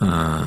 어, 0.00 0.44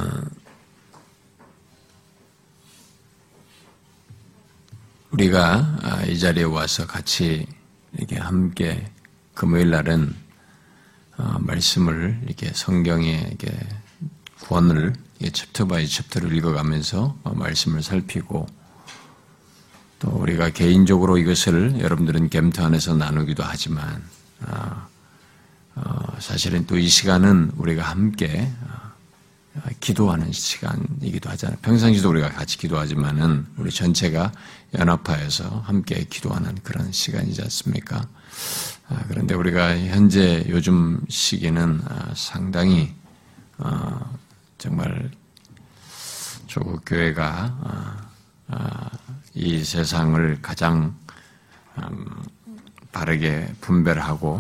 우리가 5.12 5.78
아, 5.84 6.04
이 6.04 6.18
자리에 6.18 6.44
와서 6.44 6.88
같이 6.88 7.46
이렇게 7.98 8.18
함께 8.18 8.90
금요일 9.34 9.72
날은 9.72 10.16
어, 11.18 11.38
말씀을 11.40 12.22
이렇게 12.26 12.52
성경에 12.54 13.28
이렇게 13.28 13.52
구원을 14.42 14.94
chapter 15.34 15.68
by 15.68 15.86
chapter를 15.88 16.34
읽어가면서 16.38 17.18
어, 17.24 17.34
말씀을 17.34 17.84
살피고 17.84 18.48
또 20.00 20.10
우리가 20.12 20.52
개인적으로 20.52 21.18
이것을 21.18 21.82
여러분들은 21.82 22.30
겜트 22.30 22.62
안에서 22.62 22.96
나누기도 22.96 23.44
하지만 23.44 24.02
어, 25.76 26.16
사실은 26.20 26.66
또 26.68 26.78
이 26.78 26.88
시간은 26.88 27.52
우리가 27.58 27.84
함께 27.84 28.50
기도하는 29.80 30.32
시간이기도 30.32 31.30
하잖아요. 31.32 31.58
평상시도 31.62 32.10
우리가 32.10 32.30
같이 32.30 32.58
기도하지만은 32.58 33.46
우리 33.58 33.70
전체가 33.70 34.32
연합하여서 34.78 35.64
함께 35.66 36.06
기도하는 36.10 36.56
그런 36.64 36.92
시간이지 36.92 37.42
않습니까? 37.44 38.08
아, 38.88 39.04
그런데 39.08 39.36
우리가 39.36 39.78
현재 39.78 40.46
요즘 40.48 41.02
시기는 41.10 41.82
아, 41.86 42.14
상당히 42.16 42.94
어, 43.58 44.18
정말 44.58 45.12
조국 46.48 46.84
교회가 46.86 48.08
아, 48.48 48.90
이 49.34 49.64
세상을 49.64 50.42
가장 50.42 50.96
음, 51.78 52.06
바르게 52.92 53.54
분별하고 53.62 54.38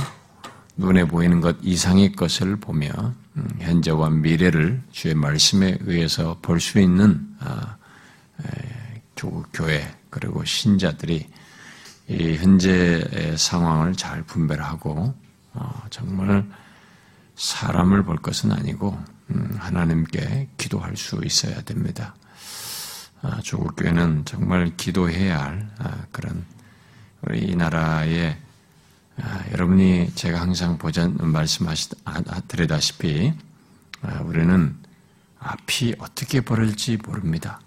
눈에 0.81 1.05
보이는 1.05 1.41
것 1.41 1.55
이상의 1.62 2.13
것을 2.13 2.55
보며 2.55 2.90
음, 3.38 3.48
현재와 3.59 4.09
미래를 4.09 4.81
주의 4.91 5.13
말씀에 5.13 5.77
의해서 5.81 6.38
볼 6.41 6.59
수 6.59 6.80
있는 6.80 7.27
교회 9.54 9.96
그리고 10.10 10.43
신자들이 10.43 11.27
이 12.07 12.35
현재의 12.35 13.38
상황을 13.38 13.93
잘 13.93 14.23
분별하고 14.23 15.13
어, 15.54 15.84
정말 15.90 16.46
사람을 17.35 18.04
볼 18.04 18.18
것은 18.18 18.51
아니고 18.51 18.98
음, 19.29 19.55
하나님께 19.60 20.49
기도할 20.57 20.98
수 20.98 21.21
있어야 21.23 21.62
됩니다. 21.62 22.16
아, 23.21 23.40
조국 23.43 23.76
교회는 23.76 24.26
정말 24.26 24.76
기도해야 24.76 25.43
할 25.43 25.70
아, 25.77 26.05
그런 26.12 26.43
우리 27.21 27.51
이 27.51 27.55
나라의 27.55 28.35
아, 29.17 29.43
여러분이 29.51 30.13
제가 30.15 30.40
항상 30.41 30.77
보전 30.77 31.17
말씀하시 31.20 31.90
드리다시피 32.48 33.34
우리는 34.23 34.76
앞이 35.40 35.95
어떻게 35.99 36.41
벌을지 36.41 36.98
모릅니다. 36.98 37.59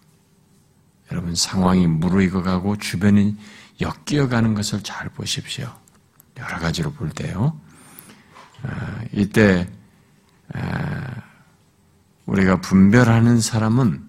여러분 1.12 1.34
상황이 1.34 1.86
무르익어가고 1.86 2.78
주변이 2.78 3.36
엮여가는 3.80 4.54
것을 4.54 4.82
잘 4.82 5.08
보십시오. 5.10 5.72
여러 6.38 6.58
가지로 6.58 6.92
볼 6.92 7.10
때요. 7.10 7.58
이때 9.12 9.68
우리가 12.26 12.60
분별하는 12.60 13.40
사람은 13.40 14.02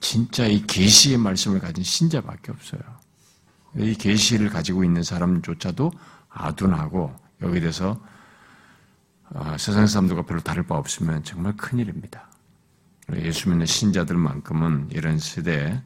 진짜 0.00 0.46
이 0.46 0.66
계시의 0.66 1.18
말씀을 1.18 1.60
가진 1.60 1.84
신자밖에 1.84 2.50
없어요. 2.50 2.80
이 3.76 3.94
계시를 3.94 4.48
가지고 4.50 4.84
있는 4.84 5.02
사람조차도 5.02 5.92
아둔하고 6.32 7.14
여기 7.42 7.60
대해서 7.60 8.00
어, 9.30 9.56
세상 9.58 9.86
사람들과 9.86 10.22
별로 10.22 10.40
다를 10.40 10.62
바 10.64 10.76
없으면 10.76 11.24
정말 11.24 11.56
큰일입니다. 11.56 12.28
예수 13.14 13.48
믿는 13.48 13.66
신자들만큼은 13.66 14.88
이런 14.90 15.18
시대에 15.18 15.82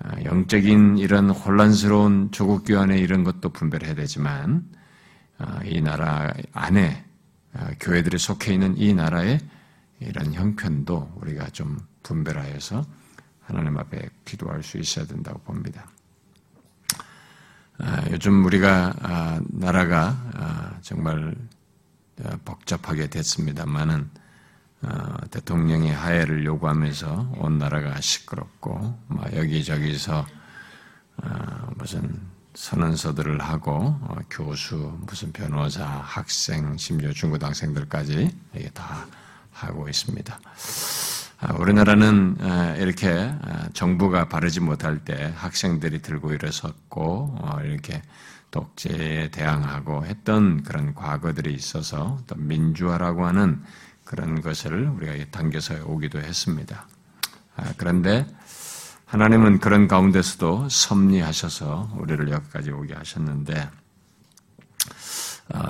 어, 0.00 0.08
영적인 0.24 0.98
이런 0.98 1.30
혼란스러운 1.30 2.30
조국 2.30 2.64
교환의 2.64 3.00
이런 3.00 3.24
것도 3.24 3.50
분별해야 3.50 3.94
되지만 3.94 4.68
어, 5.38 5.60
이 5.64 5.80
나라 5.80 6.32
안에 6.52 7.04
교회들이 7.80 8.18
속해 8.18 8.54
있는 8.54 8.76
이 8.78 8.94
나라의 8.94 9.38
이런 10.00 10.32
형편도 10.32 11.18
우리가 11.20 11.50
좀 11.50 11.78
분별하여서 12.02 12.84
하나님 13.42 13.76
앞에 13.78 14.08
기도할 14.24 14.62
수 14.62 14.78
있어야 14.78 15.06
된다고 15.06 15.38
봅니다. 15.40 15.86
아, 17.78 18.04
요즘 18.10 18.44
우리가 18.44 18.94
아, 19.00 19.40
나라가 19.48 20.16
아, 20.34 20.78
정말 20.82 21.34
복잡하게 22.44 23.08
됐습니다만은 23.08 24.08
대통령의 25.30 25.92
하해를 25.92 26.44
요구하면서 26.44 27.34
온 27.38 27.58
나라가 27.58 28.00
시끄럽고 28.00 28.96
여기저기서 29.34 30.26
무슨 31.76 32.20
선언서들을 32.54 33.40
하고 33.40 33.72
어, 33.72 34.16
교수, 34.30 34.98
무슨 35.06 35.32
변호사, 35.32 35.84
학생, 35.86 36.76
심지어 36.76 37.12
중고등학생들까지 37.12 38.36
이게 38.54 38.70
다 38.70 39.06
하고 39.50 39.88
있습니다. 39.88 40.38
우리나라는 41.58 42.36
이렇게 42.78 43.32
정부가 43.72 44.28
바르지 44.28 44.60
못할 44.60 45.04
때 45.04 45.32
학생들이 45.36 46.00
들고 46.02 46.32
일어섰고 46.32 47.36
어, 47.40 47.58
이렇게 47.64 48.02
독재에 48.50 49.30
대항하고 49.30 50.04
했던 50.06 50.62
그런 50.62 50.94
과거들이 50.94 51.52
있어서 51.54 52.18
또 52.26 52.36
민주화라고 52.36 53.26
하는 53.26 53.62
그런 54.04 54.40
것을 54.40 54.88
우리가 54.88 55.24
당겨서 55.30 55.86
오기도 55.86 56.20
했습니다. 56.20 56.86
그런데 57.76 58.26
하나님은 59.06 59.58
그런 59.60 59.88
가운데서도 59.88 60.68
섭리하셔서 60.68 61.96
우리를 61.98 62.30
여기까지 62.30 62.70
오게 62.70 62.94
하셨는데 62.94 63.54
아, 63.58 63.70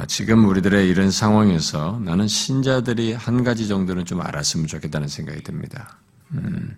지금 0.07 0.45
우리들의 0.45 0.89
이런 0.89 1.11
상황에서 1.11 2.01
나는 2.05 2.29
신자들이 2.29 3.15
한 3.15 3.43
가지 3.43 3.67
정도는 3.67 4.05
좀 4.05 4.21
알았으면 4.21 4.67
좋겠다는 4.67 5.09
생각이 5.09 5.43
듭니다. 5.43 5.99
음, 6.33 6.77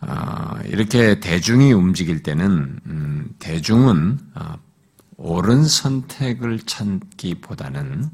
아, 0.00 0.60
이렇게 0.64 1.20
대중이 1.20 1.72
움직일 1.72 2.22
때는 2.22 2.80
음, 2.86 3.34
대중은 3.38 4.18
아, 4.34 4.56
옳은 5.16 5.64
선택을 5.64 6.60
찾기보다는 6.60 8.08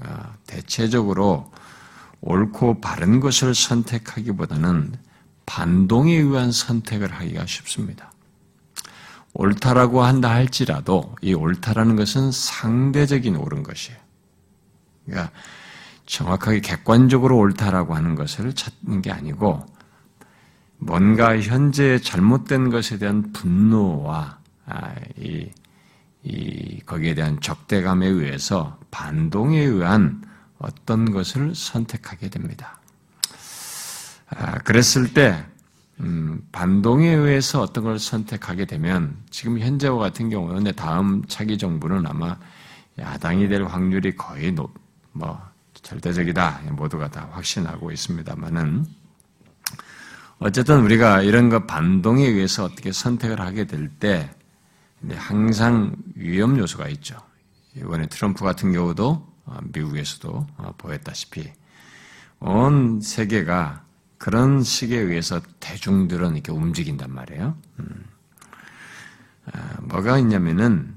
아, 0.00 0.34
대체적으로 0.46 1.52
옳고 2.20 2.80
바른 2.80 3.20
것을 3.20 3.54
선택하기보다는 3.54 4.92
반동에 5.46 6.14
의한 6.14 6.52
선택을 6.52 7.12
하기가 7.12 7.46
쉽습니다. 7.46 8.11
옳다라고 9.34 10.02
한다 10.02 10.30
할지라도 10.30 11.14
이 11.22 11.34
옳다라는 11.34 11.96
것은 11.96 12.32
상대적인 12.32 13.36
옳은 13.36 13.62
것이에요. 13.62 13.98
그러니까 15.06 15.32
정확하게 16.06 16.60
객관적으로 16.60 17.38
옳다라고 17.38 17.94
하는 17.94 18.14
것을 18.14 18.52
찾는 18.54 19.02
게 19.02 19.10
아니고 19.10 19.64
뭔가 20.78 21.38
현재 21.40 21.98
잘못된 21.98 22.70
것에 22.70 22.98
대한 22.98 23.32
분노와 23.32 24.38
아, 24.66 24.94
이, 25.16 25.48
이 26.24 26.80
거기에 26.84 27.14
대한 27.14 27.40
적대감에 27.40 28.06
의해서 28.06 28.78
반동에 28.90 29.60
의한 29.60 30.22
어떤 30.58 31.10
것을 31.10 31.54
선택하게 31.54 32.28
됩니다. 32.28 32.80
아, 34.28 34.58
그랬을 34.58 35.12
때 35.14 35.44
음, 36.00 36.40
반동에 36.52 37.08
의해서 37.08 37.60
어떤 37.60 37.84
걸 37.84 37.98
선택하게 37.98 38.64
되면 38.64 39.16
지금 39.30 39.58
현재와 39.58 39.98
같은 39.98 40.30
경우는 40.30 40.72
다음 40.74 41.24
차기 41.26 41.58
정부는 41.58 42.06
아마 42.06 42.36
야당이 42.98 43.48
될 43.48 43.64
확률이 43.64 44.16
거의 44.16 44.52
높, 44.52 44.72
뭐 45.12 45.40
절대적이다 45.74 46.62
모두가 46.72 47.08
다 47.10 47.28
확신하고 47.32 47.92
있습니다만은 47.92 48.84
어쨌든 50.38 50.82
우리가 50.82 51.22
이런 51.22 51.48
거 51.50 51.66
반동에 51.66 52.26
의해서 52.26 52.64
어떻게 52.64 52.90
선택을 52.92 53.40
하게 53.40 53.66
될 53.66 53.88
때 53.88 54.30
항상 55.10 55.96
위험 56.14 56.58
요소가 56.58 56.88
있죠. 56.88 57.16
이번에 57.76 58.06
트럼프 58.06 58.44
같은 58.44 58.72
경우도 58.72 59.32
어, 59.44 59.58
미국에서도 59.72 60.46
어, 60.58 60.74
보였다시피 60.78 61.50
온 62.40 63.00
세계가 63.00 63.81
그런 64.22 64.62
식에 64.62 64.96
의해서 64.96 65.40
대중들은 65.58 66.34
이렇게 66.34 66.52
움직인단 66.52 67.12
말이에요. 67.12 67.56
음. 67.80 68.04
아, 69.52 69.80
뭐가 69.80 70.16
있냐면은 70.18 70.94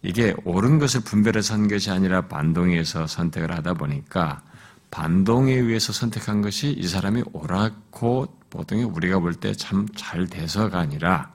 이게 0.00 0.34
옳은 0.42 0.78
것을 0.78 1.02
분별해서 1.02 1.52
한 1.52 1.68
것이 1.68 1.90
아니라 1.90 2.28
반동에서 2.28 3.06
선택을 3.06 3.52
하다 3.52 3.74
보니까 3.74 4.42
반동에 4.90 5.52
의해서 5.52 5.92
선택한 5.92 6.40
것이 6.40 6.70
이 6.70 6.86
사람이 6.88 7.24
옳았고 7.34 8.38
보통 8.48 8.82
우리가 8.84 9.18
볼 9.18 9.34
때 9.34 9.52
참 9.52 9.86
잘 9.94 10.26
돼서가 10.26 10.78
아니라 10.78 11.30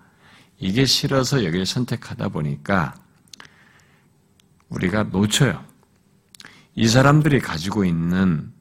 이게 0.57 0.85
싫어서 0.85 1.45
여기를 1.45 1.67
선택하다 1.67 2.29
보니까 2.29 2.95
우리가 4.69 5.03
놓쳐요. 5.03 5.63
이 6.73 6.87
사람들이 6.87 7.41
가지고 7.41 7.85
있는 7.85 8.51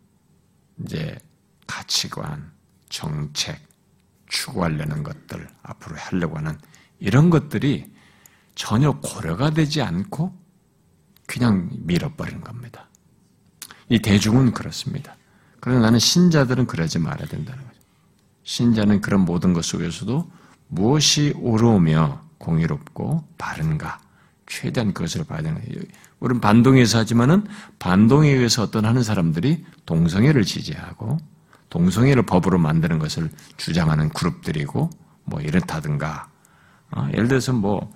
이제 0.84 1.18
가치관, 1.66 2.49
정책, 2.90 3.58
추구하려는 4.26 5.02
것들, 5.02 5.48
앞으로 5.62 5.96
하려고 5.96 6.36
하는 6.36 6.58
이런 6.98 7.30
것들이 7.30 7.90
전혀 8.54 8.92
고려가 9.00 9.50
되지 9.50 9.80
않고 9.80 10.38
그냥 11.26 11.70
밀어버리는 11.72 12.42
겁니다. 12.42 12.88
이 13.88 14.00
대중은 14.00 14.52
그렇습니다. 14.52 15.16
그러나 15.60 15.80
나는 15.80 15.98
신자들은 15.98 16.66
그러지 16.66 16.98
말아야 16.98 17.26
된다는 17.26 17.64
거죠. 17.64 17.80
신자는 18.42 19.00
그런 19.00 19.20
모든 19.24 19.52
것 19.52 19.64
속에서도 19.64 20.30
무엇이 20.68 21.32
옳으며 21.36 22.22
공의롭고 22.38 23.24
바른가 23.38 24.00
최대한 24.46 24.92
그것을 24.92 25.24
봐야 25.24 25.42
되는 25.42 25.60
거예요. 25.60 25.82
우리는 26.18 26.40
반동에서 26.40 26.98
하지만은 26.98 27.46
반동에 27.78 28.30
의해서 28.30 28.62
어떤 28.62 28.84
하는 28.84 29.02
사람들이 29.02 29.64
동성애를 29.86 30.44
지지하고 30.44 31.18
동성애를 31.70 32.24
법으로 32.24 32.58
만드는 32.58 32.98
것을 32.98 33.30
주장하는 33.56 34.10
그룹들이고 34.10 34.90
뭐 35.24 35.40
이렇다든가 35.40 36.28
어, 36.92 37.08
예를 37.12 37.28
들어서 37.28 37.52
뭐뭐 37.52 37.92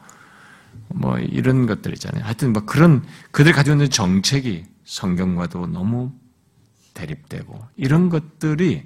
뭐 0.88 1.18
이런 1.18 1.66
것들 1.66 1.92
있잖아요. 1.94 2.24
하여튼 2.24 2.52
뭐 2.52 2.64
그런 2.64 3.04
그들 3.32 3.52
가지고 3.52 3.74
있는 3.74 3.90
정책이 3.90 4.64
성경과도 4.84 5.66
너무 5.66 6.12
대립되고 6.94 7.60
이런 7.76 8.08
것들이 8.08 8.84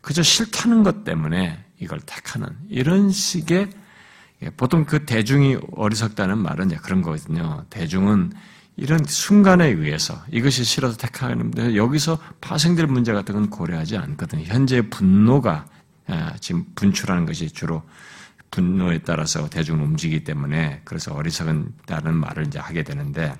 그저 0.00 0.22
싫다는 0.22 0.82
것 0.82 1.04
때문에 1.04 1.62
이걸 1.78 2.00
택하는 2.00 2.48
이런 2.68 3.10
식의 3.10 3.70
보통 4.56 4.84
그 4.84 5.04
대중이 5.04 5.58
어리석다는 5.72 6.38
말은 6.38 6.68
그런 6.76 7.02
거거든요. 7.02 7.66
대중은 7.68 8.32
이런 8.80 9.04
순간에 9.04 9.66
의해서 9.66 10.24
이것이 10.32 10.64
싫어서 10.64 10.96
택하는데 10.96 11.76
여기서 11.76 12.18
파생될 12.40 12.86
문제 12.86 13.12
같은 13.12 13.34
건 13.34 13.50
고려하지 13.50 13.98
않거든요. 13.98 14.44
현재 14.44 14.80
분노가 14.80 15.66
아, 16.06 16.32
지금 16.40 16.64
분출하는 16.74 17.26
것이 17.26 17.50
주로 17.50 17.82
분노에 18.50 19.00
따라서 19.00 19.50
대중을 19.50 19.84
움직이기 19.84 20.24
때문에 20.24 20.80
그래서 20.86 21.12
어리석은다는 21.12 22.14
말을 22.14 22.46
이제 22.46 22.58
하게 22.58 22.82
되는데 22.82 23.34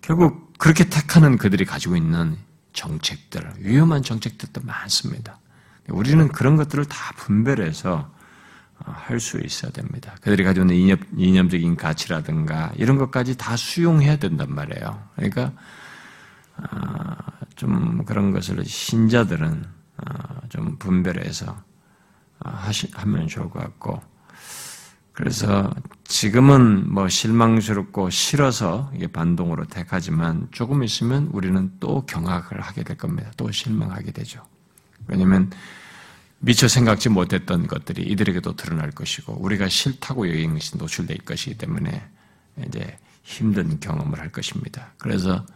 결국 0.00 0.56
그렇게 0.58 0.88
택하는 0.88 1.36
그들이 1.36 1.64
가지고 1.64 1.96
있는 1.96 2.38
정책들, 2.72 3.54
위험한 3.58 4.04
정책들도 4.04 4.60
많습니다. 4.62 5.40
우리는 5.88 6.28
그런 6.28 6.54
것들을 6.54 6.84
다 6.84 7.12
분별해서 7.16 7.92
어, 7.92 8.21
할 8.84 9.20
수 9.20 9.38
있어야 9.38 9.70
됩니다. 9.70 10.14
그들이 10.20 10.44
가지고 10.44 10.64
있는 10.64 10.76
이념, 10.76 10.98
이념적인 11.16 11.76
가치라든가 11.76 12.72
이런 12.76 12.98
것까지 12.98 13.36
다 13.36 13.56
수용해야 13.56 14.16
된단 14.16 14.54
말이에요. 14.54 15.08
그러니까 15.16 15.52
어, 16.56 17.16
좀 17.56 18.04
그런 18.04 18.32
것을 18.32 18.64
신자들은 18.64 19.64
어, 19.98 20.48
좀 20.48 20.76
분별해서 20.78 21.56
하시, 22.40 22.88
하면 22.94 23.28
좋을 23.28 23.50
것 23.50 23.60
같고 23.60 24.02
그래서 25.12 25.72
지금은 26.04 26.92
뭐 26.92 27.08
실망스럽고 27.08 28.10
싫어서 28.10 28.90
이게 28.94 29.06
반동으로 29.06 29.66
택하지만 29.66 30.48
조금 30.50 30.82
있으면 30.82 31.28
우리는 31.32 31.70
또 31.80 32.04
경악을 32.06 32.60
하게 32.60 32.82
될 32.82 32.96
겁니다. 32.96 33.30
또 33.36 33.50
실망하게 33.50 34.12
되죠. 34.12 34.42
왜냐하면 35.06 35.50
미처 36.44 36.66
생각지 36.66 37.08
못했던 37.08 37.68
것들이 37.68 38.02
이들에게도 38.02 38.56
드러날 38.56 38.90
것이고 38.90 39.34
우리가 39.34 39.68
싫다고 39.68 40.28
여긴 40.28 40.54
것이 40.54 40.76
노출될 40.76 41.18
것이기 41.18 41.56
때문에 41.56 42.04
이제 42.66 42.98
힘든 43.22 43.78
경험을 43.78 44.18
할 44.18 44.32
것입니다. 44.32 44.92
그래서 44.98 45.46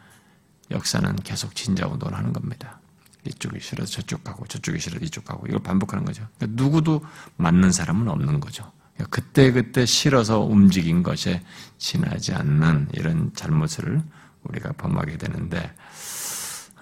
역사는 0.70 1.16
계속 1.16 1.56
진자 1.56 1.88
운동을 1.88 2.16
하는 2.16 2.32
겁니다. 2.32 2.78
이쪽이 3.24 3.58
싫어서 3.58 3.90
저쪽 3.90 4.22
가고 4.22 4.46
저쪽이 4.46 4.78
싫어서 4.78 5.04
이쪽 5.04 5.24
가고 5.24 5.48
이걸 5.48 5.60
반복하는 5.60 6.04
거죠. 6.04 6.24
그러니까 6.38 6.62
누구도 6.62 7.04
맞는 7.36 7.72
사람은 7.72 8.08
없는 8.08 8.38
거죠. 8.38 8.70
그때 9.10 9.50
그때 9.50 9.84
싫어서 9.84 10.40
움직인 10.40 11.02
것에 11.02 11.42
지나지 11.78 12.32
않는 12.32 12.90
이런 12.92 13.32
잘못을 13.34 14.02
우리가 14.44 14.72
범하게 14.74 15.18
되는데 15.18 15.74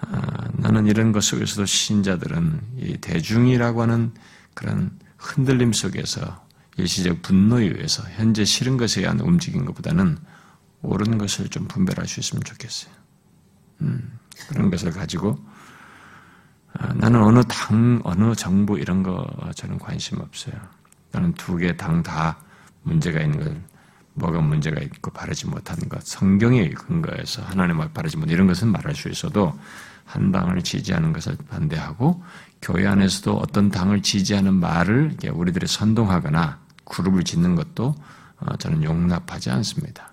아, 0.01 0.49
나는 0.53 0.87
이런 0.87 1.11
것 1.11 1.23
속에서도 1.23 1.65
신자들은 1.65 2.61
이 2.77 2.97
대중이라고 2.97 3.81
하는 3.81 4.13
그런 4.53 4.97
흔들림 5.17 5.73
속에서 5.73 6.45
일시적 6.77 7.21
분노에 7.21 7.63
의해서 7.65 8.03
현재 8.15 8.43
싫은 8.45 8.77
것에 8.77 9.01
의한 9.01 9.19
움직인 9.19 9.65
것보다는 9.65 10.17
옳은 10.81 11.17
것을 11.17 11.47
좀 11.49 11.67
분별할 11.67 12.07
수 12.07 12.19
있으면 12.19 12.43
좋겠어요. 12.43 12.93
음, 13.81 14.19
그런 14.49 14.69
것을 14.69 14.91
가지고 14.91 15.39
아, 16.73 16.93
나는 16.93 17.23
어느 17.23 17.41
당, 17.47 18.01
어느 18.03 18.35
정부 18.35 18.77
이런 18.77 19.01
거 19.01 19.25
저는 19.55 19.79
관심 19.79 20.19
없어요. 20.19 20.55
나는 21.11 21.33
두 21.33 21.57
개 21.57 21.75
당 21.77 22.03
다 22.03 22.37
문제가 22.83 23.21
있는 23.21 23.39
걸 23.39 23.63
뭐가 24.15 24.41
문제가 24.41 24.81
있고 24.81 25.11
바르지 25.11 25.47
못한 25.47 25.77
것, 25.89 26.05
성경에 26.05 26.69
근거해서 26.69 27.41
하나님 27.43 27.81
앞 27.81 27.93
바르지 27.93 28.17
못 28.17 28.29
이런 28.31 28.47
것은 28.47 28.69
말할 28.69 28.95
수 28.95 29.09
있어도 29.09 29.57
한 30.05 30.31
당을 30.31 30.61
지지하는 30.61 31.13
것을 31.13 31.37
반대하고 31.49 32.23
교회 32.61 32.87
안에서도 32.87 33.37
어떤 33.37 33.69
당을 33.69 34.01
지지하는 34.01 34.53
말을 34.53 35.17
우리들이 35.31 35.67
선동하거나 35.67 36.59
그룹을 36.85 37.23
짓는 37.23 37.55
것도 37.55 37.95
어, 38.39 38.57
저는 38.57 38.83
용납하지 38.83 39.49
않습니다. 39.51 40.11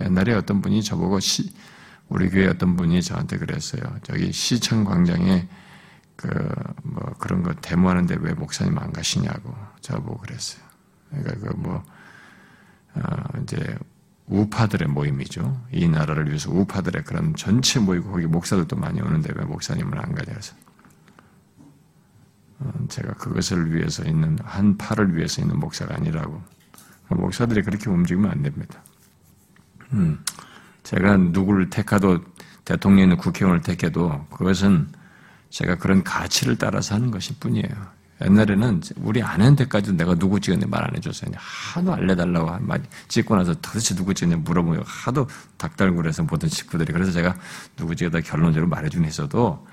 옛날에 0.00 0.34
어떤 0.34 0.60
분이 0.60 0.82
저보고 0.82 1.20
시, 1.20 1.52
우리 2.08 2.28
교회 2.28 2.46
어떤 2.48 2.76
분이 2.76 3.02
저한테 3.02 3.38
그랬어요. 3.38 3.82
저기 4.02 4.32
시청 4.32 4.84
광장에 4.84 5.48
그 6.16 6.28
뭐 6.96 7.02
그런 7.18 7.42
거 7.42 7.52
데모하는데 7.54 8.16
왜 8.20 8.32
목사님 8.32 8.78
안 8.78 8.92
가시냐고 8.92 9.54
저보고 9.80 10.18
그랬어요. 10.18 10.62
그러니까 11.10 11.34
그뭐 11.52 11.74
어, 11.74 11.84
이제 13.42 13.78
우파들의 14.26 14.88
모임이죠. 14.88 15.60
이 15.72 15.88
나라를 15.88 16.28
위해서 16.28 16.50
우파들의 16.50 17.04
그런 17.04 17.34
전체 17.36 17.78
모이고 17.78 18.10
거기 18.10 18.26
목사들도 18.26 18.76
많이 18.76 19.00
오는데 19.00 19.32
왜 19.36 19.44
목사님은 19.44 19.98
안 19.98 20.14
가냐 20.14 20.34
해서 20.34 20.54
어, 22.58 22.72
제가 22.88 23.14
그것을 23.14 23.72
위해서 23.74 24.04
있는 24.04 24.38
한 24.42 24.76
파를 24.76 25.14
위해서 25.16 25.42
있는 25.42 25.58
목사가 25.60 25.94
아니라고 25.94 26.42
목사들이 27.08 27.62
그렇게 27.62 27.88
움직이면 27.88 28.30
안 28.30 28.42
됩니다. 28.42 28.82
음, 29.92 30.18
제가 30.82 31.16
누구를 31.16 31.70
택하도 31.70 32.24
대통령이나 32.64 33.16
국회의원을 33.16 33.62
택해도 33.62 34.26
그것은 34.30 34.88
제가 35.50 35.76
그런 35.76 36.02
가치를 36.02 36.58
따라서 36.58 36.96
하는 36.96 37.12
것일 37.12 37.36
뿐이에요. 37.38 37.95
옛날에는 38.24 38.80
우리 38.96 39.22
아내한테까지도 39.22 39.96
내가 39.96 40.14
누구 40.14 40.40
찍었는지 40.40 40.68
말안 40.70 40.90
해줬어요. 40.96 41.30
하도 41.34 41.92
알려달라고 41.94 42.58
말 42.64 42.82
찍고 43.08 43.36
나서 43.36 43.54
도대체 43.60 43.94
누구 43.94 44.14
찍었냐 44.14 44.38
물어보고 44.38 44.82
하도 44.84 45.28
닭달굴해서 45.58 46.22
모든 46.22 46.48
식구들이 46.48 46.92
그래서 46.92 47.12
제가 47.12 47.36
누구 47.76 47.94
찍었다 47.94 48.20
결론적으로 48.20 48.68
말해주긴 48.68 49.04
했어도 49.06 49.66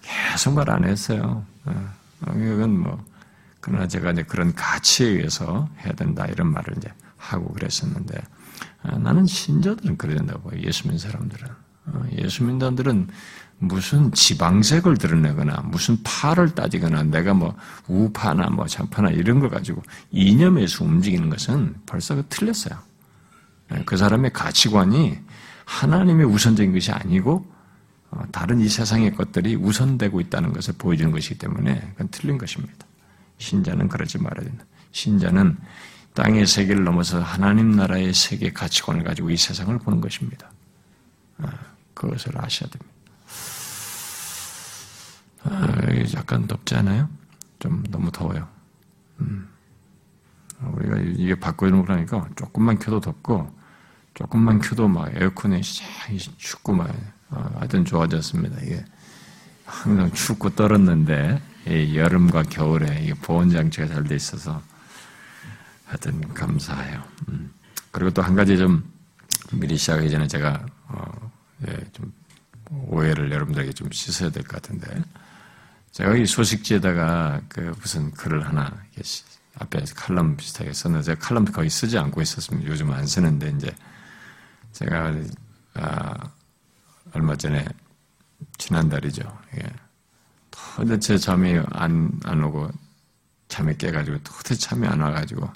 계속 0.00 0.54
말 0.54 0.70
안 0.70 0.84
했어요. 0.84 1.44
어, 1.66 1.92
이건 2.30 2.78
뭐 2.78 3.04
그러나 3.60 3.86
제가 3.86 4.12
이제 4.12 4.22
그런 4.22 4.54
가치에 4.54 5.08
의해서 5.08 5.68
해야 5.84 5.92
된다 5.92 6.24
이런 6.26 6.50
말을 6.52 6.74
이제 6.78 6.90
하고 7.18 7.52
그랬었는데 7.52 8.18
어, 8.84 8.98
나는 8.98 9.26
신자들은 9.26 9.98
그래야 9.98 10.16
된다고 10.16 10.50
예수 10.62 10.84
믿는 10.84 10.98
사람들은 10.98 11.48
어, 11.86 12.04
예수 12.16 12.44
믿는 12.44 12.60
사람들은 12.60 13.08
무슨 13.62 14.10
지방색을 14.12 14.96
드러내거나 14.96 15.62
무슨 15.66 15.98
파를 16.02 16.54
따지거나 16.54 17.04
내가 17.04 17.34
뭐 17.34 17.54
우파나 17.88 18.48
뭐 18.48 18.66
좌파나 18.66 19.10
이런 19.10 19.38
걸 19.38 19.50
가지고 19.50 19.82
이념에서 20.10 20.84
움직이는 20.84 21.28
것은 21.28 21.74
벌써 21.84 22.14
그 22.14 22.24
틀렸어요. 22.28 22.78
네, 23.70 23.82
그 23.84 23.98
사람의 23.98 24.32
가치관이 24.32 25.18
하나님의 25.66 26.26
우선적인 26.26 26.72
것이 26.72 26.90
아니고 26.90 27.46
어, 28.10 28.24
다른 28.32 28.60
이 28.60 28.68
세상의 28.68 29.14
것들이 29.14 29.54
우선되고 29.56 30.20
있다는 30.20 30.52
것을 30.54 30.74
보여주는 30.78 31.12
것이기 31.12 31.36
때문에 31.38 31.80
그건 31.92 32.08
틀린 32.10 32.38
것입니다. 32.38 32.86
신자는 33.38 33.88
그러지 33.88 34.18
말아야 34.18 34.44
된다. 34.44 34.64
신자는 34.92 35.56
땅의 36.14 36.46
세계를 36.46 36.82
넘어서 36.82 37.20
하나님 37.20 37.72
나라의 37.72 38.14
세계 38.14 38.52
가치관을 38.52 39.04
가지고 39.04 39.30
이 39.30 39.36
세상을 39.36 39.78
보는 39.78 40.00
것입니다. 40.00 40.50
어, 41.38 41.48
그것을 41.92 42.32
아셔야 42.36 42.70
됩니다. 42.70 42.89
아, 45.44 45.66
약간 46.14 46.46
덥지 46.46 46.74
않아요? 46.76 47.08
좀 47.58 47.82
너무 47.90 48.10
더워요. 48.10 48.48
음. 49.20 49.48
우리가 50.62 50.98
이게 50.98 51.34
바꿔주는 51.34 51.84
거라니까 51.84 52.28
조금만 52.36 52.78
켜도 52.78 53.00
덥고 53.00 53.50
조금만 54.14 54.58
켜도 54.60 54.88
막 54.88 55.10
에어컨에 55.14 55.60
춥고 56.36 56.74
막 56.74 56.90
어, 57.30 57.50
하여튼 57.58 57.84
좋아졌습니다. 57.84 58.60
이게 58.62 58.84
항상 59.64 60.12
춥고 60.12 60.50
떨었는데 60.50 61.40
여름과 61.94 62.42
겨울에 62.44 63.04
이 63.04 63.12
보온 63.14 63.50
장치가 63.50 63.86
잘 63.86 64.04
돼 64.04 64.16
있어서 64.16 64.60
하여튼 65.86 66.20
감사해요. 66.34 67.02
음. 67.28 67.52
그리고 67.90 68.10
또 68.10 68.22
한 68.22 68.34
가지 68.34 68.56
좀 68.58 68.84
미리 69.52 69.76
시작하기 69.76 70.10
전에 70.10 70.26
제가 70.26 70.64
어, 70.88 71.30
예, 71.68 71.76
좀 71.92 72.12
오해를 72.70 73.32
여러분들에게 73.32 73.72
좀 73.72 73.90
씻어야 73.90 74.30
될 74.30 74.42
것 74.44 74.60
같은데 74.62 75.02
제가 75.92 76.16
이 76.16 76.24
소식지에다가 76.26 77.40
그 77.48 77.74
무슨 77.80 78.10
글을 78.12 78.46
하나 78.46 78.72
앞에 79.58 79.84
칼럼 79.94 80.36
비슷하게 80.36 80.72
썼는데 80.72 81.04
제가 81.04 81.20
칼럼도 81.20 81.52
거의 81.52 81.68
쓰지 81.68 81.98
않고 81.98 82.22
있었습니다. 82.22 82.70
요즘 82.70 82.90
안 82.92 83.06
쓰는데 83.06 83.52
이제 83.56 83.74
제가 84.72 85.14
아, 85.74 86.14
얼마 87.12 87.36
전에 87.36 87.66
지난달이죠. 88.58 89.22
예. 89.58 89.66
도대체 90.50 91.18
잠이 91.18 91.60
안, 91.72 92.10
안 92.24 92.42
오고 92.44 92.70
잠이 93.48 93.76
깨가지고 93.76 94.18
도대체 94.22 94.54
잠이 94.54 94.86
안 94.86 95.00
와가지고 95.00 95.48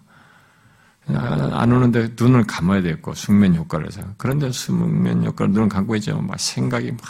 안 1.07 1.73
오는데 1.73 2.15
눈을 2.19 2.45
감아야 2.47 2.83
되겠고 2.83 3.15
숙면 3.15 3.55
효과를 3.57 3.87
해서 3.87 4.03
그런데 4.17 4.51
숙면 4.51 5.25
효과를 5.25 5.53
눈을 5.53 5.69
감고 5.69 5.97
있지만 5.97 6.27
막 6.27 6.41
생각이 6.41 6.93
막 6.93 7.01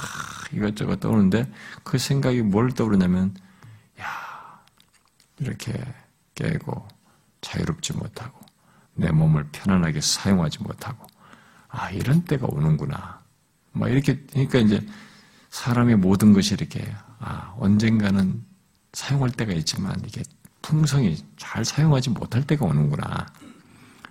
이것저것 0.56 1.00
떠오르는데 1.00 1.50
그 1.82 1.98
생각이 1.98 2.42
뭘 2.42 2.72
떠오르냐면 2.72 3.34
야 4.00 4.06
이렇게 5.38 5.72
깨고 6.34 6.88
자유롭지 7.40 7.94
못하고 7.94 8.40
내 8.94 9.10
몸을 9.10 9.48
편안하게 9.52 10.00
사용하지 10.00 10.62
못하고 10.62 11.06
아 11.68 11.90
이런 11.90 12.22
때가 12.22 12.46
오는구나. 12.48 13.20
막 13.72 13.88
이렇게 13.88 14.20
그러니까 14.30 14.58
이제 14.60 14.86
사람의 15.50 15.96
모든 15.96 16.32
것이 16.32 16.54
이렇게 16.54 16.84
아 17.18 17.54
언젠가는 17.58 18.44
사용할 18.92 19.30
때가 19.30 19.52
있지만 19.52 20.00
이게 20.06 20.22
풍성히 20.62 21.22
잘 21.36 21.64
사용하지 21.64 22.10
못할 22.10 22.46
때가 22.46 22.64
오는구나. 22.64 23.26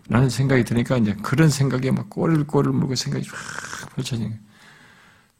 라는 0.09 0.29
생각이 0.29 0.65
드니까 0.65 0.97
이제 0.97 1.15
그런 1.23 1.49
생각에 1.49 1.89
막 1.91 2.09
꼬리를 2.09 2.45
꼬리를 2.45 2.73
물고 2.73 2.93
생각이 2.93 3.25
쫙 3.25 3.95
펼쳐지는 3.95 4.37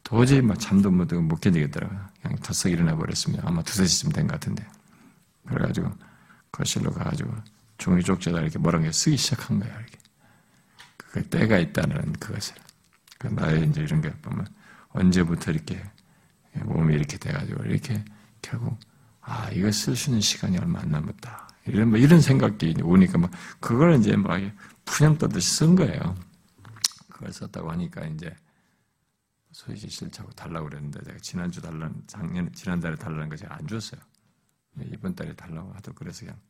도저히 0.04 0.42
막 0.42 0.58
잠도 0.60 0.90
못, 0.90 1.12
못 1.14 1.40
견디겠더라고요. 1.40 2.00
그냥 2.22 2.38
터썩 2.38 2.70
일어나 2.72 2.94
버렸습니다. 2.96 3.42
아마 3.46 3.62
두세 3.62 3.86
시쯤 3.86 4.12
된 4.12 4.26
것 4.26 4.34
같은데. 4.34 4.66
그래가지고 5.48 5.90
거실로 6.52 6.92
가가지고 6.92 7.34
종이 7.78 8.02
쪽지에다 8.02 8.40
이렇게 8.40 8.58
뭐라게 8.58 8.92
쓰기 8.92 9.16
시작한 9.16 9.58
거예요. 9.58 9.74
이렇게. 9.74 9.98
그 10.96 11.22
때가 11.28 11.58
있다는 11.58 12.12
그것을. 12.14 12.54
그 13.18 13.28
나의 13.28 13.68
이제 13.68 13.82
이런 13.82 14.00
게 14.00 14.10
보면 14.10 14.46
언제부터 14.90 15.50
이렇게 15.52 15.82
몸이 16.54 16.94
이렇게 16.94 17.16
돼가지고 17.16 17.64
이렇게 17.64 18.04
결국 18.42 18.78
아 19.22 19.48
이거 19.52 19.72
쓸 19.72 19.96
수 19.96 20.10
있는 20.10 20.20
시간이 20.20 20.58
얼마 20.58 20.80
안 20.80 20.90
남았다. 20.90 21.48
이런 21.66 21.88
뭐 21.88 21.98
이런 21.98 22.20
생각이 22.20 22.74
오니까 22.82 23.18
막 23.18 23.30
그걸 23.58 23.98
이제 23.98 24.14
막 24.16 24.38
푸념 24.84 25.16
떠듯이 25.16 25.50
쓴 25.56 25.74
거예요. 25.76 26.14
그걸 27.10 27.32
썼다고 27.32 27.70
하니까 27.72 28.04
이제 28.06 28.34
소위지 29.54 29.88
실차고 29.88 30.32
달라고 30.32 30.68
그랬는데 30.68 31.00
제가 31.04 31.18
지난주 31.20 31.62
달라는 31.62 32.02
작년 32.08 32.52
지난달에 32.52 32.96
달라는 32.96 33.28
거 33.28 33.36
제가 33.36 33.54
안 33.54 33.66
줬어요. 33.68 34.00
이번 34.80 35.14
달에 35.14 35.32
달라고 35.34 35.72
하도 35.74 35.92
그래서 35.92 36.26
그냥 36.26 36.40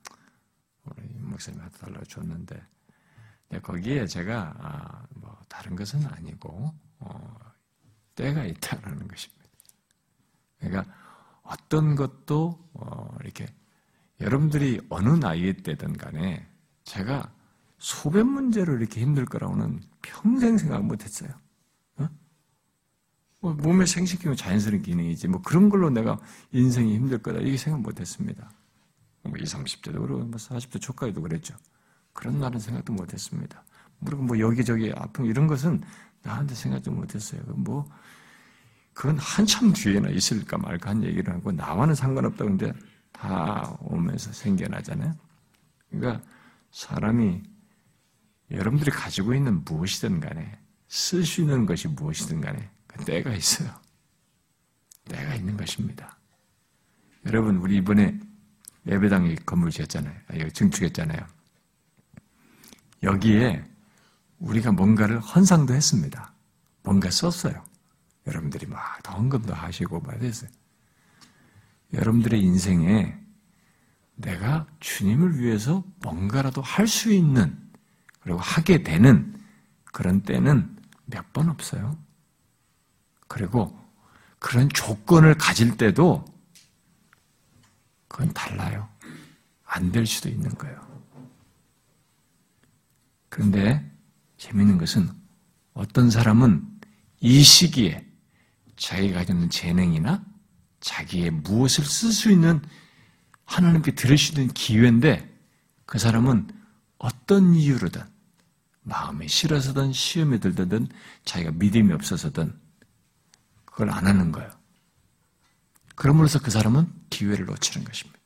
우리 0.85 1.07
목사님한테 1.19 1.79
달라고 1.79 2.05
줬는데 2.07 2.67
거기에 3.63 4.07
제가 4.07 4.55
아, 4.59 5.07
뭐 5.17 5.39
다른 5.51 5.77
것은 5.77 6.07
아니고 6.07 6.73
어, 7.01 7.39
때가 8.15 8.47
있다는 8.47 9.07
것입니다. 9.07 9.45
그러니까 10.59 10.87
어떤 11.43 11.97
것도 11.97 12.71
어, 12.73 13.15
이렇게 13.23 13.47
여러분들이 14.19 14.81
어느 14.89 15.11
나이에 15.11 15.53
때든 15.53 15.93
간에 15.99 16.49
제가 16.85 17.31
소변 17.77 18.29
문제로 18.29 18.75
이렇게 18.79 19.03
힘들 19.03 19.27
거라고는 19.27 19.83
평생 20.01 20.57
생각 20.57 20.83
못 20.83 21.05
했어요. 21.05 21.44
뭐 23.45 23.53
몸의 23.53 23.87
생식기는 23.87 24.37
자연스러운 24.37 24.81
기능이지 24.81 25.29
뭐 25.29 25.43
그런 25.43 25.69
걸로 25.69 25.91
내가 25.91 26.19
인생이 26.53 26.95
힘들 26.95 27.19
거다 27.19 27.41
이렇게 27.41 27.59
생각 27.59 27.83
못 27.83 28.01
했습니다. 28.01 28.51
뭐 29.23 29.35
20, 29.39 29.59
30대도 29.59 30.01
그러고 30.01 30.25
뭐 30.25 30.39
40대 30.39 30.81
초까지도 30.81 31.21
그랬죠. 31.21 31.55
그런 32.15 32.41
날은 32.41 32.59
생각도 32.59 32.95
못 32.95 33.13
했습니다. 33.13 33.63
그리고 34.03 34.23
뭐 34.23 34.39
여기저기 34.39 34.91
아픔 34.97 35.27
이런 35.27 35.47
것은 35.47 35.83
나한테 36.23 36.55
생각도 36.55 36.91
못 36.91 37.15
했어요. 37.15 37.43
뭐 37.49 37.87
그건 38.95 39.19
한참 39.19 39.75
뒤에나 39.75 40.09
있을까 40.09 40.57
말까 40.57 40.91
한 40.91 41.05
얘기를 41.05 41.35
하고 41.35 41.53
나와는 41.53 41.95
상관없다고 41.95 42.49
근데 42.49 42.73
다 43.13 43.77
오면서 43.81 44.33
생겨나잖아요. 44.33 45.13
그러니까 45.91 46.25
사람이 46.71 47.43
여러분들이 48.51 48.91
가지고 48.91 49.35
있는 49.35 49.63
무엇이든 49.67 50.21
간에 50.21 50.59
쓸 50.89 51.27
수 51.27 51.43
있는 51.43 51.67
것이 51.67 51.89
무엇이든 51.89 52.41
간에 52.41 52.71
때가 53.07 53.35
있어요. 53.35 53.71
때가 55.07 55.35
있는 55.35 55.57
것입니다. 55.57 56.19
여러분, 57.27 57.57
우리 57.57 57.77
이번에 57.77 58.19
예배당에 58.87 59.35
건물 59.47 59.71
지었잖아요. 59.71 60.15
아, 60.29 60.49
증축했잖아요. 60.51 61.27
여기에 63.03 63.65
우리가 64.39 64.73
뭔가를 64.73 65.21
헌상도 65.21 65.75
했습니다. 65.75 66.33
뭔가 66.83 67.11
썼어요. 67.11 67.65
여러분들이 68.27 68.67
막 68.67 68.81
헌금도 69.09 69.55
하시고 69.55 70.01
막 70.01 70.21
했어요. 70.23 70.51
여러분들의 71.93 72.41
인생에 72.43 73.19
내가 74.17 74.67
주님을 74.81 75.39
위해서 75.39 75.85
뭔가라도 76.03 76.63
할 76.63 76.87
수 76.87 77.13
있는 77.13 77.59
그리고 78.21 78.39
하게 78.39 78.83
되는 78.83 79.39
그런 79.93 80.23
때는 80.23 80.77
몇 81.07 81.33
번 81.33 81.49
없어요. 81.49 81.99
그리고 83.35 83.77
그런 84.39 84.69
조건을 84.69 85.35
가질 85.35 85.77
때도 85.77 86.25
그건 88.07 88.33
달라요. 88.33 88.89
안 89.65 89.91
될 89.91 90.07
수도 90.07 90.29
있는 90.29 90.51
거예요. 90.51 90.81
그런데 93.29 93.91
재밌는 94.37 94.79
것은 94.79 95.11
어떤 95.73 96.11
사람은 96.11 96.65
이 97.19 97.43
시기에 97.43 98.07
자기가 98.77 99.19
가지고 99.19 99.49
재능이나 99.49 100.25
자기의 100.79 101.33
무엇을 101.33 101.85
쓸 101.85 102.13
수 102.13 102.31
있는 102.31 102.63
하나님께 103.47 103.97
들을 103.97 104.17
수 104.17 104.31
있는 104.31 104.47
기회인데 104.55 105.29
그 105.87 105.99
사람은 105.99 106.49
어떤 106.99 107.57
이유로든 107.57 108.01
마음이 108.83 109.27
싫어서든 109.27 109.93
시험에 109.93 110.39
들든 110.39 110.87
자기가 111.25 111.51
믿음이 111.51 111.93
없어서든 111.93 112.63
그걸 113.75 113.91
안 113.91 114.07
하는 114.07 114.31
거예요. 114.31 114.49
그럼으로써 115.97 116.39
그 116.39 116.51
사람은 116.51 116.87
기회를 117.11 117.47
놓치는 117.47 117.85
것입니다. 117.85 118.19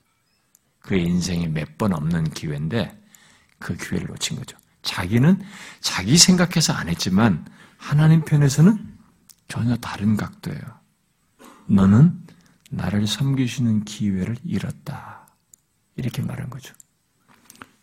그의 0.80 1.04
인생에 1.04 1.48
몇 1.48 1.76
번 1.78 1.92
없는 1.94 2.30
기회인데 2.30 3.02
그 3.58 3.74
기회를 3.76 4.08
놓친 4.08 4.36
거죠. 4.36 4.58
자기는 4.82 5.42
자기 5.80 6.18
생각해서 6.18 6.72
안 6.74 6.88
했지만 6.88 7.46
하나님 7.78 8.24
편에서는 8.24 8.98
전혀 9.48 9.76
다른 9.76 10.16
각도예요. 10.16 10.60
너는 11.66 12.26
나를 12.70 13.06
섬기시는 13.06 13.84
기회를 13.84 14.36
잃었다. 14.44 15.28
이렇게 15.96 16.20
말한 16.22 16.50
거죠. 16.50 16.74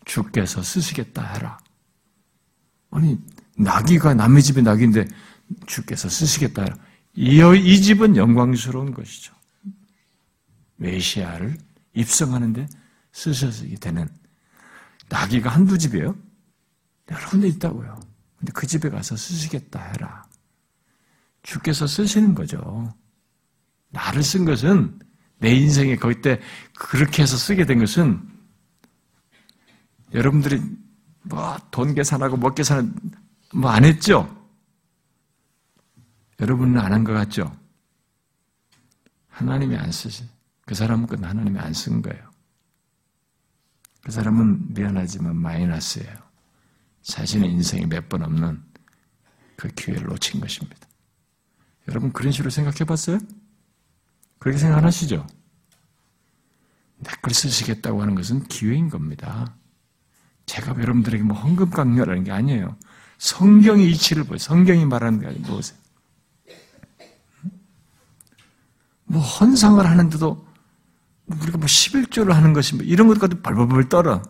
주께서 0.06 0.62
쓰시겠다 0.62 1.34
해라. 1.34 1.58
아니, 2.92 3.20
나귀가 3.58 4.14
남의 4.14 4.44
집의 4.44 4.64
나귀인데 4.64 5.08
주께서 5.66 6.10
쓰시겠다 6.10 6.64
해라. 6.64 6.78
이, 7.16 7.40
이 7.40 7.82
집은 7.82 8.16
영광스러운 8.18 8.94
것이죠. 8.94 9.34
메시아를 10.78 11.58
입성하는데 11.94 12.68
쓰셔지게 13.14 13.78
되는 13.78 14.08
나귀가 15.08 15.50
한두 15.50 15.78
집이에요? 15.78 16.16
여러 17.12 17.30
군데 17.30 17.48
있다고요. 17.48 18.00
근데 18.38 18.52
그 18.52 18.68
집에 18.68 18.90
가서 18.90 19.16
쓰시겠다 19.16 19.80
해라. 19.80 20.26
주께서 21.44 21.88
쓰시는 21.88 22.36
거죠. 22.36 22.94
나를 23.90 24.24
쓴 24.24 24.44
것은 24.44 25.00
내 25.38 25.54
인생에 25.54 25.96
거기 25.96 26.22
때 26.22 26.42
그렇게 26.78 27.22
해서 27.24 27.38
쓰게 27.38 27.66
된 27.66 27.80
것은 27.80 28.22
여러분들이 30.14 30.62
뭐 31.24 31.58
돈 31.72 31.94
계산하고 31.94 32.38
먹 32.38 32.56
계산은 32.56 32.94
뭐 33.54 33.72
안 33.72 33.86
했죠? 33.86 34.45
여러분은 36.40 36.80
안 36.80 36.92
한 36.92 37.04
것 37.04 37.14
같죠? 37.14 37.56
하나님이 39.30 39.76
안 39.78 39.92
쓰시. 39.92 40.24
그 40.66 40.76
사람은 40.76 41.08
그 41.08 41.16
하나님이 41.22 41.60
안 41.60 41.74
쓴 41.74 42.02
거예요. 42.02 42.30
그 44.04 44.12
사람은 44.12 44.74
미안하지만 44.74 45.36
마이너스예요. 45.36 46.16
자신의 47.02 47.52
인생에 47.52 47.86
몇번 47.86 48.24
없는 48.24 48.64
그 49.56 49.68
기회를 49.70 50.08
놓친 50.08 50.40
것입니다. 50.40 50.88
여러분 51.88 52.12
그런 52.12 52.32
식으로 52.32 52.50
생각해 52.50 52.80
봤어요? 52.86 53.20
그렇게 54.40 54.58
생각 54.58 54.78
안 54.80 54.86
하시죠? 54.86 55.26
내걸 56.98 57.34
쓰시겠다고 57.34 58.02
하는 58.02 58.16
것은 58.16 58.44
기회인 58.48 58.90
겁니다. 58.90 59.56
제가 60.46 60.80
여러분들에게 60.80 61.24
뭐 61.24 61.38
헌금 61.38 61.70
강요라는 61.72 62.24
게 62.24 62.32
아니에요. 62.32 62.78
성경의 63.18 63.92
이치를 63.92 64.24
보세요. 64.24 64.38
성경이 64.40 64.86
말하는 64.86 65.20
게 65.20 65.28
아니고 65.28 65.44
보세요. 65.56 65.78
뭐 69.06 69.22
헌상을 69.22 69.86
하는데도 69.86 70.46
우리가 71.28 71.58
뭐 71.58 71.66
11조를 71.66 72.32
하는 72.32 72.54
것이 72.54 72.76
뭐 72.76 72.86
이런 72.86 73.08
것까지 73.08 73.42
벌벌벌 73.42 73.90
떨어. 73.90 74.22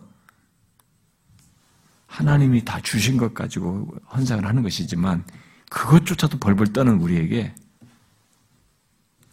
하나님이 2.06 2.64
다 2.64 2.80
주신 2.80 3.16
것 3.16 3.34
가지고 3.34 3.94
헌상을 4.14 4.46
하는 4.46 4.62
것이지만 4.62 5.24
그것조차도 5.70 6.38
벌벌 6.38 6.72
떠는 6.72 7.00
우리에게 7.00 7.54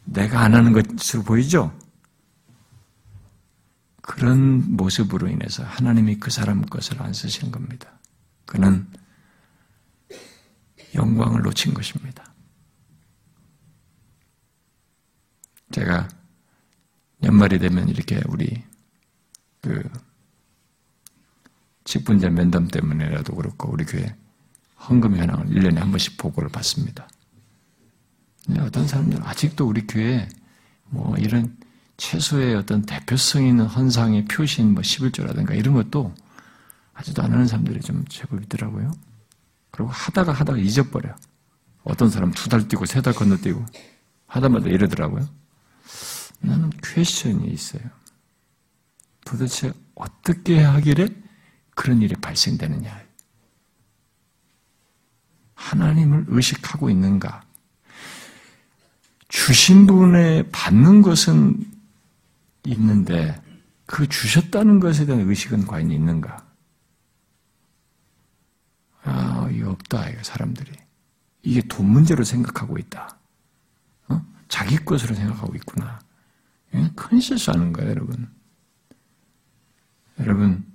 내가 0.05 0.41
안 0.41 0.53
하는 0.53 0.73
것으로 0.73 1.23
보이죠? 1.23 1.77
그런 4.01 4.75
모습으로 4.75 5.29
인해서 5.29 5.63
하나님이 5.63 6.17
그 6.17 6.29
사람 6.29 6.61
것을 6.61 7.01
안 7.01 7.13
쓰시는 7.13 7.51
겁니다. 7.51 7.89
그는 8.45 8.85
영광을 10.93 11.41
놓친 11.41 11.73
것입니다. 11.73 12.32
제가 15.73 16.07
연말이 17.23 17.59
되면 17.59 17.89
이렇게 17.89 18.21
우리 18.27 18.63
그 19.61 19.83
직분자 21.83 22.29
면담 22.29 22.67
때문에라도 22.67 23.35
그렇고 23.35 23.71
우리 23.71 23.83
교회 23.85 24.15
헌금 24.87 25.17
현황을 25.17 25.47
1년에 25.47 25.77
한 25.77 25.89
번씩 25.89 26.17
보고를 26.17 26.49
받습니다. 26.49 27.07
어떤 28.59 28.87
사람들은 28.87 29.23
아직도 29.23 29.67
우리 29.67 29.87
교회에 29.87 30.29
뭐 30.89 31.15
이런 31.17 31.57
최소의 31.97 32.55
어떤 32.55 32.83
대표성 32.83 33.45
있는 33.45 33.65
헌상의 33.65 34.25
표시인 34.25 34.73
뭐 34.73 34.81
11조라든가 34.83 35.57
이런 35.57 35.73
것도 35.73 36.13
아직도 36.93 37.23
안 37.23 37.31
하는 37.31 37.47
사람들이 37.47 37.79
좀 37.81 38.05
제법 38.09 38.43
있더라고요. 38.43 38.91
그리고 39.71 39.89
하다가 39.91 40.33
하다가 40.33 40.59
잊어버려. 40.59 41.15
어떤 41.83 42.09
사람 42.09 42.31
두 42.31 42.47
달 42.49 42.67
뛰고 42.67 42.85
세 42.85 43.01
달 43.01 43.13
건너뛰고 43.13 43.65
하다마다 44.27 44.67
이러더라고요. 44.69 45.27
나는 46.43 46.69
퀘션이 46.83 47.47
있어요. 47.51 47.81
도대체 49.25 49.71
어떻게 49.95 50.61
하길래 50.61 51.07
그런 51.73 52.01
일이 52.01 52.15
발생되느냐. 52.15 53.01
하나님을 55.55 56.25
의식하고 56.27 56.89
있는가? 56.89 57.43
주신 59.29 59.87
분에 59.87 60.43
받는 60.51 61.01
것은 61.01 61.65
있는데 62.65 63.41
그 63.85 64.07
주셨다는 64.07 64.79
것에 64.79 65.05
대한 65.05 65.27
의식은 65.27 65.65
과연 65.65 65.91
있는가? 65.91 66.45
아, 69.03 69.49
이거 69.51 69.71
없다, 69.71 70.09
이거 70.09 70.21
사람들이. 70.23 70.71
이게 71.41 71.61
돈 71.61 71.89
문제로 71.89 72.23
생각하고 72.23 72.77
있다. 72.77 73.17
어? 74.09 74.25
자기 74.47 74.77
것으로 74.77 75.15
생각하고 75.15 75.55
있구나. 75.55 75.99
큰 76.95 77.19
실수하는 77.19 77.73
거예요, 77.73 77.91
여러분. 77.91 78.29
여러분, 80.19 80.65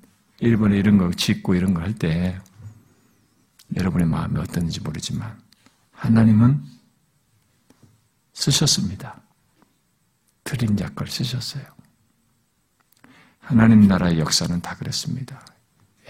일본에 0.40 0.76
이런 0.78 0.98
거 0.98 1.10
짓고 1.12 1.54
이런 1.54 1.74
거 1.74 1.80
할 1.80 1.94
때, 1.94 2.38
여러분의 3.76 4.06
마음이 4.06 4.38
어떤지 4.38 4.80
모르지만, 4.80 5.38
하나님은 5.92 6.62
쓰셨습니다. 8.32 9.20
드린 10.44 10.78
약걸 10.78 11.08
쓰셨어요. 11.08 11.64
하나님 13.40 13.88
나라의 13.88 14.18
역사는 14.18 14.60
다 14.60 14.76
그랬습니다. 14.76 15.44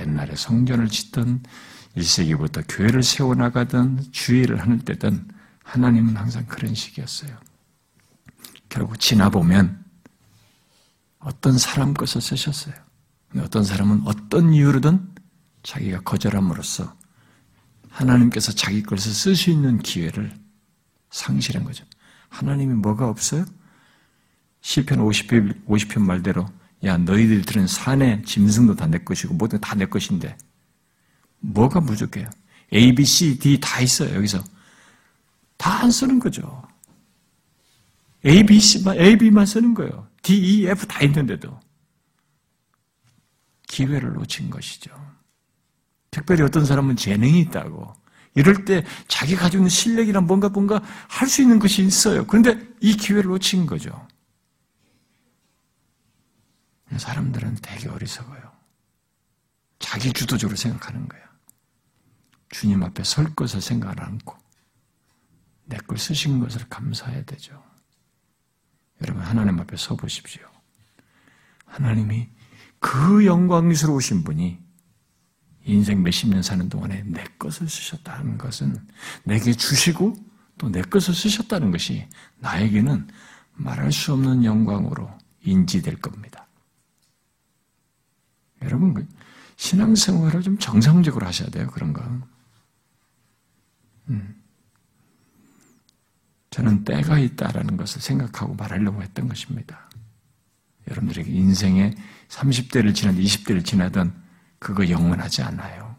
옛날에 0.01 0.37
성전을 0.37 0.89
짓던 0.89 1.43
1세기부터 1.97 2.65
교회를 2.69 3.03
세워나가던 3.03 4.13
주의를 4.13 4.61
하는 4.61 4.79
때든 4.81 5.27
하나님은 5.65 6.17
항상 6.17 6.47
그런 6.47 6.75
식이었어요. 6.75 7.37
결국 8.69 8.99
지나보면 9.01 9.85
어떤 11.19 11.59
사람 11.59 11.95
것을 11.95 12.21
쓰셨어요. 12.21 12.75
어떤 13.39 13.65
사람은 13.65 14.03
어떤 14.07 14.53
이유로든 14.55 15.15
자기가 15.63 16.01
거절함으로써 16.01 16.97
하나님께서 17.91 18.53
자기 18.53 18.83
것을 18.83 19.13
쓸 19.13 19.35
수 19.37 19.51
있는 19.51 19.79
기회를 19.79 20.35
상실한 21.11 21.65
거죠. 21.65 21.85
하나님이 22.29 22.75
뭐가 22.75 23.09
없어요? 23.09 23.45
시편 24.61 24.99
50편, 24.99 25.67
50편 25.67 26.01
말대로 26.01 26.47
야 26.85 26.97
너희들 26.97 27.43
들은 27.43 27.67
산의 27.67 28.23
짐승도 28.25 28.77
다 28.77 28.87
내 28.87 28.99
것이고 28.99 29.35
모든 29.35 29.61
다 29.61 29.75
내 29.75 29.87
것인데 29.87 30.37
뭐가 31.41 31.81
부족해요? 31.81 32.29
A, 32.73 32.95
B, 32.95 33.05
C, 33.05 33.39
D 33.39 33.59
다 33.61 33.81
있어요 33.81 34.15
여기서 34.15 34.43
다 35.57 35.81
안 35.83 35.91
쓰는 35.91 36.19
거죠. 36.19 36.63
A, 38.27 38.43
B, 38.45 38.59
C만 38.61 38.97
A, 38.99 39.17
B만 39.17 39.47
쓰는 39.47 39.75
거예요. 39.75 40.09
D, 40.23 40.37
E, 40.37 40.67
F 40.67 40.87
다 40.87 41.03
있는데도 41.05 41.59
기회를 43.69 44.15
놓친 44.15 44.51
것이죠. 44.51 44.91
특별히 46.11 46.43
어떤 46.43 46.65
사람은 46.65 46.97
재능이 46.97 47.41
있다고 47.41 47.95
이럴 48.35 48.65
때 48.65 48.85
자기 49.09 49.37
가지고 49.37 49.63
있는 49.63 49.69
실력이나 49.71 50.21
뭔가 50.21 50.49
뭔가 50.49 50.81
할 51.09 51.29
수 51.29 51.43
있는 51.43 51.59
것이 51.59 51.83
있어요. 51.85 52.27
그런데 52.27 52.59
이 52.81 52.97
기회를 52.97 53.31
놓친 53.31 53.67
거죠. 53.67 54.07
사람들은 56.97 57.57
되게 57.63 57.89
어리석어요. 57.89 58.53
자기 59.79 60.13
주도적으로 60.13 60.57
생각하는 60.57 61.07
거야. 61.09 61.23
주님 62.51 62.83
앞에 62.83 63.05
설 63.05 63.35
것을 63.35 63.61
생각 63.61 64.01
않고 64.01 64.37
내 65.67 65.77
걸 65.79 65.99
쓰신 65.99 66.41
것을 66.41 66.67
감사해야 66.69 67.25
되죠. 67.25 67.63
여러분 69.03 69.23
하나님 69.23 69.59
앞에 69.61 69.77
서 69.77 69.97
보십시오. 69.97 70.43
하나님이 71.67 72.29
그 72.79 73.27
영광스러우신 73.27 74.25
분이 74.25 74.59
인생 75.65 76.03
몇십 76.03 76.31
년 76.31 76.43
사는 76.43 76.69
동안에 76.69 77.03
내 77.07 77.25
것을 77.39 77.69
쓰셨다는 77.69 78.39
것은 78.39 78.77
내게 79.25 79.53
주시고 79.53 80.17
또 80.59 80.69
내 80.69 80.83
것을 80.83 81.15
쓰셨다는 81.15 81.71
것이 81.71 82.09
나에게는 82.39 83.09
말할 83.55 83.93
수 83.93 84.13
없는 84.13 84.45
영광으로 84.45 85.09
인지될 85.43 86.01
겁니다. 86.01 86.47
여러분, 88.63 88.93
그 88.93 89.07
신앙생활을 89.57 90.43
좀 90.43 90.59
정상적으로 90.59 91.27
하셔야 91.27 91.49
돼요, 91.51 91.69
그런 91.69 91.93
거. 91.93 92.03
음. 94.09 94.38
저는 96.51 96.85
때가 96.85 97.19
있다라는 97.19 97.77
것을 97.77 98.01
생각하고 98.01 98.55
말하려고 98.55 99.03
했던 99.03 99.29
것입니다. 99.29 99.91
여러분들에게 100.89 101.31
인생의 101.31 101.95
30대를 102.29 102.95
지나든 102.95 103.23
20대를 103.23 103.65
지나든 103.65 104.13
그거 104.59 104.89
영원하지 104.89 105.43
않아요. 105.43 105.97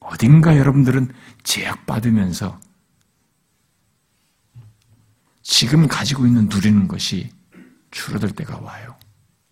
어딘가 0.00 0.56
여러분들은 0.56 1.12
제약받으면서 1.42 2.58
지금 5.42 5.86
가지고 5.86 6.26
있는 6.26 6.48
누리는 6.48 6.88
것이 6.88 7.30
줄어들 7.90 8.30
때가 8.30 8.58
와요. 8.60 8.96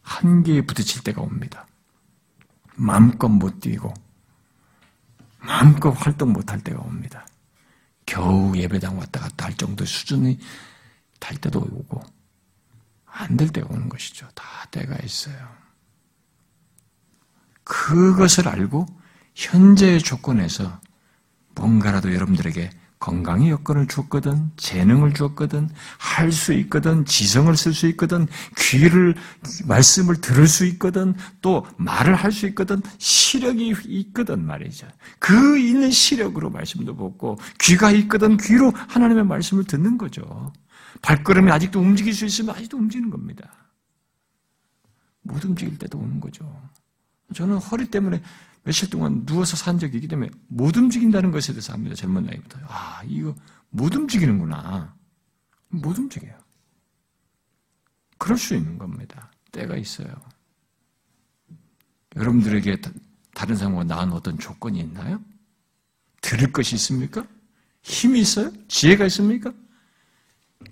한계에 0.03 0.62
부딪힐 0.62 1.03
때가 1.03 1.21
옵니다. 1.21 1.67
마음껏 2.77 3.29
못 3.29 3.61
뛰고 3.61 3.93
마음껏 5.39 5.91
활동 5.91 6.33
못할 6.33 6.61
때가 6.61 6.81
옵니다. 6.81 7.26
겨우 8.07 8.57
예배당 8.57 8.99
왔다 8.99 9.21
갔다 9.21 9.47
할 9.47 9.55
정도 9.57 9.85
수준이 9.85 10.38
달 11.21 11.37
때도 11.37 11.61
오고 11.61 12.03
안 13.07 13.37
될 13.37 13.49
때가 13.49 13.69
오는 13.71 13.88
것이죠. 13.88 14.29
다 14.35 14.45
때가 14.71 14.97
있어요. 15.03 15.37
그것을 17.64 18.49
알고 18.49 18.87
현재의 19.35 20.01
조건에서 20.01 20.81
뭔가라도 21.55 22.14
여러분들에게 22.14 22.71
건강의 22.99 23.51
여건을 23.51 23.87
주었거든, 23.89 24.51
재능을 24.57 25.13
주었거든, 25.13 25.69
할 25.99 26.33
수 26.33 26.53
있거든, 26.55 27.05
지성을 27.05 27.55
쓸 27.57 27.75
수 27.75 27.87
있거든, 27.89 28.27
귀를, 28.57 29.15
말씀을 29.67 30.21
들을 30.21 30.47
수 30.47 30.65
있거든, 30.67 31.15
또 31.41 31.67
말을 31.77 32.15
할 32.15 32.33
수 32.33 32.47
있거든, 32.49 32.81
시력이 32.99 33.75
있거든 33.85 34.45
말이죠. 34.45 34.89
그 35.19 35.59
있는 35.59 35.91
시력으로 35.91 36.51
말씀도 36.51 36.97
듣고, 36.97 37.39
귀가 37.61 37.91
있거든, 37.93 38.37
귀로 38.39 38.73
하나님의 38.75 39.25
말씀을 39.25 39.65
듣는 39.65 39.99
거죠. 39.99 40.53
발걸음이 41.03 41.51
아직도 41.51 41.79
움직일 41.81 42.15
수 42.15 42.25
있으면 42.25 42.55
아직도 42.55 42.77
움직이는 42.79 43.11
겁니다. 43.11 43.51
못 45.23 45.45
움직일 45.45 45.77
때도 45.79 45.99
오는 45.99 46.21
거죠. 46.21 46.51
저는 47.35 47.59
허리 47.59 47.91
때문에 47.91 48.23
며칠 48.67 48.91
동안 48.91 49.25
누워서 49.25 49.57
산 49.57 49.79
적이 49.79 49.99
있기 49.99 50.09
때문에 50.09 50.29
못 50.49 50.77
움직인다는 50.77 51.31
것에 51.31 51.53
대해서 51.53 51.73
압니다. 51.73 51.95
젊은 51.95 52.25
나이부터. 52.25 52.59
아, 52.67 53.01
이거 53.07 53.33
못 53.71 53.95
움직이는구나. 53.95 54.93
못 55.69 55.97
움직여요. 55.97 56.37
그럴 58.19 58.37
수 58.37 58.57
있는 58.57 58.77
겁니다. 58.77 59.31
때가 59.53 59.77
있어요. 59.77 60.09
여러분들에게 62.17 62.81
다른 63.35 63.55
사람과 63.55 63.85
나은 63.85 64.13
어떤 64.13 64.37
조건이 64.37 64.81
있나요? 64.81 65.23
들을 66.21 66.51
것이 66.51 66.75
있습니까? 66.75 67.25
힘이 67.83 68.23
있어요? 68.23 68.51
지혜가 68.67 69.07
있습니까? 69.07 69.55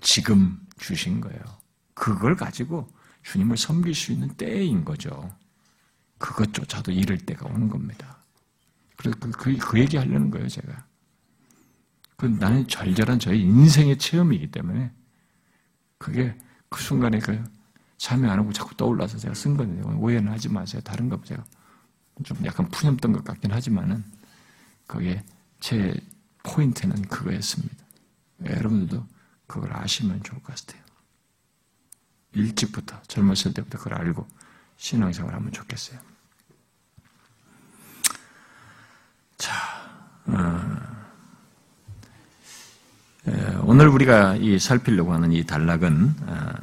지금 0.01 0.59
주신 0.79 1.21
거예요. 1.21 1.41
그걸 1.93 2.35
가지고 2.35 2.89
주님을 3.23 3.55
섬길 3.55 3.95
수 3.95 4.11
있는 4.11 4.27
때인 4.35 4.83
거죠. 4.83 5.33
그것조차도 6.17 6.91
잃을 6.91 7.17
때가 7.17 7.47
오는 7.47 7.69
겁니다. 7.69 8.17
그래서 8.95 9.17
그, 9.19 9.31
그, 9.31 9.57
그 9.57 9.79
얘기 9.79 9.97
하려는 9.97 10.31
거예요, 10.31 10.47
제가. 10.47 10.85
그 12.17 12.25
나는 12.25 12.67
절절한 12.67 13.19
저의 13.19 13.41
인생의 13.41 13.97
체험이기 13.97 14.51
때문에 14.51 14.91
그게 15.97 16.37
그 16.69 16.81
순간에 16.81 17.19
그 17.19 17.43
참여 17.97 18.29
안 18.29 18.39
하고 18.39 18.53
자꾸 18.53 18.75
떠올라서 18.75 19.17
제가 19.17 19.33
쓴 19.33 19.57
거예요. 19.57 19.97
오해는 19.99 20.31
하지 20.31 20.49
마세요. 20.49 20.81
다른 20.83 21.09
거 21.09 21.21
제가 21.23 21.43
좀 22.23 22.37
약간 22.45 22.69
푸념던 22.69 23.11
것 23.11 23.23
같긴 23.23 23.51
하지만은 23.51 24.03
그게 24.87 25.23
제 25.59 25.93
포인트는 26.43 27.01
그거였습니다. 27.03 27.75
여러분들도 28.45 29.05
그걸 29.47 29.73
아시면 29.73 30.21
좋을 30.23 30.41
것 30.41 30.55
같아요. 30.55 30.83
일찍부터 32.33 33.01
젊었을 33.03 33.53
때부터 33.53 33.77
그걸 33.77 33.95
알고 33.95 34.27
신앙생활 34.77 35.33
하면 35.33 35.51
좋겠어요. 35.51 35.99
자, 39.37 39.53
어, 40.27 40.85
오늘 43.63 43.87
우리가 43.87 44.35
이 44.35 44.59
살피려고 44.59 45.13
하는 45.13 45.31
이 45.31 45.43
단락은 45.43 46.15
어, 46.27 46.53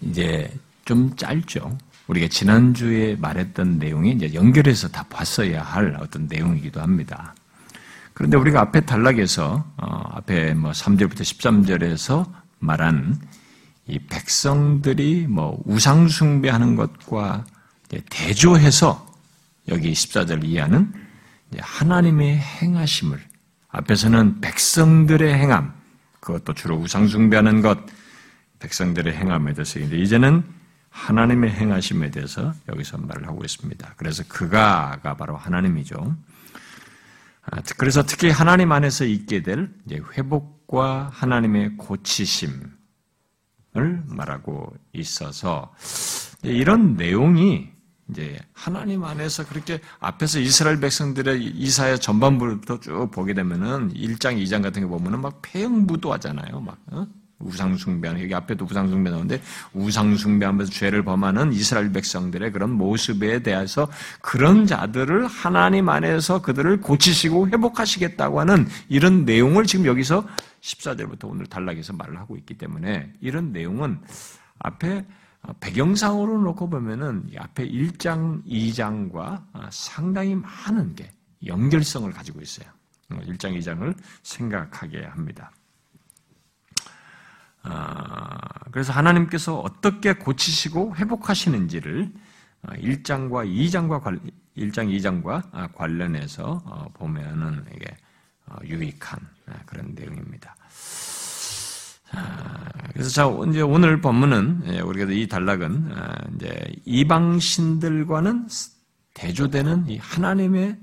이제 0.00 0.52
좀 0.84 1.14
짧죠. 1.16 1.76
우리가 2.06 2.28
지난주에 2.28 3.16
말했던 3.16 3.78
내용이 3.78 4.12
이제 4.12 4.34
연결해서 4.34 4.88
다 4.88 5.04
봤어야 5.08 5.62
할 5.62 5.96
어떤 6.00 6.26
내용이기도 6.26 6.80
합니다. 6.80 7.34
그런데 8.14 8.36
우리가 8.36 8.60
앞에 8.60 8.80
단락에서 8.82 9.64
어, 9.76 10.02
앞에 10.12 10.54
뭐 10.54 10.72
3절부터 10.72 11.20
13절에서 11.20 12.30
말한 12.58 13.20
이 13.86 13.98
백성들이 13.98 15.26
뭐 15.28 15.60
우상 15.64 16.08
숭배하는 16.08 16.76
것과 16.76 17.44
대조해서 18.10 19.06
여기 19.68 19.92
14절 19.92 20.44
이하는 20.44 20.92
하나님의 21.58 22.38
행하심을 22.38 23.20
앞에서는 23.68 24.40
백성들의 24.40 25.34
행함 25.34 25.74
그것도 26.20 26.54
주로 26.54 26.76
우상 26.76 27.08
숭배하는 27.08 27.62
것 27.62 27.78
백성들의 28.60 29.14
행함에 29.14 29.54
대해서 29.54 29.80
이제는 29.80 30.44
하나님의 30.90 31.50
행하심에 31.50 32.10
대해서 32.10 32.54
여기서 32.68 32.98
말을 32.98 33.26
하고 33.26 33.42
있습니다. 33.44 33.94
그래서 33.96 34.22
그가가 34.28 35.16
바로 35.16 35.36
하나님이죠. 35.36 36.16
아, 37.44 37.60
그래서 37.76 38.04
특히 38.04 38.30
하나님 38.30 38.70
안에서 38.70 39.04
있게 39.04 39.42
될 39.42 39.70
회복과 39.90 41.10
하나님의 41.12 41.76
고치심 41.76 42.70
을 43.74 44.02
말하고 44.06 44.70
있어서 44.92 45.74
이런 46.42 46.94
내용이 46.94 47.70
이제 48.10 48.38
하나님 48.52 49.02
안에서 49.02 49.46
그렇게 49.46 49.80
앞에서 49.98 50.40
이스라엘 50.40 50.78
백성들의 50.78 51.42
이사의 51.42 51.98
전반부부터 51.98 52.80
쭉 52.80 53.10
보게 53.10 53.32
되면은 53.32 53.94
1장, 53.94 54.42
2장 54.42 54.62
같은 54.62 54.82
거 54.82 54.88
보면은 54.88 55.22
막 55.22 55.40
폐영부도하잖아요. 55.40 56.60
막 56.60 56.76
어? 56.90 57.06
우상 57.44 57.76
숭배하는 57.76 58.22
여기 58.22 58.34
앞에도 58.34 58.64
우상 58.64 58.88
숭배 58.88 59.10
나오는데 59.10 59.40
우상 59.72 60.16
숭배하면서 60.16 60.72
죄를 60.72 61.02
범하는 61.02 61.52
이스라엘 61.52 61.92
백성들의 61.92 62.52
그런 62.52 62.70
모습에 62.70 63.42
대해서 63.42 63.88
그런 64.20 64.66
자들을 64.66 65.26
하나님 65.26 65.88
안에서 65.88 66.42
그들을 66.42 66.80
고치시고 66.80 67.48
회복하시겠다고 67.48 68.40
하는 68.40 68.68
이런 68.88 69.24
내용을 69.24 69.64
지금 69.64 69.86
여기서 69.86 70.24
14절부터 70.62 71.28
오늘 71.28 71.46
단락에서 71.46 71.92
말을 71.92 72.18
하고 72.18 72.36
있기 72.36 72.54
때문에 72.54 73.12
이런 73.20 73.52
내용은 73.52 74.00
앞에 74.60 75.04
배경상으로 75.60 76.40
놓고 76.40 76.70
보면은 76.70 77.28
앞에 77.36 77.68
1장, 77.68 78.44
2장과 78.46 79.42
상당히 79.70 80.36
많은 80.36 80.94
게 80.94 81.10
연결성을 81.44 82.10
가지고 82.12 82.40
있어요. 82.40 82.68
1장, 83.10 83.58
2장을 83.58 83.94
생각하게 84.22 85.04
합니다. 85.04 85.50
아, 87.64 88.38
그래서 88.70 88.92
하나님께서 88.92 89.58
어떻게 89.58 90.14
고치시고 90.14 90.96
회복하시는지를 90.96 92.12
1장과 92.62 93.34
어, 93.34 93.44
2장과 93.44 94.30
1장, 94.56 94.88
2장과 94.96 95.48
아, 95.52 95.68
관련해서 95.68 96.62
어, 96.64 96.88
보면은 96.94 97.64
이게 97.74 97.96
어, 98.46 98.56
유익한 98.64 99.18
아, 99.20 99.31
그런 99.66 99.94
내용입니다. 99.94 100.56
그래서 102.92 103.10
자, 103.10 103.28
이제 103.48 103.62
오늘 103.62 104.00
본문은 104.00 104.64
예, 104.66 104.80
우리가 104.80 105.10
이 105.12 105.26
단락은 105.26 105.94
이제 106.36 106.72
이방신들과는 106.84 108.48
대조되는 109.14 109.88
이 109.88 109.98
하나님의 109.98 110.78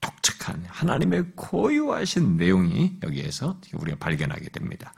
독특한 0.00 0.64
하나님의 0.68 1.32
고유하신 1.34 2.36
내용이 2.36 2.98
여기에서 3.02 3.60
우리가 3.72 3.98
발견하게 3.98 4.50
됩니다. 4.50 4.92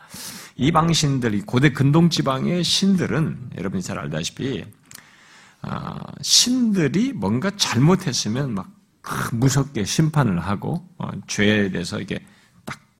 이방신들 0.56 1.34
이 1.34 1.40
고대 1.42 1.72
근동 1.72 2.10
지방의 2.10 2.64
신들은 2.64 3.50
여러분이 3.56 3.82
잘 3.82 3.98
알다시피 3.98 4.64
아, 5.62 5.98
신들이 6.22 7.12
뭔가 7.12 7.50
잘못했으면 7.56 8.54
막 8.54 8.70
무섭게 9.32 9.84
심판을 9.84 10.40
하고 10.40 10.88
어, 10.98 11.10
죄에 11.26 11.70
대해서 11.70 12.00
이게 12.00 12.16
딱 12.16 12.24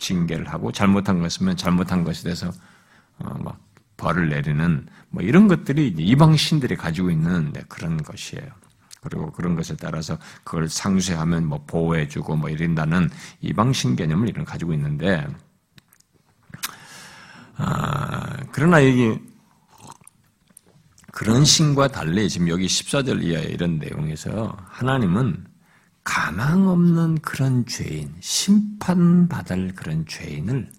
징계를 0.01 0.49
하고 0.49 0.73
잘못한 0.73 1.21
것이면 1.21 1.57
잘못한 1.57 2.03
것에 2.03 2.25
대해서 2.25 2.51
어, 3.19 3.35
막 3.39 3.61
벌을 3.97 4.31
내리는 4.31 4.87
뭐 5.11 5.23
이런 5.23 5.47
것들이 5.47 5.95
이방 5.97 6.37
신들이 6.37 6.75
가지고 6.75 7.11
있는 7.11 7.53
네, 7.53 7.63
그런 7.69 8.03
것이에요. 8.03 8.49
그리고 9.03 9.31
그런 9.31 9.55
것에 9.55 9.77
따라서 9.77 10.19
그걸 10.45 10.69
상쇄하면 10.69 11.47
뭐 11.47 11.63
보호해주고 11.67 12.37
뭐 12.37 12.51
이런다는 12.51 13.09
이방신 13.41 13.97
개념을 13.97 14.29
이런 14.29 14.45
가지고 14.45 14.75
있는데 14.75 15.27
아, 17.57 18.37
그러나 18.53 18.85
여기 18.87 19.19
그런 21.13 21.45
신과 21.45 21.89
달리 21.89 22.29
지금 22.29 22.49
여기 22.49 22.67
14절 22.67 23.23
이하의 23.23 23.51
이런 23.53 23.79
내용에서 23.79 24.57
하나님은 24.67 25.50
가망 26.05 26.69
없는 26.69 27.21
그런 27.21 27.67
죄인, 27.67 28.15
심판받을 28.21 29.75
그런 29.75 30.07
죄인을 30.07 30.71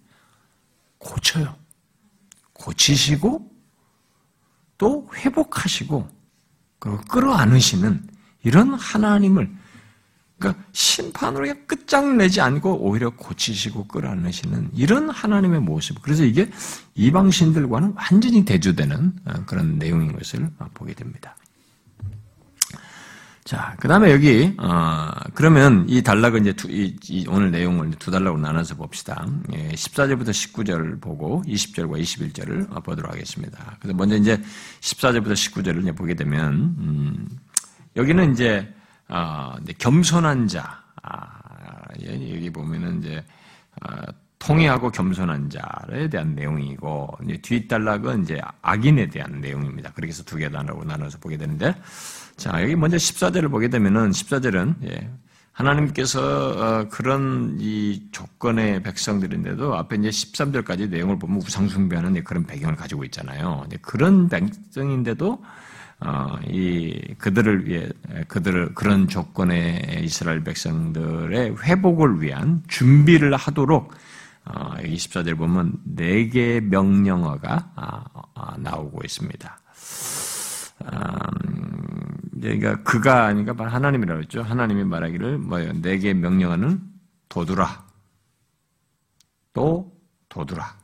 고쳐요. 0.98 1.56
고치시고 2.54 3.52
또 4.78 5.10
회복하시고 5.16 6.10
끌어안으시는 7.10 8.08
이런 8.44 8.74
하나님을 8.74 9.52
그러니까 10.42 10.64
심판으로 10.72 11.54
끝장을 11.68 12.18
내지 12.18 12.42
않고 12.42 12.82
오히려 12.82 13.12
고치시고 13.12 13.88
끌어안으시는 13.88 14.72
이런 14.74 15.10
하나님의 15.10 15.62
모습. 15.62 16.02
그래서 16.02 16.24
이게 16.24 16.50
이방신들과는 16.96 17.94
완전히 17.96 18.44
대조되는 18.44 19.14
어, 19.26 19.46
그런 19.46 19.78
내용인 19.78 20.14
것을 20.14 20.50
보게 20.74 20.96
됩니다. 20.96 21.36
자, 23.44 23.76
그 23.80 23.88
다음에 23.88 24.12
여기, 24.12 24.54
어, 24.60 25.10
그러면 25.34 25.86
이 25.90 26.04
단락은 26.04 26.42
이제 26.42 26.54
두, 26.54 26.70
이, 26.70 26.96
이 27.10 27.26
오늘 27.28 27.50
내용을 27.50 27.90
두 27.92 28.12
단락으로 28.12 28.40
나눠서 28.40 28.76
봅시다. 28.76 29.26
예, 29.54 29.70
14절부터 29.70 30.30
19절을 30.30 31.02
보고 31.02 31.42
20절과 31.48 32.00
21절을 32.00 32.84
보도록 32.84 33.12
하겠습니다. 33.12 33.78
그래서 33.80 33.98
먼저 33.98 34.16
이제 34.16 34.40
14절부터 34.82 35.34
19절을 35.34 35.82
이제 35.82 35.92
보게 35.92 36.14
되면, 36.14 36.54
음, 36.78 37.28
여기는 37.96 38.32
이제 38.34 38.72
어, 39.10 39.56
겸손한 39.80 40.48
자, 40.48 40.84
아, 41.02 41.28
예, 42.04 42.14
여기 42.36 42.50
보면은 42.52 43.00
이제 43.00 43.24
어, 43.82 44.02
통해하고 44.38 44.90
겸손한 44.92 45.50
자에 45.50 46.10
대한 46.10 46.34
내용이고 46.34 47.18
이제 47.26 47.38
뒷단락은 47.38 48.24
이제 48.24 48.42
악인에 48.62 49.08
대한 49.10 49.40
내용입니다. 49.40 49.92
그렇게 49.94 50.10
해서 50.10 50.24
두 50.24 50.38
개 50.38 50.50
단락으로 50.50 50.84
나눠서 50.84 51.20
보게 51.20 51.38
되는데 51.38 51.76
자 52.42 52.60
여기 52.64 52.76
먼저 52.76 52.98
14절을 52.98 53.52
보게 53.52 53.68
되면은 53.68 54.10
14절은 54.10 54.90
예, 54.90 55.12
하나님께서 55.52 56.50
어, 56.50 56.88
그런 56.90 57.56
이 57.60 58.08
조건의 58.12 58.82
백성들인데도 58.82 59.76
앞에 59.76 59.98
이제 59.98 60.10
13절까지 60.10 60.90
내용을 60.90 61.20
보면 61.20 61.38
우상숭배하는 61.38 62.24
그런 62.24 62.44
배경을 62.48 62.76
가지고 62.76 63.04
있잖아요. 63.04 63.68
그런 63.84 64.28
백성인데도 64.28 65.44
어, 66.00 66.40
이 66.48 67.14
그들을 67.20 67.68
위해 67.68 67.88
그들을 68.28 68.74
그런 68.74 69.08
조건의 69.08 70.00
이스라엘 70.02 70.44
백성들의 70.44 71.58
회복을 71.62 72.24
위한 72.24 72.64
준비를 72.68 73.36
하도록 73.36 73.94
어, 74.46 74.74
24절 74.78 75.38
보면 75.38 75.74
네 75.84 76.28
개의 76.28 76.62
명령어가 76.62 77.72
아, 77.76 78.04
아, 78.34 78.56
나오고 78.58 79.02
있습니다. 79.06 79.60
음, 80.82 82.21
그러니까 82.42 82.82
그가 82.84 83.26
아니까 83.26 83.54
하나님이라고 83.58 84.22
했죠. 84.22 84.42
하나님이 84.42 84.84
말하기를 84.86 85.38
뭐예요? 85.38 85.74
네 85.82 85.98
개의 85.98 86.14
명령어는 86.16 86.82
도두라, 87.30 87.86
또 89.54 89.92
도두라. 90.30 90.76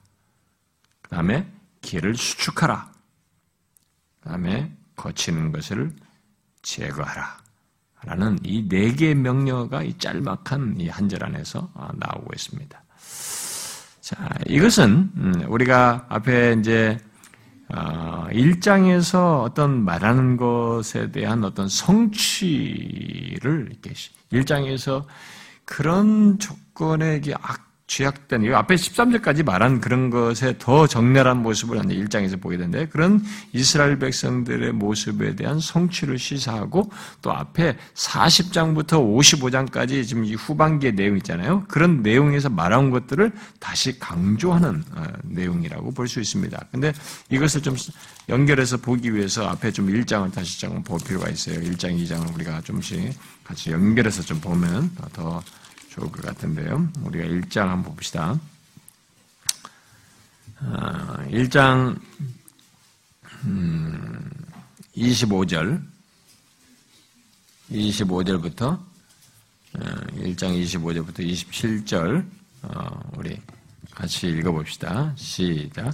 그 1.01 1.09
다음에 1.09 1.51
길을 1.81 2.15
수축하라. 2.15 2.91
그 4.21 4.29
다음에 4.29 4.71
거치는 4.95 5.51
것을 5.51 5.95
제거하라. 6.61 7.37
라는 8.03 8.37
이 8.43 8.67
네 8.69 8.93
개의 8.93 9.15
명령어가 9.15 9.81
이 9.83 9.97
짤막한 9.97 10.75
이 10.79 10.87
한 10.89 11.09
절 11.09 11.23
안에서 11.23 11.71
아, 11.73 11.89
나오고 11.95 12.31
있습니다. 12.35 12.83
자, 14.01 14.29
이것은 14.47 15.11
음, 15.17 15.33
우리가 15.47 16.05
앞에 16.09 16.55
이제 16.59 16.97
1장에서 17.69 19.15
어, 19.15 19.41
어떤 19.43 19.83
말하는 19.83 20.37
것에 20.37 21.11
대한 21.11 21.43
어떤 21.43 21.67
성취를 21.67 23.39
이렇게 23.71 23.93
1장에서 24.31 25.05
그런 25.65 26.39
조건에 26.39 27.21
악 27.41 27.66
죄악된, 27.87 28.43
이 28.43 28.49
앞에 28.49 28.75
13절까지 28.75 29.43
말한 29.45 29.79
그런 29.79 30.09
것에 30.09 30.55
더 30.59 30.87
정렬한 30.87 31.41
모습을 31.41 31.77
1장에서 31.79 32.39
보게 32.39 32.57
되는데, 32.57 32.87
그런 32.87 33.23
이스라엘 33.53 33.97
백성들의 33.97 34.73
모습에 34.73 35.35
대한 35.35 35.59
성취를 35.59 36.19
시사하고, 36.19 36.91
또 37.21 37.31
앞에 37.31 37.77
40장부터 37.93 38.91
55장까지 38.91 40.05
지금 40.05 40.25
이 40.25 40.33
후반기의 40.35 40.95
내용 40.95 41.15
있잖아요. 41.17 41.63
그런 41.67 42.01
내용에서 42.01 42.49
말한 42.49 42.89
것들을 42.89 43.31
다시 43.59 43.97
강조하는 43.99 44.83
어, 44.91 45.03
내용이라고 45.23 45.91
볼 45.91 46.07
수 46.07 46.19
있습니다. 46.21 46.57
근데 46.71 46.93
이것을 47.29 47.61
좀 47.61 47.75
연결해서 48.29 48.77
보기 48.77 49.13
위해서 49.13 49.45
앞에 49.47 49.71
좀 49.71 49.87
1장을 49.87 50.31
다시 50.33 50.59
좀 50.59 50.83
볼 50.83 50.99
필요가 51.05 51.29
있어요. 51.29 51.59
1장, 51.59 51.97
2장을 52.01 52.33
우리가 52.35 52.61
좀씩 52.61 53.13
같이 53.43 53.71
연결해서 53.71 54.21
좀 54.21 54.39
보면 54.39 54.91
더 55.13 55.41
좋을 55.97 56.11
것 56.11 56.21
같은데요. 56.21 56.87
우리가 57.01 57.25
1장 57.25 57.67
한번 57.67 57.95
봅시다. 57.95 58.39
1장 60.61 61.99
25절 64.95 65.81
25절부터 67.71 68.79
1장 69.73 70.63
25절부터 70.63 71.19
27절 71.19 72.25
우리 73.15 73.39
같이 73.91 74.27
읽어봅시다. 74.27 75.13
시작. 75.15 75.93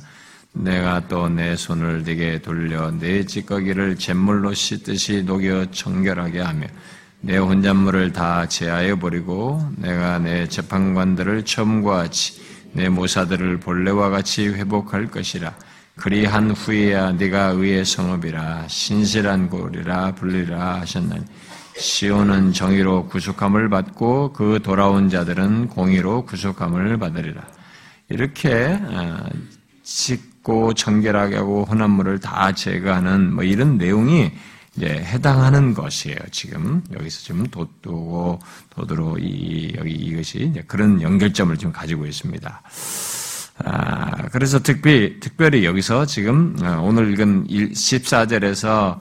내가 0.52 1.08
또 1.08 1.30
내 1.30 1.56
손을 1.56 2.04
네게 2.04 2.42
돌려 2.42 2.92
내 2.92 3.26
찌꺼기를 3.26 3.98
잿물로 3.98 4.54
씻듯이 4.54 5.24
녹여 5.24 5.72
청결하게 5.72 6.42
하며 6.42 6.68
내 7.26 7.38
혼잣물을 7.38 8.12
다 8.12 8.46
제하여 8.50 8.98
버리고 8.98 9.66
내가 9.78 10.20
내 10.20 10.46
재판관들을 10.46 11.46
처음과 11.46 11.96
같이 11.96 12.42
내 12.74 12.90
모사들을 12.90 13.62
본래와 13.62 14.10
같이 14.10 14.50
회복할 14.50 15.08
것이라. 15.08 15.54
그리한 15.96 16.52
후에야 16.52 17.14
네가 17.14 17.52
의의 17.52 17.86
성읍이라 17.86 18.68
신실한 18.68 19.50
고리라 19.50 20.12
불리라 20.16 20.82
하셨나니 20.82 21.24
시온은 21.78 22.52
정의로 22.52 23.08
구속함을 23.08 23.70
받고 23.70 24.34
그 24.34 24.60
돌아온 24.62 25.10
자들은 25.10 25.70
공의로 25.70 26.26
구속함을 26.26 26.98
받으리라. 26.98 27.42
이렇게 28.10 28.78
짓고 29.82 30.68
어, 30.68 30.74
청결하게 30.74 31.38
하고 31.38 31.64
혼합물을 31.64 32.20
다 32.20 32.52
제거하는 32.52 33.34
뭐 33.34 33.46
이런 33.46 33.78
내용이 33.78 34.30
이제 34.76 34.88
해당하는 34.88 35.74
것이에요. 35.74 36.18
지금 36.32 36.84
여기서 36.94 37.22
지금 37.22 37.46
도도고 37.48 38.40
도도로 38.72 39.18
이 39.20 39.74
여기 39.78 39.92
이것이 39.92 40.52
그런 40.68 41.02
연결점을 41.02 41.56
지금 41.58 41.72
가지고 41.72 42.06
있습니다. 42.06 42.62
아, 43.66 44.30
그래서 44.30 44.60
특별히 44.60 45.20
특별히 45.20 45.64
여기서 45.64 46.06
지금 46.08 46.56
어, 46.64 46.82
오늘 46.84 47.12
읽은 47.14 47.48
14절에서 47.48 49.00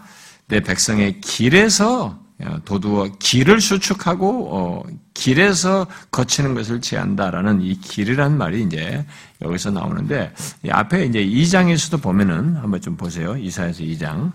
내 0.48 0.60
백성의 0.60 1.22
길에서 1.22 2.18
어, 2.44 2.58
도두어 2.64 3.08
길을 3.18 3.60
수축하고 3.60 4.48
어, 4.54 4.82
길에서 5.14 5.86
거치는 6.10 6.54
것을 6.54 6.82
제한다라는 6.82 7.62
이 7.62 7.78
길이란 7.80 8.36
말이 8.36 8.62
이제 8.62 9.06
여기서 9.40 9.70
나오는데 9.70 10.34
앞에 10.68 11.06
이제 11.06 11.24
2장에서도 11.24 12.02
보면은 12.02 12.56
한번 12.56 12.80
좀 12.80 12.96
보세요. 12.96 13.36
이사에서 13.36 13.84
2장. 13.84 14.32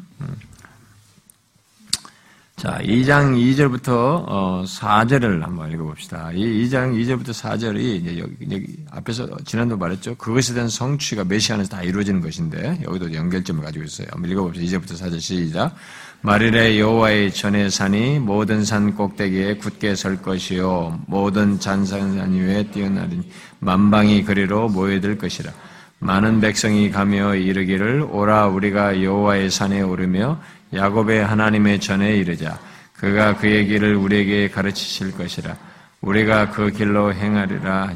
음. 2.58 2.64
자, 2.64 2.80
2장 2.82 3.36
2절부터 3.36 4.66
4절을 4.66 5.42
어, 5.42 5.46
한번 5.46 5.72
읽어봅시다. 5.72 6.32
이 6.34 6.64
2장 6.64 6.94
2절부터 6.94 7.30
4절이 7.30 7.78
이제 7.78 8.18
여기, 8.20 8.34
여기 8.52 8.78
앞에서 8.90 9.28
지난도 9.46 9.78
말했죠. 9.78 10.16
그것에 10.16 10.56
대한 10.56 10.68
성취가 10.68 11.24
메시안에서 11.26 11.70
다 11.70 11.84
이루어지는 11.84 12.20
것인데 12.20 12.80
여기도 12.84 13.14
연결점을 13.14 13.64
가지고 13.64 13.86
있어요. 13.86 14.08
한번 14.12 14.32
읽어봅시다. 14.32 14.66
2절부터 14.66 15.00
4절 15.00 15.20
시작. 15.20 15.76
말일에 16.22 16.80
여호와의 16.80 17.32
전의 17.32 17.70
산이 17.70 18.20
모든 18.20 18.66
산 18.66 18.96
꼭대기에 18.96 19.58
굳게 19.58 19.94
설 19.94 20.20
것이요 20.20 21.02
모든 21.06 21.60
잔산산 21.60 22.34
위에 22.34 22.72
뛰어나리니 22.72 23.30
만방이 23.60 24.24
그리로 24.24 24.68
모여들 24.70 25.20
것이라. 25.20 25.54
많은 26.00 26.42
백성이 26.42 26.92
가며 26.92 27.36
이르기를 27.36 28.08
오라 28.12 28.48
우리가 28.48 29.02
여호와의 29.04 29.50
산에 29.50 29.82
오르며 29.82 30.40
야곱의 30.74 31.26
하나님의 31.26 31.80
전에 31.80 32.16
이르자 32.18 32.60
그가 32.94 33.38
그의 33.38 33.68
길을 33.68 33.96
우리에게 33.96 34.50
가르치실 34.50 35.14
것이라 35.14 35.56
우리가 36.02 36.52
그 36.52 36.72
길로 36.72 37.14
행하리라 37.14 37.94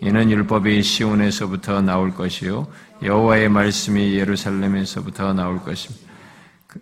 이는 0.00 0.30
율법이 0.30 0.82
시온에서부터 0.82 1.80
나올 1.80 2.14
것이요 2.14 2.66
여호와의 3.02 3.48
말씀이 3.48 4.14
예루살렘에서부터 4.14 5.32
나올 5.32 5.62
것입니다. 5.62 6.12
그, 6.66 6.80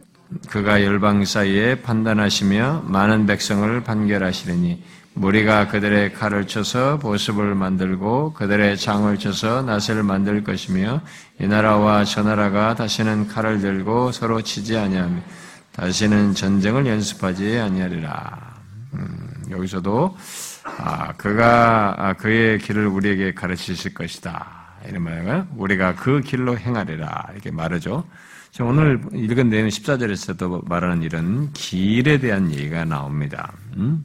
그가 0.49 0.83
열방 0.85 1.25
사이에 1.25 1.83
판단하시며 1.83 2.85
많은 2.87 3.27
백성을 3.27 3.83
판결하시리니 3.83 4.83
무리가 5.15 5.69
그들의 5.69 6.13
칼을 6.15 6.47
쳐서 6.47 6.99
보습을 6.99 7.55
만들고 7.55 8.33
그들의 8.35 8.77
장을 8.79 9.17
쳐서 9.19 9.63
낫을 9.63 10.03
만들 10.03 10.45
것이며 10.45 11.01
이 11.41 11.47
나라와 11.47 12.05
저 12.05 12.23
나라가 12.23 12.75
다시는 12.75 13.29
칼을 13.29 13.61
들고 13.61 14.13
서로 14.13 14.41
치지 14.43 14.77
아니하며 14.77 15.21
다시는 15.73 16.35
전쟁을 16.35 16.87
연습하지 16.87 17.59
아니하리라. 17.59 18.55
음, 18.95 19.45
여기서도 19.51 20.17
아, 20.79 21.13
그가 21.15 21.95
아, 21.99 22.13
그의 22.15 22.59
길을 22.59 22.87
우리에게 22.87 23.35
가르치실 23.35 23.95
것이다. 23.95 24.61
이런 24.89 25.03
말이에요. 25.03 25.49
우리가 25.57 25.95
그 25.97 26.21
길로 26.21 26.57
행하리라. 26.57 27.29
이렇게 27.33 27.51
말하죠. 27.51 28.05
오늘 28.61 29.01
읽은 29.13 29.49
내용 29.49 29.69
14절에서도 29.69 30.69
말하는 30.69 31.03
이런 31.03 31.53
길에 31.53 32.19
대한 32.19 32.51
얘기가 32.51 32.85
나옵니다. 32.85 33.53
음? 33.77 34.05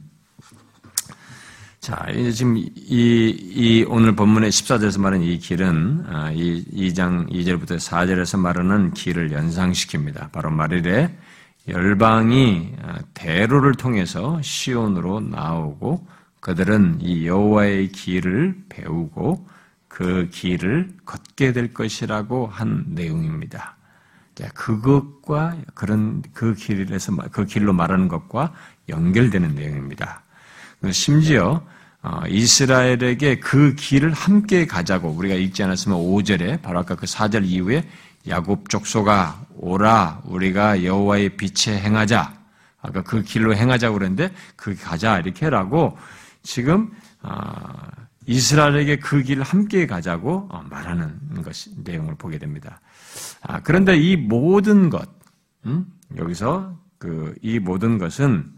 자, 1.86 2.04
이제 2.10 2.32
지금 2.32 2.56
이, 2.56 2.66
이 2.74 3.86
오늘 3.88 4.16
본문의 4.16 4.50
14절에서 4.50 5.00
말하는 5.00 5.24
이 5.24 5.38
길은 5.38 6.06
아, 6.08 6.32
이 6.32 6.64
2장 6.64 7.30
2절부터 7.30 7.76
4절에서 7.76 8.40
말하는 8.40 8.92
길을 8.92 9.30
연상시킵니다. 9.30 10.32
바로 10.32 10.50
말일에 10.50 11.16
열방이 11.68 12.72
아, 12.82 12.98
대로를 13.14 13.76
통해서 13.76 14.42
시온으로 14.42 15.20
나오고 15.20 16.04
그들은 16.40 16.98
이 17.02 17.28
여호와의 17.28 17.92
길을 17.92 18.64
배우고 18.68 19.46
그 19.86 20.28
길을 20.32 20.90
걷게 21.04 21.52
될 21.52 21.72
것이라고 21.72 22.48
한 22.48 22.84
내용입니다. 22.88 23.76
그것과 24.54 25.56
그런 25.74 26.24
그 26.34 26.54
길에서 26.54 27.14
그 27.30 27.44
길로 27.44 27.72
말하는 27.72 28.08
것과 28.08 28.52
연결되는 28.88 29.54
내용입니다. 29.54 30.24
심지어 30.90 31.62
어, 31.64 31.75
이스라엘에게 32.28 33.40
그 33.40 33.74
길을 33.74 34.12
함께 34.12 34.66
가자고 34.66 35.08
우리가 35.10 35.34
읽지 35.34 35.62
않았으면 35.62 35.98
5절에 35.98 36.62
바로 36.62 36.80
아까 36.80 36.94
그 36.94 37.06
4절 37.06 37.44
이후에 37.44 37.88
야곱 38.28 38.68
족소가 38.68 39.46
오라 39.56 40.22
우리가 40.24 40.84
여호와의 40.84 41.36
빛에 41.36 41.78
행하자 41.78 42.34
아까 42.82 43.02
그 43.02 43.22
길로 43.22 43.54
행하자고 43.54 43.98
그랬는데 43.98 44.32
그 44.56 44.76
가자 44.76 45.18
이렇게 45.18 45.48
라고 45.48 45.96
지금 46.42 46.90
어, 47.22 47.32
이스라엘에게 48.26 48.98
그 48.98 49.22
길을 49.22 49.42
함께 49.42 49.86
가자고 49.86 50.48
어, 50.50 50.64
말하는 50.68 51.42
것 51.42 51.54
내용을 51.84 52.14
보게 52.16 52.38
됩니다. 52.38 52.80
아, 53.42 53.60
그런데 53.62 53.96
이 53.96 54.16
모든 54.16 54.90
것 54.90 55.08
음? 55.64 55.86
여기서 56.16 56.76
그 56.98 57.34
이 57.42 57.58
모든 57.58 57.98
것은 57.98 58.52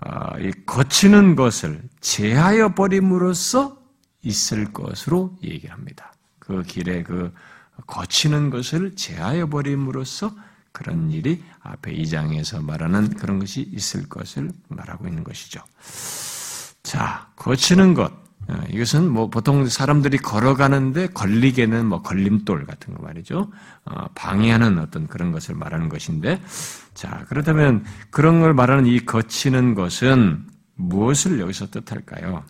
아, 0.00 0.34
거치는 0.66 1.36
것을 1.36 1.82
제하여 2.00 2.74
버림으로써 2.74 3.78
있을 4.22 4.72
것으로 4.72 5.36
얘기합니다. 5.42 6.12
그 6.38 6.62
길에 6.62 7.02
그 7.02 7.32
거치는 7.86 8.50
것을 8.50 8.94
제하여 8.96 9.48
버림으로써 9.48 10.34
그런 10.72 11.10
일이 11.10 11.42
앞에 11.60 11.92
이 11.92 12.08
장에서 12.08 12.60
말하는 12.60 13.10
그런 13.14 13.38
것이 13.38 13.62
있을 13.72 14.08
것을 14.08 14.50
말하고 14.68 15.06
있는 15.06 15.22
것이죠. 15.22 15.62
자, 16.82 17.30
거치는 17.36 17.94
것. 17.94 18.23
어, 18.48 18.62
이것은 18.68 19.08
뭐 19.08 19.30
보통 19.30 19.66
사람들이 19.66 20.18
걸어가는데 20.18 21.08
걸리게는 21.08 21.86
뭐 21.86 22.02
걸림돌 22.02 22.66
같은 22.66 22.94
거 22.94 23.02
말이죠. 23.02 23.50
어, 23.84 24.06
방해하는 24.14 24.78
어떤 24.78 25.06
그런 25.06 25.32
것을 25.32 25.54
말하는 25.54 25.88
것인데, 25.88 26.42
자 26.92 27.24
그렇다면 27.28 27.84
그런 28.10 28.40
걸 28.40 28.54
말하는 28.54 28.86
이 28.86 29.00
거치는 29.00 29.74
것은 29.74 30.46
무엇을 30.74 31.40
여기서 31.40 31.70
뜻할까요? 31.70 32.44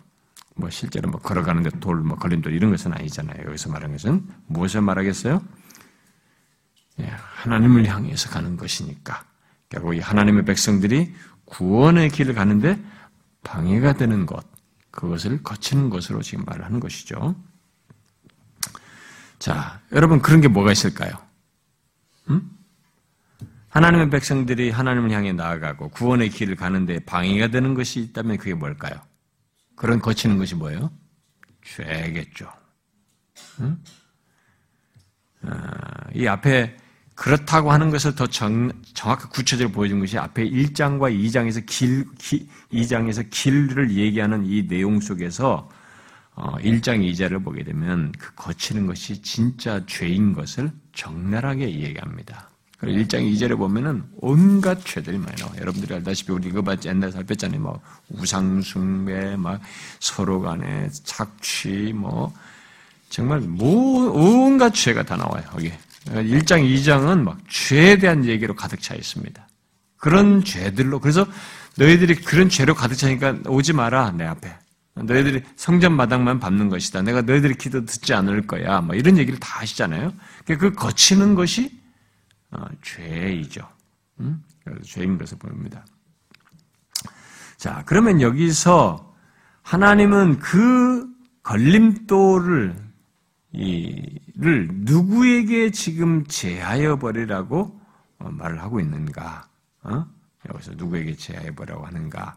뭐 0.55 0.69
실제로 0.69 1.09
뭐 1.09 1.19
걸어가는데 1.19 1.69
돌, 1.79 1.97
뭐 1.97 2.17
걸림돌 2.17 2.53
이런 2.53 2.71
것은 2.71 2.93
아니잖아요. 2.93 3.45
여기서 3.47 3.69
말하는 3.69 3.95
것은 3.95 4.25
무엇을 4.47 4.81
말하겠어요? 4.81 5.41
예, 7.01 7.11
하나님을 7.35 7.87
향해서 7.87 8.29
가는 8.29 8.55
것이니까 8.55 9.23
결국 9.69 9.95
이 9.95 9.99
하나님의 9.99 10.45
백성들이 10.45 11.13
구원의 11.45 12.09
길을 12.09 12.33
가는데 12.33 12.81
방해가 13.43 13.93
되는 13.93 14.25
것, 14.25 14.45
그것을 14.95 15.43
거치는 15.43 15.91
것으로 15.91 16.23
지금 16.23 16.45
말을 16.45 16.65
하는 16.65 16.79
것이죠. 16.79 17.35
자, 19.37 19.81
여러분 19.91 20.21
그런 20.21 20.41
게 20.41 20.47
뭐가 20.47 20.71
있을까요? 20.71 21.11
음? 22.29 22.49
하나님의 23.69 24.09
백성들이 24.09 24.71
하나님을 24.71 25.11
향해 25.11 25.33
나아가고 25.33 25.89
구원의 25.89 26.29
길을 26.29 26.55
가는데 26.55 26.99
방해가 26.99 27.49
되는 27.49 27.73
것이 27.73 27.99
있다면 27.99 28.37
그게 28.37 28.53
뭘까요? 28.53 28.95
그런 29.75 29.99
거치는 29.99 30.37
것이 30.37 30.55
뭐예요? 30.55 30.91
죄겠죠. 31.61 32.49
음? 33.59 33.83
아, 35.41 36.09
이 36.13 36.25
앞에 36.25 36.77
그렇다고 37.15 37.71
하는 37.71 37.89
것을 37.89 38.13
더 38.13 38.27
정, 38.27 38.71
정확하게 38.93 39.29
구체적으로 39.31 39.73
보여준 39.73 39.99
것이 39.99 40.17
앞에 40.17 40.49
1장과 40.49 41.17
2장에서 41.17 41.65
길, 41.65 42.05
2장에서 42.73 43.25
길을 43.29 43.91
얘기하는 43.91 44.45
이 44.45 44.67
내용 44.67 44.99
속에서 44.99 45.69
1장 46.35 46.99
어, 46.99 46.99
2절을 46.99 47.43
보게 47.43 47.63
되면 47.63 48.11
그 48.19 48.35
거치는 48.35 48.85
것이 48.85 49.21
진짜 49.21 49.81
죄인 49.87 50.33
것을 50.33 50.71
적나라하게 50.93 51.79
얘기합니다. 51.79 52.49
그리고 52.77 52.99
1장 52.99 53.33
2절에 53.33 53.57
보면은 53.57 54.03
온갖 54.17 54.83
죄들이 54.83 55.17
많이 55.17 55.41
나와요. 55.41 55.55
여러분들이 55.61 55.95
알다시피 55.95 56.33
우리 56.33 56.49
이거 56.49 56.61
봤지 56.61 56.89
옛날에 56.89 57.11
살폈잖아요. 57.11 57.61
뭐 57.61 57.79
우상숭배, 58.09 59.37
막 59.37 59.61
서로 60.01 60.41
간에 60.41 60.89
착취, 60.91 61.93
뭐 61.95 62.33
정말 63.09 63.39
뭐 63.39 64.11
온갖 64.11 64.73
죄가 64.73 65.03
다 65.03 65.15
나와요. 65.15 65.43
여기 65.55 65.71
1장, 66.05 66.63
2장은 66.63 67.23
막 67.23 67.37
죄에 67.49 67.97
대한 67.97 68.25
얘기로 68.25 68.55
가득 68.55 68.81
차 68.81 68.95
있습니다. 68.95 69.47
그런 69.97 70.43
죄들로, 70.43 70.99
그래서 70.99 71.25
너희들이 71.77 72.15
그런 72.15 72.49
죄로 72.49 72.75
가득 72.75 72.95
차니까 72.95 73.39
오지 73.47 73.73
마라, 73.73 74.11
내 74.11 74.25
앞에. 74.25 74.55
너희들이 74.95 75.43
성전 75.57 75.93
마당만 75.93 76.39
밟는 76.39 76.69
것이다. 76.69 77.01
내가 77.01 77.21
너희들의 77.21 77.57
기도 77.57 77.85
듣지 77.85 78.13
않을 78.13 78.47
거야. 78.47 78.79
뭐 78.81 78.95
이런 78.95 79.17
얘기를 79.17 79.37
다 79.39 79.59
하시잖아요. 79.59 80.13
그 80.45 80.71
거치는 80.71 81.35
것이 81.35 81.69
어, 82.51 82.65
죄이죠. 82.81 83.67
음? 84.21 84.41
그래서 84.63 84.81
죄인 84.83 85.17
것을 85.17 85.37
보입니다. 85.37 85.85
자, 87.57 87.83
그러면 87.85 88.21
여기서 88.21 89.13
하나님은 89.63 90.39
그 90.39 91.07
걸림돌을 91.43 92.75
이 93.53 94.19
를 94.37 94.67
누구에게 94.69 95.71
지금 95.71 96.25
제하여 96.25 96.97
버리라고 96.97 97.79
어, 98.19 98.29
말을 98.31 98.61
하고 98.61 98.81
있는가? 98.81 99.47
어? 99.83 100.05
여기서 100.49 100.73
누구에게 100.75 101.15
제하여 101.15 101.53
버리라고 101.53 101.85
하는가? 101.85 102.35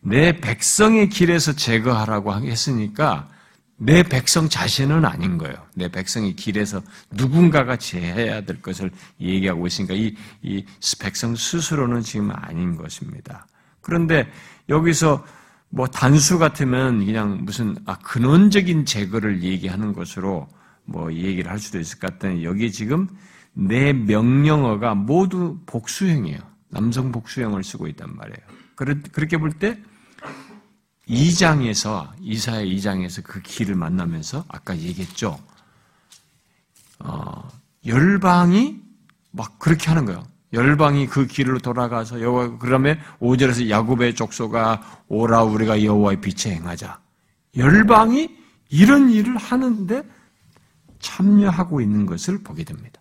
내 0.00 0.40
백성의 0.40 1.10
길에서 1.10 1.52
제거하라고 1.52 2.32
했으니까 2.34 3.28
내 3.76 4.02
백성 4.02 4.48
자신은 4.48 5.04
아닌 5.04 5.36
거예요. 5.36 5.56
내 5.74 5.88
백성의 5.88 6.34
길에서 6.34 6.82
누군가가 7.10 7.76
제해야 7.76 8.40
될 8.40 8.62
것을 8.62 8.90
얘기하고 9.20 9.66
있으니까 9.66 9.94
이, 9.94 10.16
이 10.42 10.64
백성 10.98 11.36
스스로는 11.36 12.00
지금 12.00 12.30
아닌 12.34 12.74
것입니다. 12.74 13.46
그런데 13.82 14.30
여기서 14.68 15.24
뭐 15.68 15.86
단수 15.86 16.38
같으면 16.38 17.04
그냥 17.04 17.44
무슨 17.44 17.76
아 17.84 17.98
근원적인 17.98 18.86
제거를 18.86 19.42
얘기하는 19.42 19.92
것으로 19.92 20.48
뭐 20.88 21.12
얘기를 21.12 21.50
할 21.50 21.58
수도 21.58 21.78
있을 21.78 21.98
것 21.98 22.12
같은데 22.12 22.44
여기 22.44 22.72
지금 22.72 23.08
내 23.52 23.92
명령어가 23.92 24.94
모두 24.94 25.58
복수형이에요. 25.66 26.38
남성 26.70 27.12
복수형을 27.12 27.62
쓰고 27.62 27.86
있단 27.88 28.16
말이에요. 28.16 28.38
그렇게 28.74 29.36
볼 29.36 29.52
때 29.58 29.78
2장에서 31.08 32.10
이사의 32.20 32.76
2장에서 32.76 33.22
그 33.24 33.40
길을 33.40 33.74
만나면서 33.74 34.44
아까 34.48 34.76
얘기했죠. 34.76 35.38
어, 37.00 37.48
열방이 37.86 38.80
막 39.30 39.58
그렇게 39.58 39.88
하는 39.88 40.04
거예요. 40.04 40.22
열방이 40.52 41.06
그 41.06 41.26
길로 41.26 41.58
돌아가서 41.58 42.20
여호와 42.20 42.58
그러면 42.58 42.98
5절에서 43.20 43.68
야곱의 43.68 44.14
족소가 44.14 45.02
오라 45.08 45.44
우리가 45.44 45.82
여호와의 45.82 46.20
빛에 46.20 46.54
행하자. 46.54 47.00
열방이 47.56 48.36
이런 48.70 49.10
일을 49.10 49.36
하는데 49.36 50.02
참여하고 51.00 51.80
있는 51.80 52.06
것을 52.06 52.42
보게 52.42 52.64
됩니다. 52.64 53.00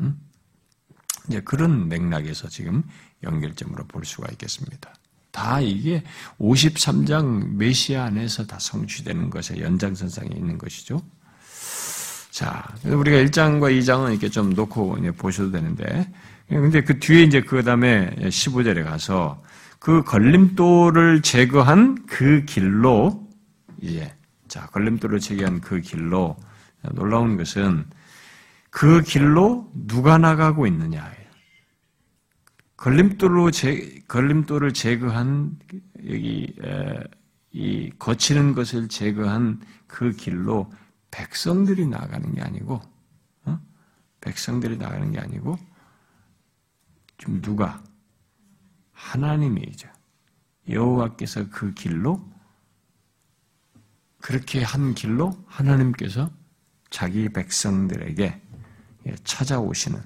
음? 0.00 0.18
이제 1.28 1.40
그런 1.40 1.88
맥락에서 1.88 2.48
지금 2.48 2.82
연결점으로 3.22 3.84
볼 3.86 4.04
수가 4.04 4.28
있겠습니다. 4.32 4.92
다 5.30 5.60
이게 5.60 6.02
53장 6.38 7.56
메시아 7.56 8.04
안에서 8.04 8.46
다 8.46 8.58
성취되는 8.58 9.30
것의 9.30 9.62
연장선상에 9.62 10.30
있는 10.34 10.58
것이죠. 10.58 11.02
자, 12.30 12.66
우리가 12.84 13.16
1장과 13.18 13.76
2장은 13.78 14.10
이렇게 14.10 14.28
좀 14.28 14.50
놓고 14.50 14.96
보셔도 15.16 15.50
되는데, 15.50 16.10
근데 16.48 16.82
그 16.82 16.98
뒤에 16.98 17.24
이제 17.24 17.40
그 17.40 17.62
다음에 17.62 18.14
15절에 18.20 18.84
가서 18.84 19.42
그 19.78 20.02
걸림돌을 20.02 21.22
제거한 21.22 22.06
그 22.06 22.44
길로 22.44 23.28
이제 23.80 24.12
자 24.48 24.66
걸림돌을 24.66 25.20
제거한 25.20 25.60
그 25.60 25.80
길로 25.80 26.36
놀라운 26.92 27.36
것은 27.36 27.86
그 28.70 29.02
길로 29.02 29.70
누가 29.74 30.18
나가고 30.18 30.66
있느냐예요. 30.66 31.28
걸림돌로 32.76 33.50
제, 33.50 34.02
걸림돌을 34.06 34.72
제거한 34.72 35.58
여기 36.06 36.54
에, 36.62 37.04
이 37.50 37.90
거치는 37.98 38.54
것을 38.54 38.88
제거한 38.88 39.60
그 39.86 40.12
길로 40.12 40.72
백성들이 41.10 41.88
나가는 41.88 42.32
게 42.34 42.40
아니고 42.40 42.80
어? 43.44 43.60
백성들이 44.20 44.76
나가는 44.76 45.10
게 45.10 45.18
아니고 45.18 45.58
좀 47.16 47.40
누가 47.42 47.82
하나님이죠. 48.92 49.88
여호와께서 50.68 51.48
그 51.50 51.72
길로 51.74 52.24
그렇게 54.20 54.62
한 54.62 54.94
길로 54.94 55.32
하나님께서 55.46 56.30
자기 56.90 57.28
백성들에게 57.28 58.40
찾아오시는 59.24 60.02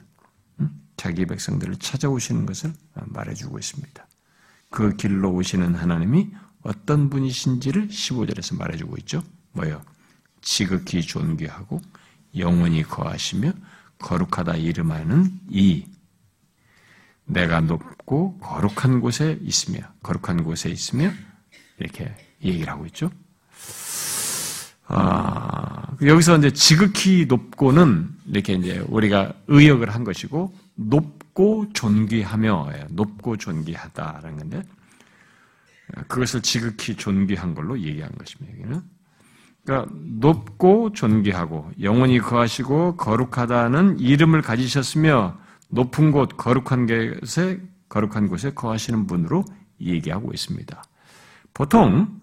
자기 0.97 1.27
백성들을 1.27 1.77
찾아오시는 1.77 2.47
것을 2.47 2.73
말해주고 2.95 3.59
있습니다. 3.59 4.07
그 4.71 4.97
길로 4.97 5.33
오시는 5.33 5.75
하나님이 5.75 6.31
어떤 6.63 7.11
분이신지를 7.11 7.89
15절에서 7.89 8.57
말해주고 8.57 8.97
있죠. 8.99 9.23
뭐요? 9.53 9.83
지극히 10.41 11.03
존귀하고 11.03 11.81
영원히 12.37 12.83
거하시며 12.83 13.53
거룩하다 13.99 14.57
이름하는 14.57 15.41
이 15.49 15.87
내가 17.25 17.61
높고 17.61 18.39
거룩한 18.39 19.01
곳에 19.01 19.39
있으며 19.43 19.81
거룩한 20.03 20.45
곳에 20.45 20.71
있으며 20.71 21.11
이렇게 21.79 22.15
얘기를 22.43 22.69
하고 22.69 22.87
있죠. 22.87 23.11
아, 24.95 25.87
여기서 26.03 26.39
이제 26.39 26.51
지극히 26.53 27.27
높고는 27.27 28.11
이렇게 28.27 28.53
이제 28.53 28.85
우리가 28.89 29.33
의역을 29.49 29.91
한 29.91 30.05
것이고 30.05 30.53
높고 30.75 31.67
존귀하며 31.73 32.71
예, 32.75 32.87
높고 32.91 33.37
존귀하다라는 33.39 34.39
건데 34.39 34.63
그것을 36.09 36.43
지극히 36.43 36.95
존귀한 36.95 37.55
걸로 37.55 37.79
얘기한 37.79 38.11
것입니다. 38.13 38.53
여기는. 38.59 38.83
그러니까 39.65 39.95
높고 39.95 40.93
존귀하고 40.93 41.71
영원히 41.81 42.19
거하시고 42.19 42.97
거룩하다는 42.97 43.99
이름을 43.99 44.43
가지셨으며 44.43 45.39
높은 45.69 46.11
곳, 46.11 46.37
거룩한 46.37 46.87
곳에, 46.87 47.61
거룩한 47.89 48.29
곳에 48.29 48.53
거하시는 48.53 49.07
분으로 49.07 49.45
얘기하고 49.81 50.33
있습니다. 50.33 50.83
보통, 51.55 52.21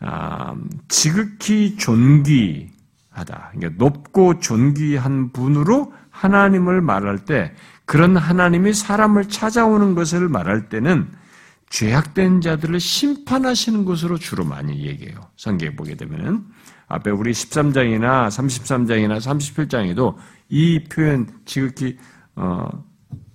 아, 0.00 0.54
지극히 0.88 1.76
존귀하다. 1.76 2.70
그러니까 3.52 3.84
높고 3.84 4.40
존귀한 4.40 5.32
분으로 5.32 5.92
하나님을 6.10 6.80
말할 6.80 7.24
때, 7.24 7.54
그런 7.84 8.16
하나님이 8.16 8.74
사람을 8.74 9.28
찾아오는 9.28 9.94
것을 9.94 10.28
말할 10.28 10.68
때는 10.68 11.08
죄악된 11.70 12.40
자들을 12.40 12.80
심판하시는 12.80 13.84
것으로 13.84 14.18
주로 14.18 14.44
많이 14.44 14.86
얘기해요. 14.86 15.20
성경에 15.36 15.74
보게 15.74 15.94
되면은 15.94 16.44
앞에 16.88 17.10
우리 17.10 17.32
13장이나 17.32 18.28
33장이나 18.28 19.18
37장에도 19.18 20.16
이 20.48 20.84
표현 20.84 21.28
지극히 21.44 21.98
어, 22.36 22.68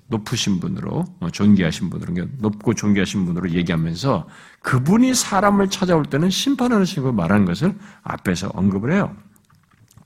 높으신 0.08 0.60
분으로 0.60 1.06
어, 1.20 1.30
존귀하신 1.30 1.90
분으로 1.90 2.14
그러니까 2.14 2.38
높고 2.40 2.74
존귀하신 2.74 3.26
분으로 3.26 3.50
얘기하면서 3.52 4.28
그분이 4.62 5.14
사람을 5.14 5.70
찾아올 5.70 6.06
때는 6.06 6.30
심판하시고 6.30 7.14
말하는 7.14 7.46
것을 7.46 7.76
앞에서 8.04 8.50
언급을 8.54 8.94
해요. 8.94 9.16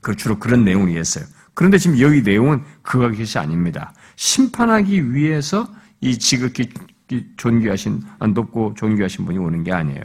그 0.00 0.16
주로 0.16 0.38
그런 0.38 0.64
내용이었어요. 0.64 1.24
그런데 1.54 1.78
지금 1.78 1.98
여기 2.00 2.22
내용은 2.22 2.62
그가 2.82 3.10
것이 3.10 3.38
아닙니다. 3.38 3.92
심판하기 4.16 5.12
위해서 5.12 5.68
이 6.00 6.18
지극히 6.18 6.70
존귀하신 7.36 8.02
안 8.18 8.32
높고 8.32 8.74
존귀하신 8.76 9.24
분이 9.24 9.38
오는 9.38 9.64
게 9.64 9.72
아니에요. 9.72 10.02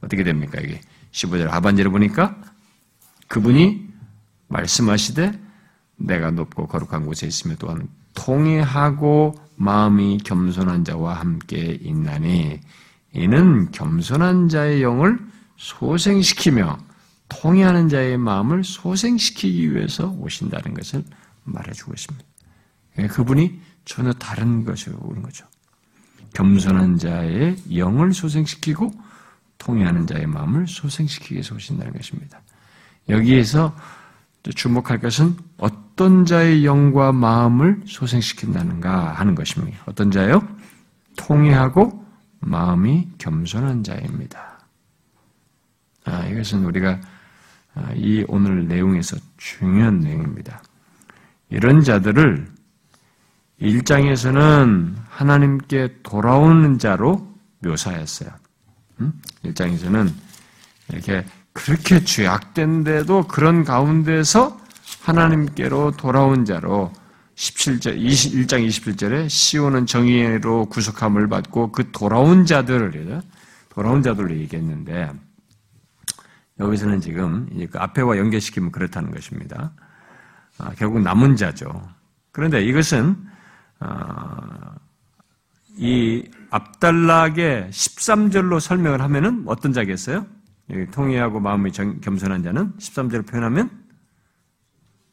어떻게 0.00 0.22
됩니까 0.22 0.60
이게 0.60 0.80
15절 1.12 1.48
하반절을 1.48 1.90
보니까 1.90 2.36
그분이 3.28 3.86
말씀하시되 4.48 5.32
내가 5.96 6.30
높고 6.30 6.66
거룩한 6.66 7.06
곳에 7.06 7.26
있으며 7.26 7.54
또한 7.58 7.88
통해하고 8.14 9.34
마음이 9.56 10.18
겸손한 10.24 10.84
자와 10.84 11.14
함께 11.14 11.78
있나니 11.80 12.60
이는 13.12 13.70
겸손한 13.70 14.48
자의 14.48 14.82
영을 14.82 15.18
소생시키며 15.56 16.78
통해하는 17.28 17.88
자의 17.88 18.18
마음을 18.18 18.64
소생시키기 18.64 19.74
위해서 19.74 20.08
오신다는 20.18 20.74
것을 20.74 21.04
말해주고 21.44 21.92
있습니다. 21.94 22.26
예, 22.98 23.06
그분이 23.06 23.60
전혀 23.84 24.12
다른 24.12 24.64
것으로 24.64 24.98
오는 25.02 25.22
거죠. 25.22 25.46
겸손한 26.34 26.98
자의 26.98 27.56
영을 27.74 28.12
소생시키고 28.12 28.92
통해하는 29.58 30.06
자의 30.06 30.26
마음을 30.26 30.66
소생시키기 30.66 31.34
위해서 31.34 31.54
오신다는 31.54 31.92
것입니다. 31.92 32.42
여기에서 33.08 33.74
주목할 34.54 34.98
것은 35.00 35.36
어떤 35.58 35.83
자의 36.26 36.64
영과 36.64 37.12
마음을 37.12 37.82
소생시킨다는가 37.86 39.12
하는 39.12 39.34
것입니다. 39.34 39.78
어떤 39.86 40.10
자요? 40.10 40.46
통해하고 41.16 42.04
마음이 42.40 43.08
겸손한 43.18 43.84
자입니다. 43.84 44.58
아, 46.04 46.26
이것은 46.26 46.64
우리가 46.64 47.00
아, 47.74 47.92
이 47.94 48.24
오늘 48.28 48.68
내용에서 48.68 49.16
중요한 49.36 50.00
내용입니다. 50.00 50.62
이런 51.50 51.82
자들을 51.82 52.48
1장에서는 53.60 54.94
하나님께 55.08 56.00
돌아오는 56.02 56.78
자로 56.78 57.34
묘사했어요. 57.60 58.30
1장에서는 59.44 60.12
이렇게 60.90 61.24
그렇게 61.52 62.04
죄악된데도 62.04 63.26
그런 63.28 63.64
가운데서 63.64 64.63
하나님께로 65.04 65.92
돌아온 65.92 66.44
자로 66.44 66.90
17절, 67.34 68.00
21장 68.00 68.66
27절에 68.66 69.28
시온은 69.28 69.86
정의로 69.86 70.66
구속함을 70.66 71.28
받고 71.28 71.72
그 71.72 71.90
돌아온 71.92 72.46
자들을, 72.46 73.20
돌아온 73.68 74.02
자들을 74.02 74.38
얘기했는데, 74.38 75.12
여기서는 76.58 77.00
지금 77.00 77.48
그 77.70 77.78
앞에와 77.78 78.16
연결시키면 78.16 78.70
그렇다는 78.70 79.10
것입니다. 79.10 79.72
아, 80.58 80.70
결국 80.76 81.00
남은 81.00 81.36
자죠. 81.36 81.86
그런데 82.30 82.64
이것은, 82.64 83.16
아, 83.80 84.76
이 85.76 86.30
앞달락의 86.50 87.68
13절로 87.70 88.60
설명을 88.60 89.02
하면은 89.02 89.42
어떤 89.46 89.72
자겠어요? 89.72 90.24
통해하고 90.92 91.40
마음이 91.40 91.72
겸손한 91.72 92.44
자는 92.44 92.72
13절을 92.78 93.26
표현하면 93.26 93.83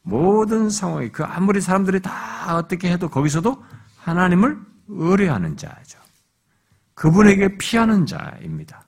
모든 0.02 0.68
상황이 0.68 1.10
그 1.10 1.24
아무리 1.24 1.60
사람들이 1.60 2.00
다 2.00 2.56
어떻게 2.56 2.90
해도 2.90 3.08
거기서도 3.08 3.62
하나님을 3.98 4.58
의뢰하는 4.88 5.56
자죠. 5.56 5.98
그분에게 6.94 7.56
피하는 7.58 8.04
자입니다. 8.06 8.84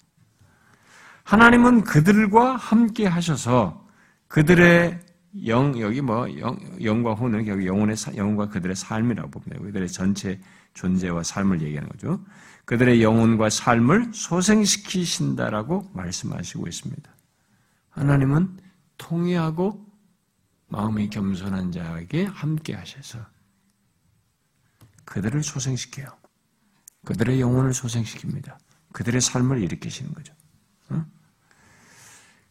하나님은 1.23 1.85
그들과 1.85 2.57
함께 2.57 3.07
하셔서 3.07 3.87
그들의 4.29 5.01
영 5.47 5.81
여기 5.81 6.01
뭐 6.01 6.29
영, 6.39 6.57
영과 6.83 7.15
혼은 7.15 7.47
여기 7.47 7.67
영혼의 7.67 7.97
영혼과 8.17 8.49
그들의 8.49 8.77
삶이라고 8.77 9.31
봅니다. 9.31 9.59
그들의 9.59 9.89
전체 9.89 10.41
존재와 10.75 11.23
삶을 11.23 11.63
얘기하는 11.63 11.89
거죠. 11.89 12.21
그들의 12.65 13.03
영혼과 13.03 13.51
삶을 13.51 14.11
소생시키신다라고 14.13 15.91
말씀하시고 15.93 16.67
있습니다. 16.67 17.11
하나님은 17.91 18.59
통회하고 18.99 19.85
마음이 20.75 21.09
겸손한 21.09 21.71
자에게 21.71 22.25
함께 22.25 22.75
하셔서 22.75 23.21
그들을 25.05 25.43
소생시켜요. 25.45 26.09
그들의 27.05 27.41
영혼을 27.41 27.71
소생시킵니다. 27.71 28.57
그들의 28.93 29.21
삶을 29.21 29.63
일으키시는 29.63 30.13
거죠. 30.15 30.35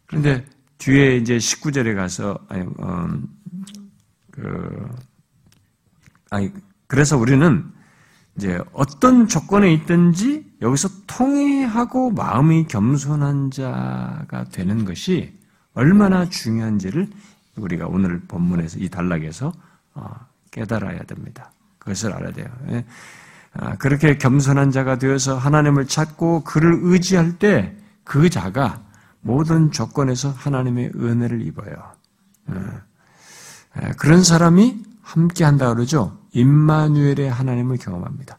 그런데 0.06 0.46
뒤에 0.78 1.16
이제 1.16 1.36
19절에 1.36 1.94
가서 1.94 2.38
아니, 2.48 2.62
음, 2.62 3.28
그, 4.30 4.88
아니 6.30 6.50
그래서 6.86 7.18
우리는 7.18 7.70
이제 8.36 8.58
어떤 8.72 9.28
조건에 9.28 9.72
있든지 9.74 10.56
여기서 10.62 10.88
통해하고 11.06 12.10
마음이 12.12 12.68
겸손한 12.68 13.50
자가 13.50 14.44
되는 14.50 14.84
것이 14.84 15.38
얼마나 15.74 16.28
중요한지를 16.28 17.08
우리가 17.56 17.86
오늘 17.86 18.20
본문에서 18.20 18.78
이 18.78 18.88
단락에서 18.88 19.52
어, 19.94 20.10
깨달아야 20.50 21.00
됩니다. 21.04 21.52
그것을 21.78 22.12
알아야 22.12 22.32
돼요. 22.32 22.46
예. 22.70 22.84
아, 23.52 23.76
그렇게 23.76 24.18
겸손한 24.18 24.72
자가 24.72 24.98
되어서 24.98 25.36
하나님을 25.36 25.86
찾고 25.86 26.44
그를 26.44 26.78
의지할 26.82 27.38
때 27.38 27.76
그 28.04 28.28
자가 28.30 28.82
모든 29.22 29.72
조건에서 29.72 30.30
하나님의 30.30 30.92
은혜를 30.94 31.42
입어요. 31.42 31.74
예. 32.50 32.54
예, 33.82 33.92
그런 33.98 34.22
사람이 34.22 34.84
함께 35.02 35.44
한다 35.44 35.74
그러죠. 35.74 36.16
임마누엘의 36.32 37.30
하나님을 37.30 37.78
경험합니다. 37.78 38.38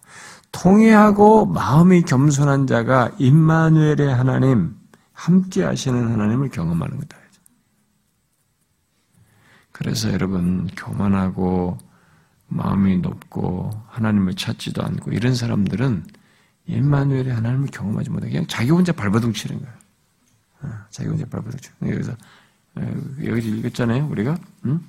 통해하고 0.51 1.47
마음이 1.47 2.03
겸손한 2.03 2.68
자가 2.68 3.11
임마누엘의 3.18 4.13
하나님, 4.13 4.76
함께 5.11 5.63
하시는 5.63 6.11
하나님을 6.11 6.49
경험하는 6.49 6.99
거다. 6.99 7.18
그래서 9.78 10.11
여러분 10.13 10.67
교만하고 10.78 11.78
마음이 12.47 12.99
높고 12.99 13.71
하나님을 13.89 14.36
찾지도 14.36 14.82
않고 14.82 15.11
이런 15.11 15.36
사람들은 15.36 16.05
임마누엘의 16.67 17.34
하나님을 17.34 17.67
경험하지 17.67 18.09
못해 18.09 18.30
그냥 18.30 18.47
자기 18.47 18.69
혼자 18.71 18.93
발버둥 18.93 19.34
치는 19.34 19.59
거예요. 19.59 19.73
어, 20.61 20.69
자기 20.91 21.09
혼자 21.09 21.26
발버둥 21.26 21.59
치는 21.59 21.76
거예요. 21.82 21.95
여기서 21.95 22.13
어, 22.76 22.89
여기 23.26 23.49
읽었잖아요. 23.49 24.07
우리가 24.07 24.38
응? 24.65 24.80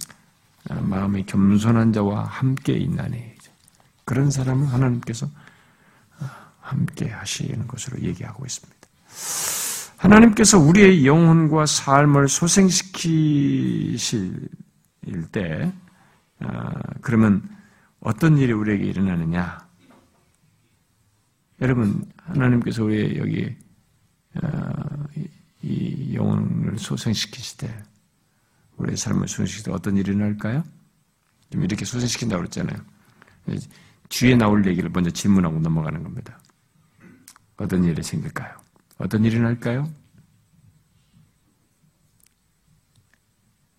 어, 0.71 0.75
마음이 0.75 1.27
겸손한 1.27 1.93
자와 1.93 2.23
함께 2.23 2.75
있나니 2.75 3.35
그런 4.05 4.31
사람을 4.31 4.73
하나님께서 4.73 5.29
함께 6.61 7.09
하시는 7.09 7.67
것으로 7.67 8.03
얘기하고 8.03 8.47
있습니다. 8.47 8.77
하나님께서 9.97 10.61
우리의 10.61 11.05
영혼과 11.05 11.67
삶을 11.67 12.29
소생시키실 12.29 13.69
때, 15.31 15.73
그러면 17.01 17.49
어떤 18.01 18.39
일이 18.39 18.53
우리에게 18.53 18.85
일어나느냐? 18.85 19.67
여러분, 21.61 22.05
하나님께서 22.17 22.85
우리 22.85 23.19
여기 23.19 23.57
이 25.63 26.15
영혼을 26.15 26.79
소생시키실 26.79 27.59
때, 27.59 27.83
우리의 28.77 28.97
삶을 28.97 29.27
소생시킬 29.27 29.65
때 29.65 29.73
어떤 29.73 29.97
일이 29.97 30.13
일어날까요? 30.13 30.63
좀 31.51 31.65
이렇게 31.65 31.85
소생시킨다고 31.85 32.43
그랬잖아요. 32.43 32.79
뒤에 34.09 34.37
나올 34.37 34.67
얘기를 34.67 34.91
먼저 34.91 35.11
질문하고 35.11 35.59
넘어가는 35.61 36.03
겁니다. 36.03 36.39
어떤 37.57 37.85
일이 37.85 38.03
생길까요? 38.03 38.55
어떤 38.99 39.25
일이 39.25 39.41
날까요? 39.41 39.91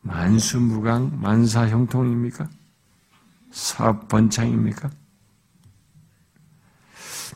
만수무강, 0.08 1.20
만사형통입니까? 1.22 2.50
사업번창입니까? 3.52 4.90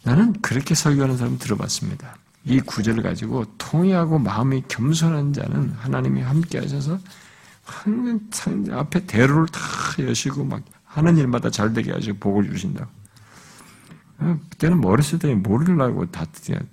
나는 0.03 0.33
그렇게 0.41 0.73
설교하는 0.73 1.17
사람 1.17 1.37
들어봤습니다. 1.37 2.15
이 2.43 2.59
구절을 2.59 3.03
가지고 3.03 3.45
통의하고 3.57 4.17
마음이 4.19 4.63
겸손한 4.67 5.33
자는 5.33 5.71
하나님이 5.71 6.21
함께 6.21 6.59
하셔서 6.59 6.97
항상 7.63 8.65
앞에 8.71 9.05
대로를 9.05 9.47
다 9.47 9.59
여시고 9.99 10.45
막 10.45 10.63
하는 10.85 11.17
일마다 11.17 11.49
잘 11.51 11.73
되게 11.73 11.91
하시고 11.91 12.17
복을 12.19 12.49
주신다고. 12.49 12.89
어, 14.19 14.39
그때는 14.49 14.79
뭐 14.79 14.91
어렸을 14.91 15.19
때 15.19 15.33
모르려고 15.35 16.09
다 16.09 16.25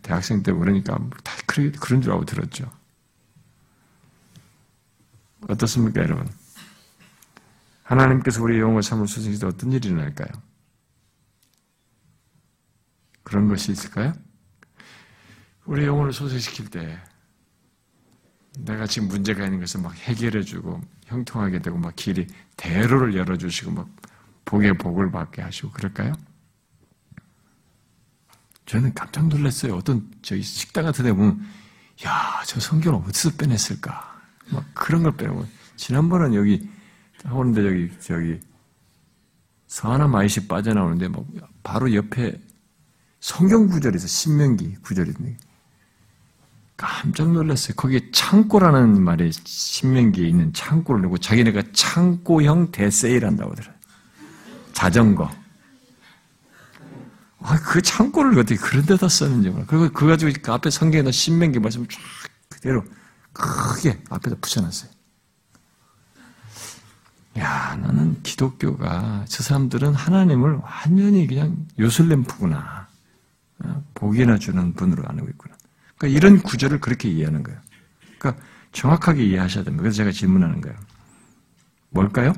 대학생 0.03 0.43
때 0.43 0.53
그러니까 0.53 0.99
다 1.23 1.33
그런 1.47 2.03
줄 2.03 2.13
알고 2.13 2.25
들었죠. 2.25 2.78
어떻습니까, 5.47 6.03
여러분? 6.03 6.29
하나님께서 7.83 8.43
우리 8.43 8.59
영혼을 8.59 8.83
삶을 8.83 9.07
소생시때 9.07 9.47
어떤 9.47 9.73
일이 9.73 9.89
일어날까요? 9.89 10.29
그런 13.23 13.49
것이 13.49 13.73
있을까요? 13.73 14.15
우리 15.65 15.85
영혼을 15.85 16.13
소생시킬 16.13 16.71
때 16.71 16.99
내가 18.59 18.87
지금 18.87 19.09
문제가 19.09 19.45
있는 19.45 19.61
것을 19.61 19.81
막 19.81 19.95
해결해주고 19.95 20.81
형통하게 21.05 21.61
되고 21.61 21.79
막 21.79 21.95
길이 21.95 22.27
대로를 22.57 23.15
열어주시고 23.15 23.71
막 23.71 23.89
복의 24.45 24.79
복을 24.79 25.11
받게 25.11 25.43
하시고 25.43 25.71
그럴까요? 25.71 26.15
저는 28.67 28.93
깜짝 28.95 29.29
놀랐어요. 29.29 29.77
어떤 29.77 30.11
저희 30.23 30.43
식당 30.43 30.85
같은 30.85 31.05
데 31.05 31.13
보면 31.13 31.47
야, 32.05 32.43
저 32.47 32.61
성경을 32.61 33.07
어디서 33.07 33.33
빼냈을까? 33.37 34.08
막 34.51 34.65
그런 34.75 35.03
걸 35.03 35.17
빼내고 35.17 35.47
지난번은 35.77 36.35
여기 36.35 36.69
하는데 37.25 37.67
여기 37.67 37.91
저기 38.01 38.41
서하나 39.67 40.07
마이시 40.07 40.49
빠져나오는데 40.49 41.09
막 41.09 41.25
바로 41.63 41.93
옆에 41.95 42.41
성경 43.21 43.67
구절에서 43.67 44.07
신명기 44.07 44.77
구절이 44.83 45.13
있네. 45.19 45.37
깜짝 46.77 47.33
놀랐어요. 47.33 47.75
거기에 47.75 48.11
창고라는 48.13 49.03
말에 49.03 49.31
신명기에 49.33 50.29
있는 50.29 50.53
창고를 50.53 51.03
내고 51.03 51.19
자기네가 51.19 51.63
창고형 51.73 52.71
대세일한다고 52.71 53.51
하더라. 53.51 53.75
자전거. 54.73 55.29
아, 57.41 57.57
그 57.61 57.83
창고를 57.83 58.39
어떻게 58.39 58.57
그런 58.57 58.87
데다 58.87 59.09
썼는지 59.09 59.51
몰라. 59.51 59.65
그리고 59.67 59.89
그거 59.89 60.07
가지고 60.07 60.33
그 60.41 60.53
앞에 60.53 60.71
성경에다 60.71 61.11
신명기 61.11 61.59
말씀을 61.59 61.89
쫙 61.89 62.01
그대로 62.49 62.85
크게 63.39 64.03
앞에다 64.11 64.37
붙여놨어요. 64.41 64.91
야, 67.39 67.77
나는 67.77 68.21
기독교가 68.23 69.25
저 69.29 69.43
사람들은 69.45 69.95
하나님을 69.95 70.57
완전히 70.57 71.27
그냥 71.29 71.67
요술램프구나. 71.79 72.89
어, 73.61 73.85
복이나 73.95 74.39
주는 74.39 74.75
분으로 74.75 75.05
알고 75.09 75.29
있구나. 75.29 75.55
그러니까 75.97 76.19
이런 76.19 76.43
구절을 76.43 76.81
그렇게 76.81 77.09
이해하는 77.09 77.45
거예요. 77.45 77.61
그러니까 78.19 78.43
정확하게 78.73 79.25
이해하셔야 79.25 79.65
됩니다. 79.65 79.83
그래서 79.83 79.99
제가 79.99 80.11
질문하는 80.11 80.61
거예요. 80.61 80.77
뭘까요? 81.91 82.33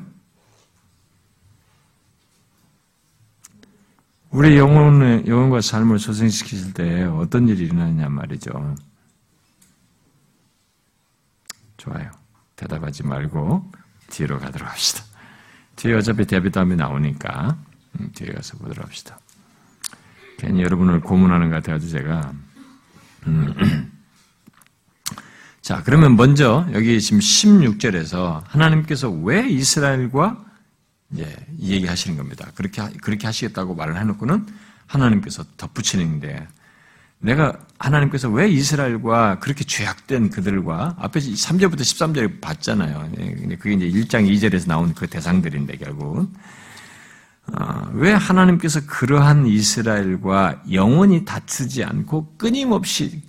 우리 4.31 4.57
영혼의, 4.57 5.27
영혼과 5.27 5.61
삶을 5.61 5.99
소생시키실 5.99 6.75
때 6.75 7.05
어떤 7.05 7.49
일이 7.49 7.65
일어나냐 7.65 8.09
말이죠. 8.09 8.77
좋아요. 11.81 12.11
대답하지 12.57 13.07
말고 13.07 13.73
뒤로 14.11 14.39
가도록 14.39 14.69
합시다. 14.69 15.03
뒤에 15.77 15.95
어차피 15.95 16.27
데뷔담이 16.27 16.77
나오니까 16.77 17.57
음, 17.99 18.13
뒤에 18.15 18.33
가서 18.33 18.59
보도록 18.59 18.85
합시다. 18.85 19.19
괜히 20.37 20.63
여러분을 20.63 21.01
고문하는 21.01 21.49
것 21.49 21.57
같아가지고 21.57 21.91
제가 21.91 22.33
음. 23.27 23.93
자, 25.63 25.83
그러면 25.85 26.17
먼저 26.17 26.67
여기 26.73 27.01
지금 27.01 27.21
16절에서 27.21 28.43
하나님께서 28.47 29.11
왜 29.11 29.49
이스라엘과 29.49 30.45
이제 31.13 31.47
얘기하시는 31.61 32.17
겁니다. 32.17 32.51
그렇게 32.55 32.83
그렇게 33.03 33.27
하시겠다고 33.27 33.75
말을 33.75 33.99
해놓고는 33.99 34.47
하나님께서 34.87 35.45
덧붙이는데 35.57 36.47
내가 37.21 37.59
하나님께서 37.79 38.29
왜 38.29 38.49
이스라엘과 38.49 39.41
그렇게 39.41 39.65
죄악된 39.65 40.31
그들과 40.31 40.97
앞에 40.99 41.21
3절부터 41.21 41.81
13절에 41.81 42.41
봤잖아요. 42.41 43.13
예, 43.19 43.57
그게 43.57 43.75
이제 43.75 44.01
1장 44.01 44.29
2절에서 44.29 44.69
나온 44.69 44.95
그 44.95 45.07
대상들인데 45.07 45.77
결국 45.77 46.33
어, 47.53 47.91
왜 47.93 48.13
하나님께서 48.13 48.81
그러한 48.87 49.47
이스라엘과 49.47 50.63
영원히 50.73 51.25
다투지 51.25 51.85
않고 51.85 52.37
끊임없이 52.37 53.23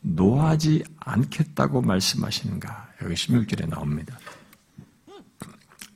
노하지 0.00 0.84
않겠다고 1.00 1.82
말씀하시는가? 1.82 2.88
여기 3.02 3.14
16절에 3.14 3.68
나옵니다. 3.68 4.18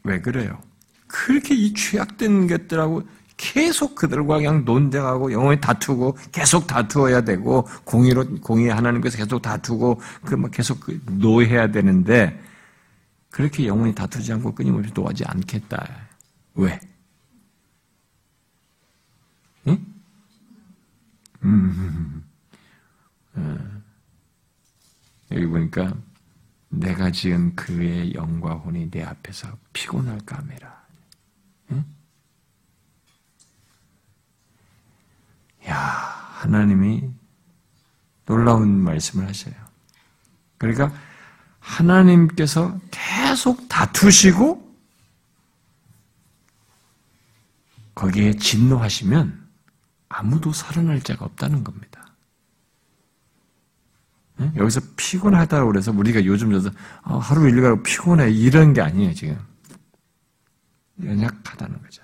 왜 0.04 0.20
그래요? 0.20 0.60
그렇게 1.06 1.54
이 1.54 1.72
죄악된 1.72 2.46
것들하고 2.46 3.02
계속 3.38 3.94
그들과 3.94 4.36
그냥 4.38 4.64
논쟁하고 4.66 5.32
영원히 5.32 5.60
다투고 5.60 6.18
계속 6.32 6.66
다투어야 6.66 7.22
되고 7.22 7.66
공의로 7.84 8.40
공의 8.40 8.68
하나님께서 8.68 9.16
계속 9.16 9.40
다투고 9.40 10.00
그 10.26 10.34
막 10.36 10.50
계속 10.50 10.80
그 10.80 11.00
노해야 11.06 11.70
되는데 11.70 12.38
그렇게 13.30 13.66
영원히 13.66 13.94
다투지 13.94 14.32
않고 14.34 14.54
끊임없이 14.54 14.92
노하지 14.94 15.24
않겠다. 15.24 15.86
왜? 16.54 16.80
응? 19.68 19.86
음, 21.44 22.24
음. 23.36 23.84
여기 25.30 25.46
보니까 25.46 25.94
내가 26.70 27.10
지은 27.12 27.54
그의 27.54 28.14
영과 28.14 28.54
혼이 28.54 28.90
내 28.90 29.02
앞에서 29.02 29.56
피곤할까 29.72 30.38
하메라. 30.38 30.86
응? 31.72 31.84
야, 35.68 35.76
하나님이 35.76 37.10
놀라운 38.26 38.82
말씀을 38.82 39.26
하셔요. 39.26 39.54
그러니까 40.58 40.92
하나님께서 41.60 42.78
계속 42.90 43.68
다투시고 43.68 44.66
거기에 47.94 48.34
진노하시면 48.34 49.48
아무도 50.08 50.52
살아날 50.52 51.02
자가 51.02 51.24
없다는 51.24 51.64
겁니다. 51.64 51.98
여기서 54.56 54.80
피곤하다고 54.96 55.66
그래서 55.66 55.90
우리가 55.90 56.24
요즘 56.24 56.52
저도 56.52 56.70
어, 57.02 57.18
하루 57.18 57.48
일과로 57.48 57.82
피곤해 57.82 58.30
이런 58.30 58.72
게 58.72 58.80
아니에요 58.80 59.12
지금 59.14 59.36
연약하다는 61.02 61.82
거죠. 61.82 62.02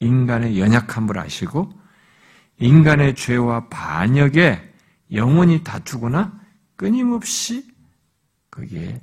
인간의 0.00 0.58
연약함을 0.58 1.18
아시고 1.18 1.83
인간의 2.58 3.14
죄와 3.14 3.68
반역에 3.68 4.60
영원히 5.12 5.62
다투거나 5.62 6.40
끊임없이 6.76 7.68
거기에 8.50 9.00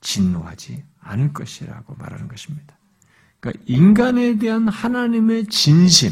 진노하지 0.00 0.84
않을 1.00 1.32
것이라고 1.32 1.94
말하는 1.96 2.28
것입니다. 2.28 2.76
그러니까 3.40 3.62
인간에 3.66 4.38
대한 4.38 4.68
하나님의 4.68 5.46
진심, 5.46 6.10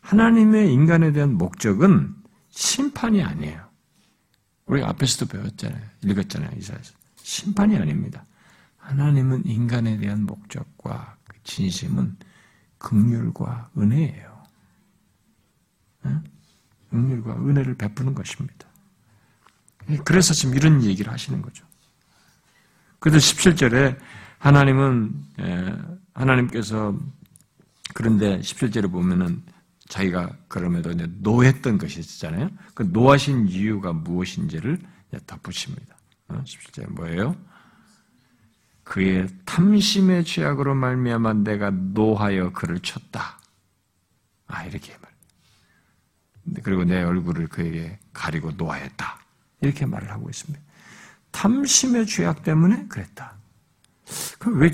하나님의 0.00 0.72
인간에 0.72 1.12
대한 1.12 1.34
목적은 1.36 2.14
심판이 2.50 3.22
아니에요. 3.22 3.68
우리 4.66 4.82
앞에서도 4.82 5.30
배웠잖아요. 5.30 5.82
읽었잖아요. 6.04 6.50
이사에서. 6.58 6.94
심판이 7.16 7.76
아닙니다. 7.76 8.24
하나님은 8.78 9.46
인간에 9.46 9.96
대한 9.98 10.24
목적과 10.24 11.16
그 11.28 11.36
진심은 11.44 12.16
긍휼과 12.78 13.70
은혜예요. 13.78 14.31
응? 16.06 16.24
긍휼과 16.90 17.36
은혜를 17.36 17.74
베푸는 17.74 18.14
것입니다. 18.14 18.66
그래서 20.04 20.32
지금 20.34 20.54
이런 20.54 20.82
얘기를 20.84 21.12
하시는 21.12 21.42
거죠. 21.42 21.64
그래서 22.98 23.18
17절에 23.18 23.98
하나님은 24.38 25.12
하나님께서 26.14 26.96
그런데 27.94 28.38
17절에 28.40 28.90
보면은 28.90 29.42
자기가 29.88 30.36
그럼에도 30.48 30.90
이제 30.90 31.06
노했던 31.20 31.78
것이 31.78 32.00
있잖아요. 32.00 32.48
그 32.74 32.84
노하신 32.84 33.48
이유가 33.48 33.92
무엇인지를 33.92 34.78
덧붙입니다. 35.26 35.96
17절 36.28 36.84
어, 36.84 36.92
뭐예요? 36.92 37.36
그의 38.84 39.28
탐심의 39.44 40.24
죄악으로 40.24 40.74
말미암아 40.74 41.34
내가 41.34 41.70
노하여 41.70 42.52
그를 42.52 42.80
쳤다. 42.80 43.38
아 44.46 44.64
이렇게 44.64 44.92
말. 45.00 45.01
그리고 46.62 46.84
내 46.84 47.02
얼굴을 47.02 47.48
그에게 47.48 47.98
가리고 48.12 48.52
노하였다. 48.52 49.18
이렇게 49.60 49.86
말을 49.86 50.10
하고 50.10 50.28
있습니다. 50.28 50.60
탐심의 51.30 52.06
죄악 52.06 52.42
때문에 52.42 52.86
그랬다. 52.88 53.34
그럼 54.38 54.58
왜 54.58 54.70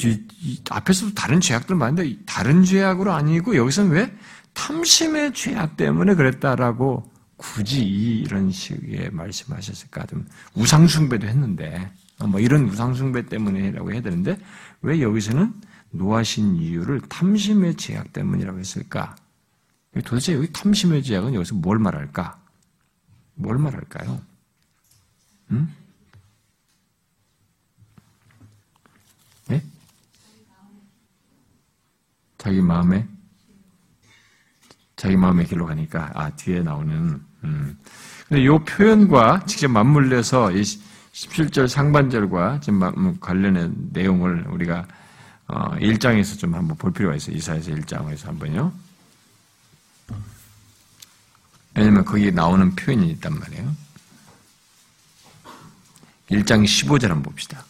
앞에서도 0.71 1.15
다른 1.15 1.41
죄악들 1.41 1.77
많은데 1.77 2.17
다른 2.27 2.65
죄악으로 2.65 3.13
아니고 3.13 3.57
여기서는 3.57 3.91
왜 3.91 4.17
탐심의 4.55 5.35
죄악 5.35 5.77
때문에 5.77 6.15
그랬다라고 6.15 7.13
굳이 7.39 7.85
이런 7.85 8.51
식의 8.51 9.11
말씀하셨을까? 9.13 10.07
좀 10.07 10.27
우상숭배도 10.55 11.27
했는데, 11.27 11.91
뭐 12.19 12.41
이런 12.41 12.65
우상숭배 12.65 13.27
때문에라고 13.27 13.93
해야 13.93 14.03
되는데, 14.03 14.39
왜 14.83 15.01
여기서는 15.01 15.55
노하신 15.91 16.57
이유를 16.57 17.03
탐심의 17.03 17.77
죄악 17.77 18.13
때문이라고 18.13 18.59
했을까? 18.59 19.15
도대체 20.03 20.35
여기 20.35 20.53
탐심의 20.53 21.03
죄악은 21.03 21.35
여기서 21.35 21.55
뭘 21.57 21.79
말할까? 21.79 22.39
뭘 23.35 23.59
말할까요? 23.59 24.21
응? 25.53 25.69
네? 29.47 29.63
자기 32.37 32.61
마음에 32.61 33.07
자기 34.97 35.17
마음의 35.17 35.47
길로 35.47 35.67
가니까 35.67 36.11
아 36.15 36.31
뒤에 36.31 36.61
나오는 36.63 37.23
음. 37.45 37.79
근데 38.29 38.43
이 38.43 38.49
표현과 38.49 39.45
직접 39.47 39.69
맞물려서 39.69 40.53
이 40.53 40.63
17절 41.13 41.69
상반절과 41.69 42.61
지금 42.61 42.83
음, 42.83 43.17
관련된 43.21 43.91
내용을 43.93 44.47
우리가 44.49 44.87
어, 45.47 45.71
1장에서 45.77 46.39
좀 46.39 46.55
한번 46.55 46.77
볼 46.77 46.93
필요가 46.93 47.17
있어요. 47.17 47.35
이사에서 47.37 47.73
1장에서 47.73 48.27
한번요. 48.27 48.71
왜냐면 51.79 52.05
거기에 52.05 52.31
나오는 52.33 52.75
표현이 52.75 53.09
있단 53.13 53.39
말이에요. 53.39 53.77
1장 56.31 56.65
15절 56.65 57.09
한번 57.09 57.23
봅시다. 57.23 57.65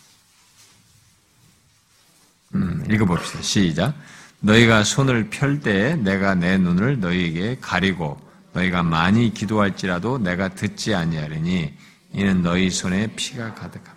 음, 2.55 2.85
읽어봅시다. 2.91 3.43
시작. 3.43 3.95
너희가 4.41 4.85
손을 4.85 5.29
펼 5.29 5.61
때에 5.61 5.97
내가 5.97 6.35
내 6.35 6.57
눈을 6.57 7.01
너희에게 7.01 7.59
가리고 7.61 8.19
너희가 8.55 8.83
많이 8.83 9.33
기도할지라도 9.35 10.19
내가 10.19 10.49
듣지 10.49 10.95
아니하리니 10.95 11.75
이는 12.13 12.43
너희 12.43 12.71
손에 12.71 13.09
피가 13.15 13.55
가득함. 13.55 13.95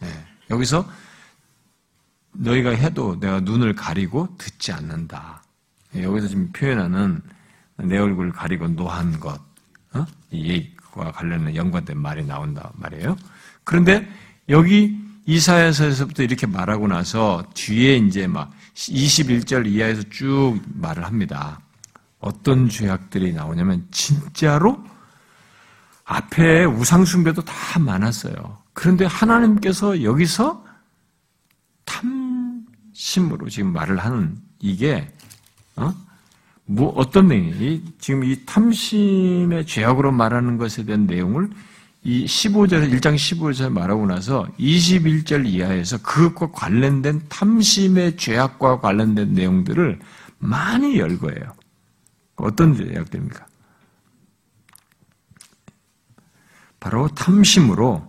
네. 0.00 0.08
여기서 0.50 0.88
너희가 2.32 2.70
해도 2.70 3.20
내가 3.20 3.40
눈을 3.40 3.74
가리고 3.74 4.34
듣지 4.38 4.72
않는다. 4.72 5.42
네. 5.92 6.02
여기서 6.02 6.28
지금 6.28 6.50
표현하는 6.52 7.20
내 7.78 7.98
얼굴을 7.98 8.32
가리고 8.32 8.68
노한 8.68 9.18
것, 9.20 9.40
어? 9.94 10.06
이와 10.30 11.12
관련된 11.12 11.56
연관된 11.56 11.98
말이 11.98 12.24
나온다 12.24 12.70
말이에요. 12.74 13.16
그런데 13.64 14.08
여기 14.48 14.98
이사야서에서부터 15.26 16.22
이렇게 16.22 16.46
말하고 16.46 16.88
나서 16.88 17.44
뒤에 17.54 17.96
이제 17.96 18.26
막 18.26 18.52
21절 18.74 19.66
이하에서 19.66 20.02
쭉 20.10 20.60
말을 20.74 21.04
합니다. 21.04 21.60
어떤 22.18 22.68
죄악들이 22.68 23.32
나오냐면 23.32 23.86
진짜로 23.90 24.82
앞에 26.04 26.64
우상숭배도 26.64 27.42
다 27.44 27.78
많았어요. 27.78 28.58
그런데 28.72 29.04
하나님께서 29.04 30.02
여기서 30.02 30.64
탐심으로 31.84 33.48
지금 33.48 33.72
말을 33.72 33.98
하는 33.98 34.36
이게 34.58 35.12
어? 35.76 35.94
뭐 36.64 36.90
어떤 36.90 37.28
내용이 37.28 37.82
지금 37.98 38.24
이 38.24 38.44
탐심의 38.46 39.66
죄악으로 39.66 40.12
말하는 40.12 40.58
것에 40.58 40.84
대한 40.84 41.06
내용을 41.06 41.50
이 42.04 42.24
15절 42.24 42.90
1장 42.92 43.14
15절에 43.14 43.70
말하고 43.70 44.06
나서 44.06 44.48
21절 44.58 45.46
이하에서 45.46 46.02
그것과 46.02 46.50
관련된 46.50 47.22
탐심의 47.28 48.16
죄악과 48.16 48.80
관련된 48.80 49.34
내용들을 49.34 50.00
많이 50.38 50.98
열 50.98 51.18
거예요. 51.18 51.54
어떤 52.36 52.74
죄악들입니까? 52.74 53.46
바로 56.80 57.06
탐심으로 57.08 58.08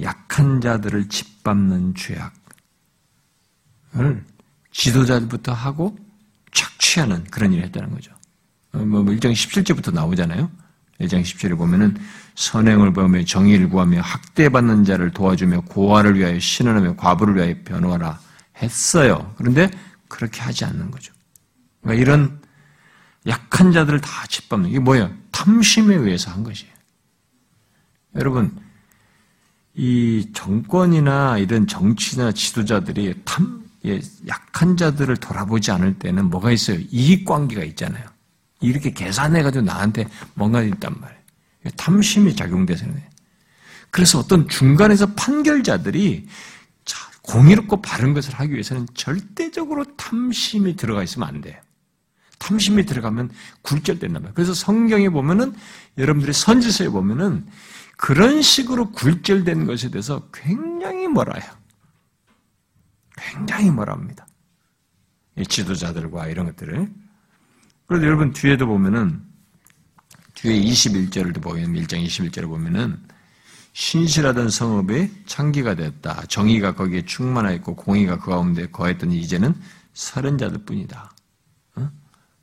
약한 0.00 0.62
자들을 0.62 1.10
짓밟는 1.10 1.94
죄악을 1.94 2.32
지도자들부터 4.70 5.52
하고 5.52 5.98
착취하는 6.52 7.24
그런 7.24 7.52
일을 7.52 7.64
했다는 7.64 7.90
거죠. 7.90 8.12
뭐 8.72 9.02
1장 9.02 9.26
뭐 9.26 9.32
17절부터 9.32 9.92
나오잖아요. 9.92 10.50
1장 11.00 11.22
10절에 11.22 11.56
보면은 11.56 11.96
선행을 12.34 12.92
보며 12.92 13.24
정의를 13.24 13.68
구하며 13.68 14.00
학대받는 14.00 14.84
자를 14.84 15.10
도와주며 15.10 15.62
고아를 15.62 16.18
위하여 16.18 16.38
신원하며 16.38 16.96
과부를 16.96 17.36
위하여 17.36 17.54
변호하라 17.64 18.18
했어요. 18.62 19.34
그런데 19.36 19.70
그렇게 20.08 20.40
하지 20.40 20.64
않는 20.64 20.90
거죠. 20.90 21.12
그러니까 21.82 22.00
이런 22.00 22.40
약한 23.26 23.72
자들을 23.72 24.00
다 24.00 24.26
짓밟는 24.26 24.70
이게 24.70 24.78
뭐예요? 24.78 25.12
탐심에 25.30 25.94
의해서 25.94 26.30
한 26.30 26.42
것이에요. 26.42 26.72
여러분 28.16 28.56
이 29.74 30.28
정권이나 30.34 31.38
이런 31.38 31.66
정치나 31.66 32.32
지도자들이 32.32 33.22
탐 33.24 33.61
약한 34.28 34.76
자들을 34.76 35.16
돌아보지 35.16 35.70
않을 35.72 35.98
때는 35.98 36.30
뭐가 36.30 36.52
있어요? 36.52 36.78
이익 36.90 37.24
관계가 37.24 37.64
있잖아요. 37.64 38.04
이렇게 38.60 38.92
계산해가지고 38.92 39.64
나한테 39.64 40.06
뭔가 40.34 40.62
있단 40.62 40.94
말이에요. 41.00 41.22
탐심이 41.76 42.36
작용돼서 42.36 42.86
그래. 42.86 43.08
그래서 43.90 44.18
어떤 44.18 44.48
중간에서 44.48 45.14
판결자들이 45.14 46.28
공의롭고 47.22 47.82
바른 47.82 48.14
것을 48.14 48.34
하기 48.34 48.52
위해서는 48.52 48.86
절대적으로 48.94 49.84
탐심이 49.96 50.76
들어가 50.76 51.02
있으면 51.02 51.28
안 51.28 51.40
돼요. 51.40 51.56
탐심이 52.38 52.84
들어가면 52.84 53.30
굴절된단 53.62 54.22
말이에요. 54.22 54.34
그래서 54.34 54.54
성경에 54.54 55.08
보면은 55.08 55.54
여러분들이 55.98 56.32
선지서에 56.32 56.88
보면은 56.88 57.46
그런 57.96 58.42
식으로 58.42 58.90
굴절된 58.90 59.66
것에 59.66 59.90
대해서 59.90 60.28
굉장히 60.32 61.06
뭐라요. 61.06 61.42
굉장히 63.30 63.70
뭐라 63.70 63.92
합니다. 63.92 64.26
지도자들과 65.48 66.28
이런 66.28 66.46
것들을. 66.46 66.88
그래도 67.86 68.06
여러분 68.06 68.32
뒤에도 68.32 68.66
보면은 68.66 69.22
뒤에 70.34 70.60
21절을 70.60 71.42
보면 71.42 71.74
1장 71.74 72.04
21절을 72.04 72.48
보면은 72.48 72.98
신실하던 73.74 74.50
성읍이 74.50 75.24
창기가 75.26 75.74
됐다. 75.74 76.26
정의가 76.26 76.74
거기에 76.74 77.04
충만하였고 77.04 77.76
공의가 77.76 78.18
그 78.18 78.30
가운데 78.30 78.66
거했더니 78.68 79.18
이제는 79.18 79.54
서른 79.94 80.36
자들 80.36 80.64
뿐이다. 80.64 81.12
어? 81.76 81.90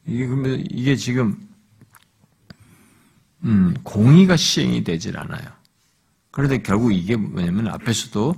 이게 0.05 0.25
그러면 0.25 0.63
이게 0.69 0.95
지금 0.95 1.47
음, 3.43 3.75
공의가 3.84 4.36
시행이 4.36 4.84
되질 4.84 5.17
않아요. 5.17 5.47
그런데 6.32 6.61
결국 6.61 6.91
이게 6.91 7.15
뭐냐면 7.15 7.67
앞에서도 7.67 8.36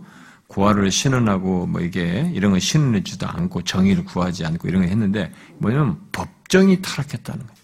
구하를 0.52 0.92
신원하고 0.92 1.66
뭐 1.66 1.80
이게 1.80 2.30
이런 2.36 2.52
걸 2.52 2.60
신원하지도 2.60 3.26
않고 3.26 3.64
정의를 3.64 4.04
구하지 4.04 4.46
않고 4.46 4.68
이런 4.68 4.82
걸 4.82 4.92
했는데 4.92 5.32
뭐냐면 5.60 5.98
법정이 6.12 6.82
타락했다는 6.82 7.48
거예요. 7.48 7.62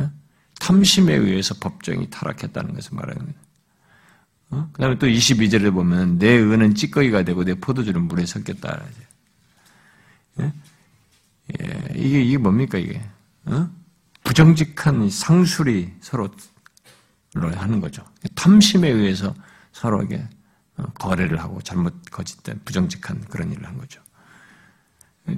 어? 0.00 0.12
탐심에 0.60 1.14
의해서 1.14 1.54
법정이 1.58 2.10
타락했다는 2.10 2.74
것을 2.74 2.94
말하는 2.94 3.22
거예요. 3.22 3.34
어? 4.50 4.68
그 4.74 4.82
다음에 4.82 4.98
또 4.98 5.06
22절에 5.06 5.72
보면 5.72 6.18
내 6.18 6.36
은은 6.36 6.74
찌꺼기가 6.74 7.22
되고 7.22 7.42
내 7.42 7.54
포도주는 7.54 8.00
물에 8.02 8.26
섞였다. 8.26 8.82
예? 10.40 10.52
예, 11.58 11.94
이게, 11.94 12.22
이게 12.22 12.36
뭡니까, 12.36 12.76
이게? 12.76 13.02
어? 13.46 13.66
부정직한 14.24 15.08
상술이 15.08 15.94
서로 16.02 16.28
하는 17.34 17.80
거죠. 17.80 18.04
탐심에 18.34 18.90
의해서 18.90 19.34
서로 19.72 20.02
이게 20.02 20.16
어, 20.16 20.37
거래를 20.98 21.40
하고 21.40 21.60
잘못 21.62 21.94
거짓된 22.10 22.60
부정직한 22.64 23.20
그런 23.28 23.52
일을 23.52 23.66
한 23.66 23.76
거죠. 23.78 24.00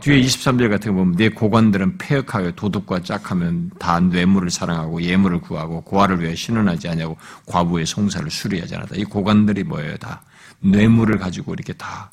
뒤에 0.01 0.21
23절 0.21 0.71
같은 0.71 0.93
거 0.93 0.99
보면 0.99 1.17
내 1.17 1.29
고관들은 1.29 1.99
폐역하여 1.99 2.53
도둑과 2.53 3.03
짝하면 3.03 3.71
다 3.81 3.99
뇌물을 3.99 4.49
사랑하고 4.49 5.03
예물을 5.03 5.41
구하고 5.41 5.83
고아를 5.83 6.23
위해 6.23 6.37
신원하지 6.37 6.89
않냐고 6.89 7.17
과부의 7.47 7.87
송사를 7.87 8.31
수리하지 8.31 8.77
않았다. 8.77 8.95
이 8.97 9.05
고관들이 9.05 9.65
뭐예요? 9.65 9.97
다 9.97 10.23
뇌물을 10.61 11.19
가지고 11.19 11.55
이렇게 11.55 11.73
다 11.73 12.13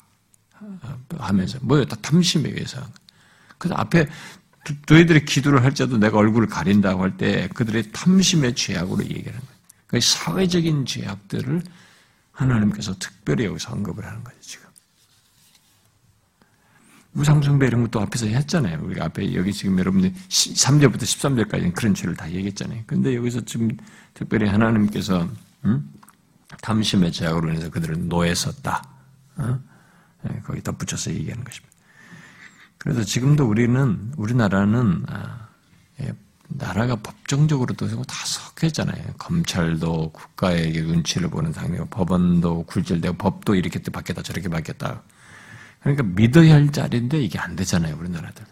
어, 0.60 0.98
하면서 1.18 1.58
뭐예요? 1.62 1.84
다 1.84 1.94
탐심에 2.02 2.48
의해서. 2.48 2.80
그래서 3.58 3.76
앞에 3.76 4.08
너희들이 4.90 5.24
기도를 5.24 5.62
할 5.62 5.72
때도 5.72 5.98
내가 5.98 6.18
얼굴을 6.18 6.48
가린다고 6.48 7.02
할 7.02 7.16
때 7.16 7.48
그들의 7.54 7.92
탐심의 7.92 8.54
죄악으로 8.56 9.04
얘기하는 9.04 9.38
거예요. 9.38 9.58
그 9.86 10.00
사회적인 10.00 10.84
죄악들을 10.84 11.62
하나님께서 12.38 12.94
특별히 12.98 13.44
여기서 13.46 13.72
언급을 13.72 14.06
하는 14.06 14.22
거죠, 14.22 14.36
지금. 14.40 14.68
우상숭배 17.14 17.66
이런 17.66 17.82
것도 17.82 18.00
앞에서 18.00 18.26
했잖아요. 18.26 18.80
우리 18.82 19.00
앞에 19.00 19.34
여기 19.34 19.52
지금 19.52 19.78
여러분들 19.78 20.12
3절부터 20.12 21.02
13절까지는 21.02 21.74
그런 21.74 21.94
죄를 21.94 22.14
다 22.14 22.30
얘기했잖아요. 22.30 22.84
근데 22.86 23.16
여기서 23.16 23.44
지금 23.44 23.68
특별히 24.14 24.46
하나님께서 24.48 25.28
음? 25.64 25.92
탐심의 26.62 27.10
죄악으로 27.10 27.48
인해서 27.48 27.70
그들을 27.70 28.08
노예 28.08 28.34
썼다. 28.34 28.88
어? 29.36 29.60
네, 30.22 30.40
거기 30.44 30.62
덧붙여서 30.62 31.10
얘기하는 31.12 31.42
것입니다. 31.42 31.74
그래서 32.78 33.02
지금도 33.02 33.46
우리는 33.46 34.12
우리나라는 34.16 35.04
아, 35.08 35.38
예, 35.42 35.47
나라가 36.48 36.96
법정적으로도 36.96 38.02
다 38.04 38.14
섞여있잖아요. 38.24 39.14
검찰도 39.18 40.12
국가의 40.12 40.72
눈치를 40.72 41.28
보는 41.28 41.52
상황이고 41.52 41.86
법원도 41.86 42.64
굴절되고 42.64 43.16
법도 43.18 43.54
이렇게 43.54 43.78
바뀌었다 43.78 44.22
저렇게 44.22 44.48
바뀌었다. 44.48 45.02
그러니까 45.80 46.02
믿어야 46.04 46.54
할 46.54 46.72
자리인데 46.72 47.20
이게 47.20 47.38
안 47.38 47.54
되잖아요. 47.54 47.96
우리나라들. 47.96 48.44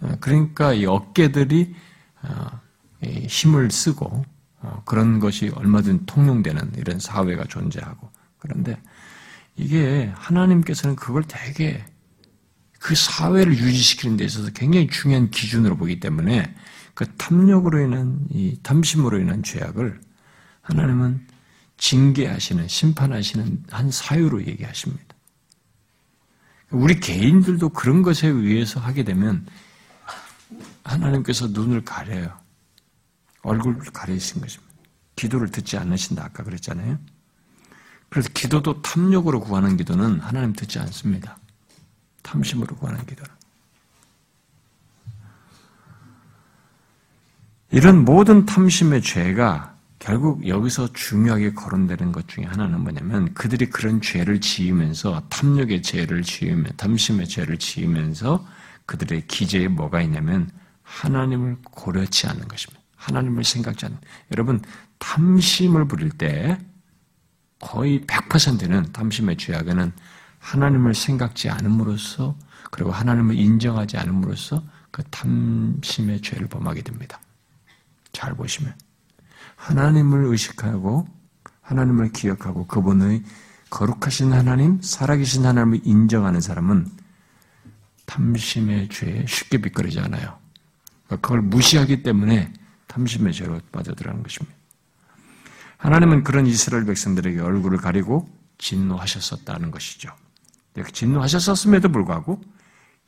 어, 0.00 0.16
그러니까 0.20 0.72
이 0.72 0.86
어깨들이 0.86 1.74
어, 2.22 2.60
힘을 3.02 3.70
쓰고 3.70 4.24
어, 4.60 4.82
그런 4.84 5.18
것이 5.18 5.50
얼마든 5.54 6.06
통용되는 6.06 6.72
이런 6.76 7.00
사회가 7.00 7.44
존재하고 7.44 8.10
그런데 8.38 8.80
이게 9.56 10.12
하나님께서는 10.14 10.94
그걸 10.94 11.24
되게 11.24 11.84
그 12.78 12.94
사회를 12.94 13.58
유지시키는 13.58 14.16
데 14.16 14.24
있어서 14.24 14.50
굉장히 14.52 14.86
중요한 14.86 15.30
기준으로 15.30 15.76
보기 15.76 15.98
때문에 15.98 16.54
그 16.98 17.06
탐욕으로 17.16 17.78
인한 17.78 18.26
이 18.28 18.58
탐심으로 18.60 19.20
인한 19.20 19.44
죄악을 19.44 20.00
하나님은 20.62 21.28
징계하시는 21.76 22.66
심판하시는 22.66 23.66
한 23.70 23.90
사유로 23.92 24.44
얘기하십니다. 24.44 25.04
우리 26.72 26.98
개인들도 26.98 27.68
그런 27.68 28.02
것에 28.02 28.26
의해서 28.26 28.80
하게 28.80 29.04
되면 29.04 29.46
하나님께서 30.82 31.46
눈을 31.46 31.84
가려요. 31.84 32.36
얼굴을 33.42 33.92
가리신 33.92 34.40
것입니다. 34.40 34.74
기도를 35.14 35.52
듣지 35.52 35.76
않으신다. 35.76 36.24
아까 36.24 36.42
그랬잖아요. 36.42 36.98
그래서 38.08 38.28
기도도 38.34 38.82
탐욕으로 38.82 39.38
구하는 39.38 39.76
기도는 39.76 40.18
하나님 40.18 40.52
듣지 40.52 40.80
않습니다. 40.80 41.38
탐심으로 42.24 42.74
구하는 42.74 43.06
기도는. 43.06 43.37
이런 47.70 48.04
모든 48.04 48.46
탐심의 48.46 49.02
죄가 49.02 49.76
결국 49.98 50.46
여기서 50.46 50.92
중요하게 50.94 51.52
거론되는 51.52 52.12
것 52.12 52.26
중에 52.28 52.44
하나는 52.44 52.80
뭐냐면 52.80 53.34
그들이 53.34 53.68
그런 53.68 54.00
죄를 54.00 54.40
지으면서 54.40 55.22
탐욕의 55.28 55.82
죄를 55.82 56.22
지으며 56.22 56.70
탐심의 56.76 57.28
죄를 57.28 57.58
지으면서 57.58 58.46
그들의 58.86 59.26
기재에 59.26 59.68
뭐가 59.68 60.00
있냐면 60.02 60.50
하나님을 60.82 61.58
고려치 61.62 62.26
않는 62.28 62.48
것입니다. 62.48 62.82
하나님을 62.96 63.44
생각지 63.44 63.84
않는. 63.84 63.98
여러분 64.32 64.62
탐심을 64.98 65.86
부릴 65.88 66.10
때 66.10 66.58
거의 67.60 68.00
100%는 68.06 68.92
탐심의 68.92 69.36
죄악에는 69.36 69.92
하나님을 70.38 70.94
생각지 70.94 71.50
않음으로써 71.50 72.34
그리고 72.70 72.92
하나님을 72.92 73.34
인정하지 73.36 73.98
않음으로써 73.98 74.62
그 74.90 75.02
탐심의 75.04 76.22
죄를 76.22 76.46
범하게 76.48 76.82
됩니다. 76.82 77.20
잘 78.12 78.34
보시면 78.34 78.74
하나님을 79.56 80.24
의식하고 80.24 81.06
하나님을 81.62 82.12
기억하고 82.12 82.66
그분의 82.66 83.22
거룩하신 83.70 84.32
하나님, 84.32 84.80
살아계신 84.80 85.44
하나님을 85.44 85.80
인정하는 85.84 86.40
사람은 86.40 86.88
탐심의 88.06 88.88
죄에 88.88 89.26
쉽게 89.28 89.58
비거리지 89.58 90.00
않아요. 90.00 90.38
그걸 91.08 91.42
무시하기 91.42 92.02
때문에 92.02 92.52
탐심의 92.86 93.34
죄로 93.34 93.60
빠져들어가는 93.70 94.22
것입니다. 94.22 94.56
하나님은 95.76 96.24
그런 96.24 96.46
이스라엘 96.46 96.86
백성들에게 96.86 97.40
얼굴을 97.40 97.78
가리고 97.78 98.28
진노하셨었다는 98.56 99.70
것이죠. 99.70 100.10
진노하셨었음에도 100.92 101.90
불구하고 101.90 102.40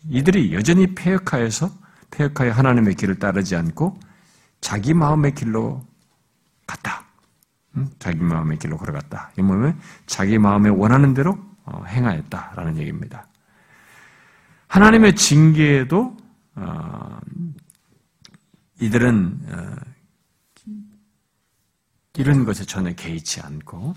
이들이 0.09 0.53
여전히 0.55 0.95
폐역하여서 0.95 1.71
폐역하여 2.11 2.53
하나님의 2.53 2.95
길을 2.95 3.19
따르지 3.19 3.57
않고 3.57 3.99
자기 4.61 4.95
마음의 4.95 5.35
길로 5.35 5.85
갔다. 6.67 7.05
자기 7.99 8.21
마음의 8.21 8.59
길로 8.59 8.77
걸어갔다. 8.77 9.33
이 9.39 9.43
뭐냐면 9.43 9.81
자기 10.07 10.39
마음에 10.39 10.69
원하는 10.69 11.15
대로 11.15 11.39
어, 11.65 11.85
행하였다라는 11.85 12.79
얘기입니다. 12.79 13.27
하나님의 14.67 15.15
징계에도 15.15 16.17
어, 16.57 17.21
이들은 18.81 19.41
어, 19.49 19.77
이런 22.15 22.45
것에 22.45 22.65
전혀 22.65 22.93
개의치 22.93 23.41
않고 23.41 23.95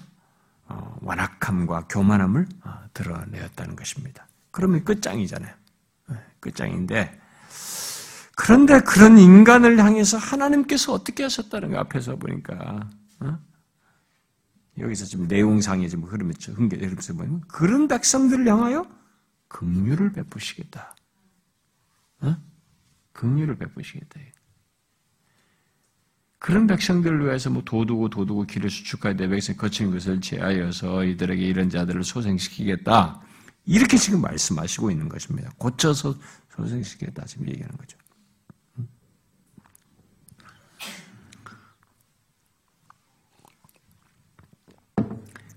완악함과 1.01 1.87
교만함을 1.89 2.47
드러내었다는 2.93 3.75
것입니다. 3.75 4.27
그러면 4.49 4.83
끝장이잖아요. 4.85 5.53
끝장인데 6.39 7.19
그런데 8.35 8.79
그런 8.79 9.17
인간을 9.17 9.77
향해서 9.77 10.17
하나님께서 10.17 10.93
어떻게 10.93 11.23
하셨다는 11.23 11.71
거 11.71 11.77
앞에서 11.79 12.15
보니까 12.15 12.89
어? 13.19 13.39
여기서 14.79 15.05
지금 15.05 15.27
내용상에 15.27 15.87
지금 15.87 16.05
흐름이 16.05 16.33
흥계 16.55 16.77
흐름에서 16.77 17.13
보면 17.13 17.41
그런 17.47 17.87
백성들을 17.87 18.47
향하여 18.47 18.87
긍휼을 19.49 20.13
베푸시겠다. 20.13 20.95
어? 22.21 22.37
긍휼을 23.11 23.55
베푸시겠다. 23.57 24.19
그런 26.39 26.67
백성들을 26.67 27.23
위해서 27.23 27.49
뭐 27.49 27.61
도두고 27.63 28.09
도두고 28.09 28.45
길을 28.45 28.69
수축하되 28.69 29.15
내 29.15 29.29
백성 29.29 29.55
거친 29.55 29.91
것을 29.91 30.19
제하여서 30.19 31.05
이들에게 31.05 31.41
이런 31.41 31.69
자들을 31.69 32.03
소생시키겠다. 32.03 33.21
이렇게 33.65 33.95
지금 33.95 34.21
말씀하시고 34.21 34.91
있는 34.91 35.07
것입니다. 35.07 35.51
고쳐서 35.57 36.15
소생시키겠다. 36.49 37.25
지금 37.25 37.47
얘기하는 37.47 37.77
거죠. 37.77 37.97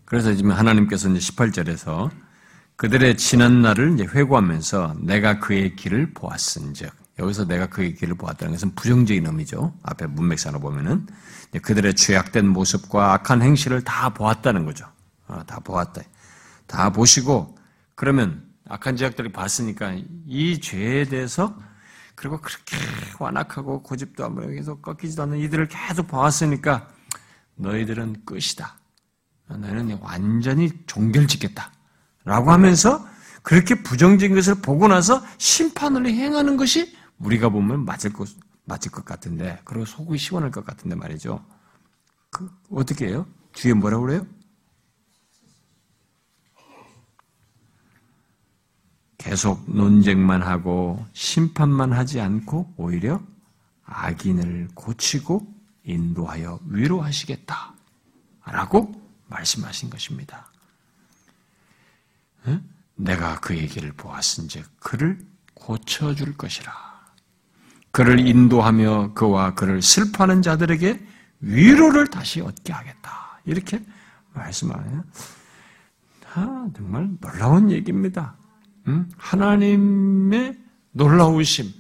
그래서 0.07 0.33
지금 0.35 0.53
하나님께서 0.53 1.11
이제 1.11 1.19
18절에서 1.19 2.11
그들의 2.77 3.17
지난 3.17 3.61
날을 3.61 3.95
이제 3.95 4.05
회고하면서 4.05 4.97
내가 5.01 5.41
그의 5.41 5.77
길을 5.77 6.15
보았은즉 6.15 6.91
여기서 7.19 7.47
내가 7.47 7.67
그의 7.67 7.95
길을 7.95 8.15
보았다는 8.15 8.53
것은 8.53 8.75
부정적인 8.75 9.27
의미죠. 9.27 9.75
앞에 9.83 10.07
문맥상으로 10.07 10.61
보면은 10.61 11.07
그들의 11.63 11.95
죄악된 11.95 12.47
모습과 12.47 13.15
악한 13.15 13.43
행실을 13.43 13.83
다 13.83 14.11
보았다는 14.11 14.65
거죠. 14.65 14.87
어, 15.27 15.43
다 15.47 15.59
보았다. 15.61 16.03
다 16.67 16.91
보시고 16.91 17.57
그러면 17.95 18.45
악한 18.69 18.97
죄악들을 18.97 19.33
봤으니까 19.33 19.97
이 20.27 20.61
죄에 20.61 21.05
대해서 21.05 21.57
그리고 22.15 22.41
그렇게 22.41 22.77
완악하고 23.19 23.83
고집도 23.83 24.25
안 24.25 24.35
부리고 24.35 24.53
계속 24.53 24.83
꺾이지도 24.83 25.25
않는 25.25 25.39
이들을 25.39 25.69
계속 25.69 26.07
보았으니까 26.07 26.89
너희들은 27.57 28.25
끝이다. 28.25 28.79
너희는 29.49 29.99
완전히 30.01 30.71
종결 30.87 31.27
짓겠다. 31.27 31.73
라고 32.25 32.51
하면서 32.51 33.07
그렇게 33.43 33.77
부정적인 33.83 34.35
것을 34.35 34.57
보고 34.57 34.89
나서 34.89 35.23
심판을 35.39 36.07
행하는 36.07 36.57
것이 36.57 36.97
우리가 37.19 37.49
보면 37.49 37.85
맞을 37.85 38.13
것, 38.13 38.29
맞을 38.65 38.91
것 38.91 39.05
같은데, 39.05 39.61
그리고 39.65 39.85
속이 39.85 40.19
시원할 40.19 40.51
것 40.51 40.65
같은데 40.65 40.97
말이죠. 40.97 41.45
그, 42.31 42.51
어떻게 42.71 43.07
해요? 43.07 43.27
뒤에 43.53 43.73
뭐라고 43.75 44.07
그래요? 44.07 44.27
계속 49.17 49.65
논쟁만 49.69 50.43
하고 50.43 51.05
심판만 51.13 51.93
하지 51.93 52.21
않고 52.21 52.75
오히려 52.77 53.21
악인을 53.85 54.69
고치고 54.75 55.47
인도하여 55.85 56.61
위로하시겠다. 56.67 57.75
라고 58.45 59.06
말씀하신 59.27 59.91
것입니다. 59.91 60.51
내가 62.95 63.41
그 63.41 63.57
얘기를 63.57 63.93
보았은즉 63.93 64.81
그를 64.81 65.19
고쳐줄 65.55 66.37
것이라. 66.37 66.73
그를 67.91 68.27
인도하며 68.27 69.15
그와 69.15 69.55
그를 69.55 69.83
슬퍼하는 69.83 70.43
자들에게 70.43 71.07
위로를 71.41 72.09
다시 72.09 72.41
얻게 72.41 72.73
하겠다. 72.73 73.41
이렇게 73.45 73.85
말씀하네요. 74.33 75.05
아, 76.35 76.69
정말 76.77 77.11
놀라운 77.21 77.71
얘기입니다. 77.71 78.37
하나님의 79.17 80.59
놀라우심. 80.93 81.73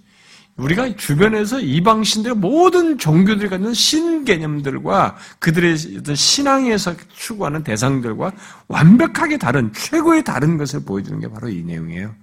우리가 0.57 0.97
주변에서 0.97 1.61
이방신들의 1.61 2.37
모든 2.37 2.97
종교들이 2.97 3.49
갖는 3.51 3.75
신 3.75 4.25
개념들과 4.25 5.17
그들의 5.39 5.77
신앙에서 5.77 6.97
추구하는 7.15 7.63
대상들과 7.63 8.33
완벽하게 8.69 9.37
다른, 9.37 9.73
최고의 9.75 10.25
다른 10.25 10.57
것을 10.57 10.85
보여주는 10.85 11.21
게 11.21 11.29
바로 11.29 11.51
이 11.51 11.63
내용이에요. 11.63 12.15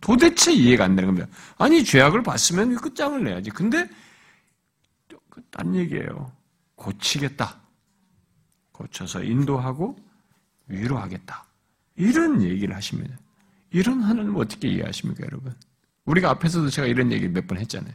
도대체 0.00 0.52
이해가 0.52 0.84
안 0.84 0.96
되는 0.96 1.08
겁니다. 1.08 1.28
아니, 1.58 1.84
죄악을 1.84 2.22
봤으면 2.22 2.74
끝장을 2.76 3.22
내야지. 3.22 3.50
근데, 3.50 3.88
딴 5.50 5.74
얘기예요. 5.74 6.32
고치겠다. 6.74 7.56
고쳐서 8.72 9.22
인도하고 9.22 9.96
위로하겠다. 10.66 11.44
이런 11.96 12.42
얘기를 12.42 12.74
하십니다. 12.74 13.16
이런 13.70 14.02
하나님 14.02 14.36
어떻게 14.36 14.68
이해하십니까, 14.68 15.24
여러분? 15.24 15.54
우리가 16.06 16.30
앞에서도 16.30 16.70
제가 16.70 16.86
이런 16.86 17.12
얘기 17.12 17.28
몇 17.28 17.46
번 17.46 17.58
했잖아요. 17.58 17.92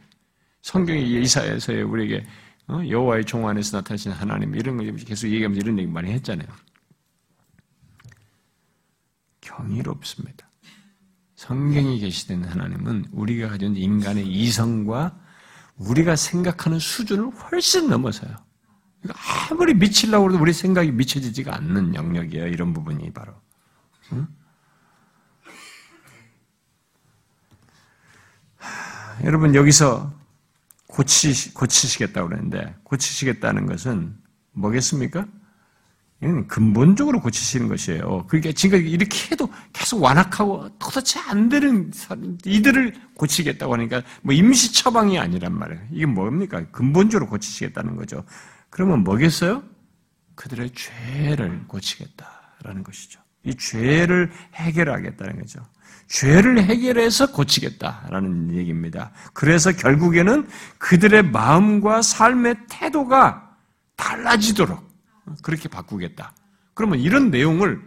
성경의 0.61 1.21
이사에서 1.23 1.73
우리에게 1.73 2.25
어? 2.67 2.81
여호와의 2.87 3.25
종 3.25 3.47
안에서 3.47 3.77
나타나신 3.77 4.11
하나님 4.11 4.55
이런 4.55 4.77
거 4.77 4.83
계속 5.05 5.27
얘기하면서 5.27 5.59
이런 5.65 5.79
얘기 5.79 5.91
많이 5.91 6.11
했잖아요. 6.11 6.47
경이롭습니다. 9.41 10.49
성경이 11.35 11.99
계시된 11.99 12.43
하나님은 12.43 13.05
우리가 13.11 13.49
가진 13.49 13.75
인간의 13.75 14.27
이성과 14.27 15.19
우리가 15.77 16.15
생각하는 16.15 16.77
수준을 16.77 17.31
훨씬 17.31 17.89
넘어서요. 17.89 18.35
아무리 19.49 19.73
미치려고 19.73 20.29
해도 20.31 20.39
우리 20.39 20.53
생각이 20.53 20.91
미쳐지지가 20.91 21.55
않는 21.55 21.95
영역이에요. 21.95 22.47
이런 22.47 22.71
부분이 22.73 23.11
바로. 23.13 23.33
응? 24.13 24.27
여러분 29.23 29.55
여기서 29.55 30.13
고치 30.87 31.53
고치시겠다고 31.53 32.29
그러는데 32.29 32.75
고치시겠다는 32.83 33.65
것은 33.65 34.15
뭐겠습니까? 34.51 35.25
근본적으로 36.47 37.19
고치시는 37.19 37.67
것이에요. 37.67 38.25
그러니까 38.27 38.51
지금 38.51 38.85
이렇게 38.85 39.31
해도 39.31 39.49
계속 39.73 40.03
완악하고 40.03 40.69
도대체 40.77 41.19
안 41.19 41.49
되는 41.49 41.91
이들을 42.45 42.93
고치겠다고 43.15 43.73
하니까 43.73 44.03
뭐 44.21 44.33
임시 44.33 44.71
처방이 44.71 45.17
아니란 45.17 45.57
말이에요. 45.57 45.81
이게 45.91 46.05
뭡니까? 46.05 46.63
근본적으로 46.71 47.27
고치시겠다는 47.27 47.95
거죠. 47.95 48.23
그러면 48.69 49.03
뭐겠어요? 49.03 49.63
그들의 50.35 50.73
죄를 50.75 51.63
고치겠다라는 51.67 52.83
것이죠. 52.83 53.19
이 53.43 53.55
죄를 53.55 54.31
해결하겠다는 54.53 55.39
거죠. 55.39 55.65
죄를 56.11 56.61
해결해서 56.61 57.31
고치겠다라는 57.31 58.53
얘기입니다. 58.57 59.11
그래서 59.31 59.71
결국에는 59.71 60.45
그들의 60.77 61.23
마음과 61.23 62.01
삶의 62.01 62.55
태도가 62.69 63.55
달라지도록 63.95 64.85
그렇게 65.41 65.69
바꾸겠다. 65.69 66.33
그러면 66.73 66.99
이런 66.99 67.31
내용을 67.31 67.81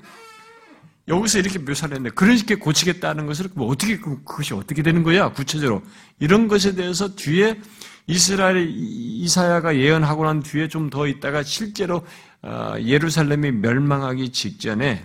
여기서 1.06 1.38
이렇게 1.38 1.58
묘사를 1.58 1.94
했는데 1.94 2.14
그렇게 2.14 2.54
고치겠다는 2.54 3.26
것을 3.26 3.50
뭐 3.54 3.68
어떻게 3.68 3.98
그것이 3.98 4.54
어떻게 4.54 4.82
되는 4.82 5.02
거야 5.02 5.30
구체적으로 5.30 5.82
이런 6.18 6.48
것에 6.48 6.74
대해서 6.74 7.14
뒤에 7.14 7.60
이스라엘 8.06 8.70
이사야가 8.70 9.76
예언하고 9.76 10.24
난 10.24 10.42
뒤에 10.42 10.68
좀 10.68 10.88
더 10.88 11.06
있다가 11.06 11.42
실제로 11.42 12.06
어, 12.40 12.74
예루살렘이 12.80 13.52
멸망하기 13.52 14.32
직전에 14.32 15.04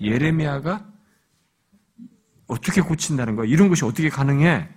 예레미야가 0.00 0.97
어떻게 2.48 2.80
고친다는 2.80 3.36
거야 3.36 3.46
이런 3.46 3.68
것이 3.68 3.84
어떻게 3.84 4.08
가능해? 4.08 4.68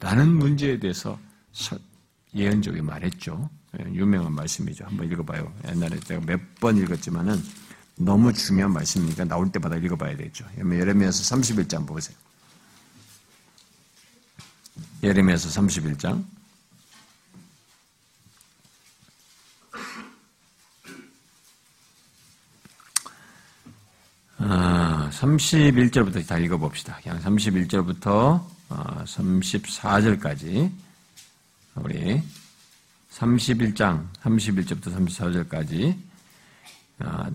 라는 0.00 0.28
문제에 0.28 0.78
대해서 0.78 1.18
예언적이 2.34 2.82
말했죠. 2.82 3.48
예, 3.80 3.84
유명한 3.92 4.32
말씀이죠. 4.32 4.84
한번 4.84 5.10
읽어봐요. 5.10 5.52
옛날에 5.68 5.98
제가 6.00 6.24
몇 6.24 6.40
번 6.60 6.76
읽었지만은 6.76 7.42
너무 7.98 8.32
중요한 8.32 8.72
말씀이니까 8.72 9.24
나올 9.24 9.50
때마다 9.50 9.76
읽어봐야 9.76 10.16
되겠죠. 10.16 10.46
예레미야서 10.58 11.36
31장 11.36 11.86
보세요. 11.86 12.16
예레미야서 15.02 15.48
31장. 15.60 16.24
아, 24.38 25.08
31절부터 25.12 26.26
다 26.26 26.38
읽어봅시다. 26.38 26.98
그냥 27.02 27.20
31절부터 27.20 28.42
34절까지 28.68 30.70
어, 31.74 31.82
우리 31.84 32.20
31장 33.12 34.06
31절부터 34.22 34.94
34절까지 34.94 35.96
아, 36.98 37.30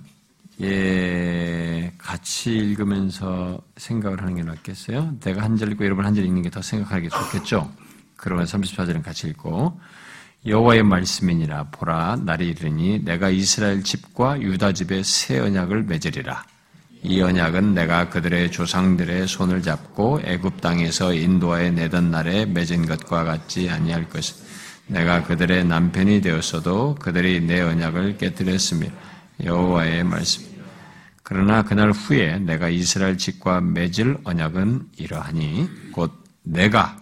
예, 0.61 1.91
같이 1.97 2.55
읽으면서 2.55 3.59
생각을 3.77 4.21
하는 4.21 4.35
게 4.35 4.43
낫겠어요? 4.43 5.17
내가 5.21 5.41
한 5.41 5.57
절 5.57 5.71
읽고 5.71 5.83
여러분 5.85 6.05
한 6.05 6.13
절 6.13 6.23
읽는 6.25 6.43
게 6.43 6.49
더 6.51 6.61
생각하기 6.61 7.09
좋겠죠? 7.09 7.71
그러면 8.15 8.45
34절은 8.45 9.01
같이 9.01 9.27
읽고 9.29 9.79
여호와의 10.45 10.83
말씀이니라 10.83 11.69
보라 11.71 12.17
날이 12.17 12.49
이르니 12.49 13.03
내가 13.03 13.29
이스라엘 13.29 13.83
집과 13.83 14.41
유다 14.41 14.73
집에 14.73 15.01
새 15.03 15.39
언약을 15.39 15.83
맺으리라 15.83 16.43
이 17.03 17.19
언약은 17.21 17.73
내가 17.73 18.09
그들의 18.09 18.51
조상들의 18.51 19.27
손을 19.27 19.61
잡고 19.61 20.21
애굽 20.23 20.61
땅에서 20.61 21.13
인도하에 21.13 21.71
내던 21.71 22.11
날에 22.11 22.45
맺은 22.45 22.85
것과 22.85 23.23
같지 23.23 23.69
아니할 23.69 24.07
것이다 24.09 24.51
내가 24.87 25.23
그들의 25.23 25.65
남편이 25.65 26.21
되었어도 26.21 26.95
그들이 26.95 27.41
내 27.41 27.61
언약을 27.61 28.17
깨뜨렸으며 28.17 28.87
여호와의 29.43 30.03
말씀. 30.03 30.43
그러나 31.23 31.63
그날 31.63 31.91
후에 31.91 32.39
내가 32.39 32.67
이스라엘 32.67 33.17
집과 33.17 33.61
맺을 33.61 34.17
언약은 34.25 34.89
이러하니 34.97 35.91
곧 35.93 36.11
내가 36.43 36.97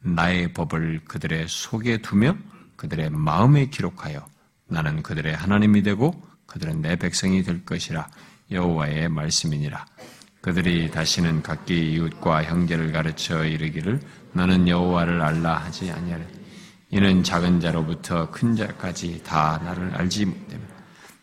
나의 0.00 0.52
법을 0.52 1.02
그들의 1.06 1.46
속에 1.48 2.02
두며 2.02 2.36
그들의 2.76 3.10
마음에 3.10 3.66
기록하여 3.66 4.26
나는 4.68 5.02
그들의 5.02 5.34
하나님이 5.34 5.82
되고 5.82 6.14
그들은 6.46 6.82
내 6.82 6.96
백성이 6.96 7.42
될 7.42 7.64
것이라 7.64 8.08
여호와의 8.52 9.08
말씀이니라. 9.08 9.84
그들이 10.40 10.90
다시는 10.90 11.42
각기 11.42 11.92
이웃과 11.92 12.44
형제를 12.44 12.92
가르쳐 12.92 13.44
이르기를 13.44 14.00
나는 14.32 14.66
여호와를 14.66 15.20
알라 15.20 15.58
하지 15.58 15.90
아니하리. 15.90 16.24
이는 16.90 17.22
작은 17.22 17.60
자로부터 17.60 18.30
큰 18.30 18.54
자까지 18.56 19.22
다 19.24 19.60
나를 19.64 19.94
알지 19.94 20.26
못합니다. 20.26 20.74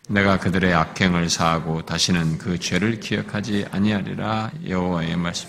내가 0.08 0.38
그들의 0.38 0.74
악행을 0.74 1.30
사하고 1.30 1.82
다시는 1.86 2.38
그 2.38 2.58
죄를 2.58 2.98
기억하지 2.98 3.66
아니하리라 3.70 4.50
여호와의 4.66 5.16
말씀. 5.16 5.48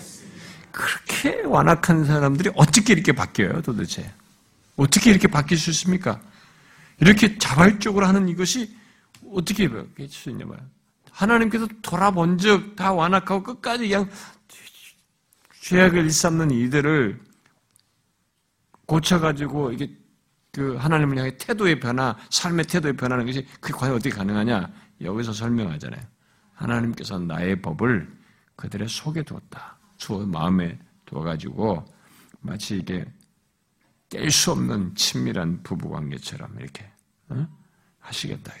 그렇게 0.70 1.42
완악한 1.42 2.04
사람들이 2.04 2.50
어떻게 2.54 2.92
이렇게 2.92 3.12
바뀌어요, 3.12 3.62
도대체? 3.62 4.10
어떻게 4.76 5.10
이렇게 5.10 5.28
바뀔 5.28 5.58
수 5.58 5.70
있습니까? 5.70 6.20
이렇게 7.00 7.36
자발적으로 7.38 8.06
하는 8.06 8.28
이것이 8.28 8.74
어떻게 9.34 9.68
바뀔 9.68 10.08
수 10.08 10.30
있냐 10.30 10.44
말이에요. 10.44 10.81
하나님께서 11.12 11.68
돌아본 11.82 12.38
적다 12.38 12.92
완악하고 12.92 13.42
끝까지 13.42 13.88
그냥 13.88 14.10
죄악을 15.60 16.04
일삼는 16.04 16.50
이들을 16.50 17.20
고쳐가지고 18.86 19.72
이게 19.72 19.96
그 20.50 20.76
하나님을 20.76 21.18
향해 21.18 21.36
태도의 21.38 21.80
변화, 21.80 22.16
삶의 22.30 22.66
태도의 22.66 22.96
변화는 22.96 23.24
것이 23.24 23.46
그게 23.60 23.72
과연 23.72 23.94
어떻게 23.94 24.10
가능하냐? 24.10 24.70
여기서 25.00 25.32
설명하잖아요. 25.32 26.02
하나님께서 26.54 27.18
나의 27.18 27.62
법을 27.62 28.10
그들의 28.56 28.88
속에 28.88 29.22
두었다. 29.22 29.78
주 29.96 30.14
마음에 30.26 30.78
두어가지고 31.06 31.84
마치 32.40 32.76
이게 32.78 33.06
뗄 34.08 34.30
수 34.30 34.52
없는 34.52 34.94
친밀한 34.94 35.62
부부 35.62 35.88
관계처럼 35.88 36.58
이렇게 36.60 36.90
어? 37.28 37.48
하시겠다. 38.00 38.52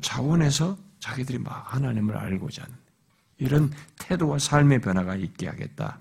자원에서 0.00 0.76
자기들이 1.00 1.38
막 1.38 1.74
하나님을 1.74 2.16
알고자 2.16 2.62
하는 2.62 2.74
이런 3.38 3.70
태도와 3.98 4.38
삶의 4.38 4.80
변화가 4.80 5.16
있게 5.16 5.48
하겠다. 5.48 5.98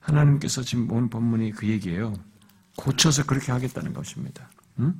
하나님께서 0.00 0.62
지금 0.62 0.90
온 0.90 1.08
본문이 1.08 1.52
그 1.52 1.66
얘기예요. 1.68 2.14
고쳐서 2.76 3.24
그렇게 3.24 3.52
하겠다는 3.52 3.92
것입니다. 3.92 4.50
응? 4.80 4.94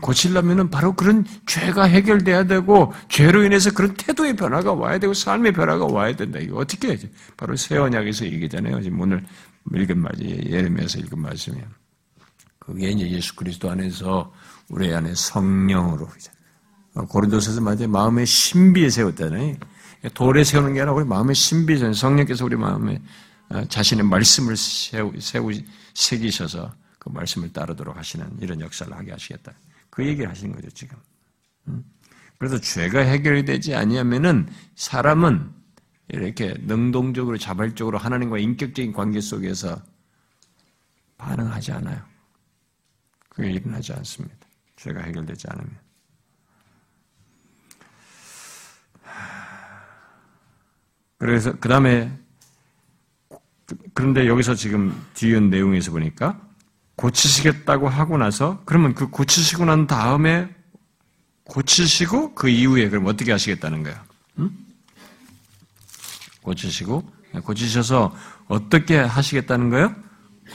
고치려면 0.00 0.70
바로 0.70 0.92
그런 0.94 1.24
죄가 1.46 1.84
해결돼야 1.84 2.44
되고 2.44 2.92
죄로 3.08 3.44
인해서 3.44 3.70
그런 3.72 3.94
태도의 3.94 4.34
변화가 4.34 4.74
와야 4.74 4.98
되고 4.98 5.14
삶의 5.14 5.52
변화가 5.52 5.86
와야 5.86 6.14
된다. 6.16 6.40
이거 6.40 6.58
어떻게 6.58 6.88
해야지? 6.88 7.10
바로 7.36 7.54
새 7.54 7.76
언약에서 7.76 8.26
얘기잖아요. 8.26 8.82
지금 8.82 9.00
오늘 9.00 9.24
읽은 9.72 9.98
말, 9.98 10.12
예레미야서 10.20 10.98
읽은 11.00 11.20
말씀이에요. 11.20 11.66
그게 12.58 12.90
이제 12.90 13.08
예수 13.08 13.36
그리스도 13.36 13.70
안에서 13.70 14.32
우리 14.68 14.92
안에 14.92 15.14
성령으로 15.14 16.04
어, 16.04 16.08
고린도서에서 16.94 17.60
말해 17.60 17.86
마음의 17.86 18.26
신비에 18.26 18.90
세웠잖아요. 18.90 19.56
돌에 20.14 20.44
세우는 20.44 20.74
게 20.74 20.80
아니라 20.80 20.92
우리 20.94 21.04
마음의 21.04 21.34
신비에 21.34 21.92
성령께서 21.92 22.44
우리 22.44 22.56
마음에 22.56 23.00
어, 23.50 23.64
자신의 23.64 24.04
말씀을 24.04 24.56
세우, 24.56 25.12
새기셔서 25.94 26.74
그 26.98 27.08
말씀을 27.08 27.52
따르도록 27.52 27.96
하시는 27.96 28.28
이런 28.40 28.60
역사를 28.60 28.92
하게 28.92 29.12
하시겠다. 29.12 29.52
그 29.90 30.06
얘기를 30.06 30.28
하시는 30.28 30.54
거죠, 30.54 30.68
지금. 30.70 30.98
음? 31.68 31.84
그래서 32.38 32.60
죄가 32.60 33.00
해결이 33.00 33.44
되지 33.44 33.74
아니하면은 33.74 34.48
사람은 34.76 35.50
이렇게 36.08 36.54
능동적으로 36.60 37.36
자발적으로 37.36 37.98
하나님과 37.98 38.38
인격적인 38.38 38.92
관계 38.92 39.20
속에서 39.20 39.82
반응하지 41.16 41.72
않아요. 41.72 42.00
그게 43.28 43.50
일어나지 43.50 43.92
않습니다. 43.92 44.36
죄가 44.76 45.02
해결되지 45.02 45.46
않으면. 45.50 45.87
그래서 51.18 51.52
그 51.58 51.68
다음에 51.68 52.10
그런데 53.92 54.26
여기서 54.26 54.54
지금 54.54 54.94
뒤에 55.14 55.40
내용에서 55.40 55.90
보니까 55.90 56.40
고치시겠다고 56.96 57.88
하고 57.88 58.16
나서 58.16 58.62
그러면 58.64 58.94
그 58.94 59.08
고치시고 59.08 59.64
난 59.64 59.86
다음에 59.86 60.48
고치시고 61.44 62.34
그 62.34 62.48
이후에 62.48 62.88
그럼 62.88 63.06
어떻게 63.06 63.32
하시겠다는 63.32 63.82
거야? 63.82 64.04
응? 64.38 64.50
고치시고 66.42 67.12
고치셔서 67.44 68.14
어떻게 68.46 68.96
하시겠다는 68.96 69.70
거예요? 69.70 69.94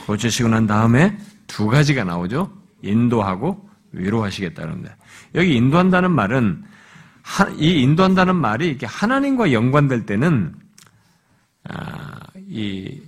고치시고 0.06 0.48
난 0.48 0.66
다음에 0.66 1.16
두 1.46 1.66
가지가 1.66 2.04
나오죠. 2.04 2.52
인도하고 2.82 3.68
위로하시겠다는 3.92 4.82
데 4.82 4.94
여기 5.34 5.54
인도한다는 5.54 6.10
말은 6.10 6.64
이 7.58 7.82
인도한다는 7.82 8.36
말이 8.36 8.68
이렇게 8.68 8.86
하나님과 8.86 9.52
연관될 9.52 10.06
때는 10.06 10.54
아, 11.64 12.20
이 12.36 13.00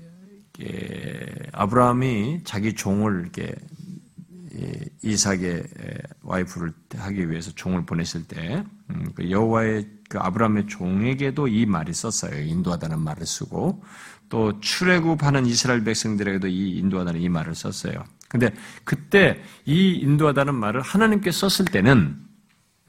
아브라함이 1.52 2.40
자기 2.44 2.74
종을 2.74 3.20
이렇게 3.22 3.54
이삭의 5.02 5.64
와이프를 6.22 6.72
하기 6.96 7.30
위해서 7.30 7.50
종을 7.52 7.84
보냈을 7.84 8.24
때 8.24 8.64
음, 8.90 9.12
그 9.14 9.30
여호와의 9.30 9.86
그 10.08 10.18
아브라함의 10.18 10.66
종에게도 10.66 11.48
이 11.48 11.66
말이 11.66 11.92
썼어요. 11.92 12.40
인도하다는 12.40 12.98
말을 13.00 13.26
쓰고 13.26 13.82
또 14.28 14.58
출애굽하는 14.60 15.46
이스라엘 15.46 15.84
백성들에게도 15.84 16.48
이 16.48 16.78
인도하다는 16.78 17.20
이 17.20 17.28
말을 17.28 17.54
썼어요. 17.54 18.04
근데 18.28 18.52
그때 18.84 19.40
이 19.66 19.92
인도하다는 20.02 20.54
말을 20.54 20.80
하나님께 20.80 21.30
썼을 21.30 21.70
때는 21.70 22.16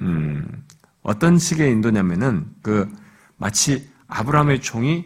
음, 0.01 0.63
어떤 1.07 1.39
식의 1.39 1.71
인도냐면은 1.71 2.45
그 2.61 2.91
마치 3.37 3.89
아브라함의 4.09 4.61
종이 4.61 5.05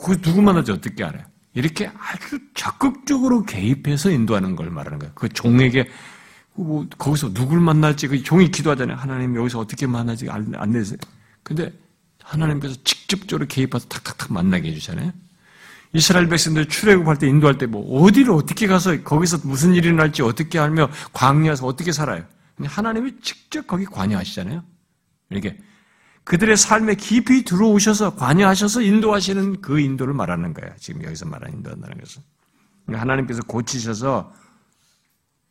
그 0.00 0.20
누구 0.20 0.40
만나지 0.42 0.70
어떻게 0.70 1.02
알아요? 1.02 1.24
이렇게 1.54 1.90
아주 1.98 2.38
적극적으로 2.54 3.42
개입해서 3.42 4.10
인도하는 4.10 4.54
걸 4.54 4.70
말하는 4.70 5.00
거예요. 5.00 5.12
그 5.16 5.28
종에게 5.28 5.88
뭐 6.54 6.86
거기서 6.98 7.34
누굴 7.34 7.58
만날지 7.60 8.06
그 8.06 8.22
종이 8.22 8.48
기도하잖아요. 8.48 8.96
하나님 8.96 9.34
여기서 9.34 9.58
어떻게 9.58 9.88
만나지 9.88 10.30
안 10.30 10.70
내세요. 10.70 10.98
근데 11.42 11.72
하나님께서 12.22 12.76
직접적으로 12.84 13.48
개입해서 13.48 13.88
탁탁탁 13.88 14.32
만나게 14.32 14.70
해주잖아요. 14.70 15.10
이스라엘 15.94 16.28
백성들 16.28 16.66
출애굽할 16.68 17.18
때 17.18 17.26
인도할 17.26 17.58
때 17.58 17.66
뭐 17.66 18.04
어디를 18.04 18.30
어떻게 18.34 18.68
가서 18.68 19.02
거기서 19.02 19.40
무슨 19.42 19.74
일이 19.74 19.92
날지 19.92 20.22
어떻게 20.22 20.60
알며 20.60 20.90
광야에서 21.12 21.66
어떻게 21.66 21.90
살아요. 21.90 22.24
하나님이 22.62 23.14
직접 23.20 23.66
거기 23.66 23.84
관여하시잖아요. 23.84 24.62
이렇게 25.30 25.58
그들의 26.24 26.56
삶에 26.56 26.94
깊이 26.94 27.44
들어오셔서 27.44 28.16
관여하셔서 28.16 28.82
인도하시는 28.82 29.60
그 29.60 29.80
인도를 29.80 30.14
말하는 30.14 30.52
거예요. 30.52 30.74
지금 30.78 31.02
여기서 31.02 31.26
말하는 31.26 31.58
인도한다는 31.58 31.98
것은. 31.98 32.22
그러니까 32.84 33.02
하나님께서 33.02 33.42
고치셔서 33.42 34.32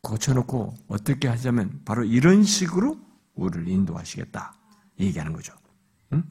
고쳐놓고 0.02 0.76
어떻게 0.88 1.28
하자면 1.28 1.82
바로 1.84 2.04
이런 2.04 2.44
식으로 2.44 3.00
우리를 3.34 3.68
인도하시겠다. 3.68 4.54
얘기하는 5.00 5.34
거죠. 5.34 5.54
응? 6.14 6.24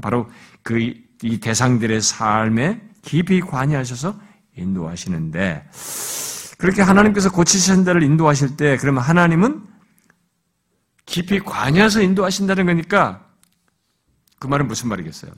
바로 0.00 0.30
그 0.62 1.10
이 1.22 1.38
대상들의 1.38 2.00
삶에 2.00 2.80
깊이 3.02 3.40
관여하셔서 3.40 4.18
인도하시는데 4.56 5.68
그렇게 6.58 6.82
하나님께서 6.82 7.30
고치신 7.30 7.84
자를 7.84 8.02
인도하실 8.02 8.56
때 8.56 8.76
그러면 8.78 9.02
하나님은 9.02 9.62
깊이 11.10 11.40
관여해서 11.40 12.00
인도하신다는 12.02 12.66
거니까 12.66 13.28
그 14.38 14.46
말은 14.46 14.68
무슨 14.68 14.88
말이겠어요? 14.88 15.32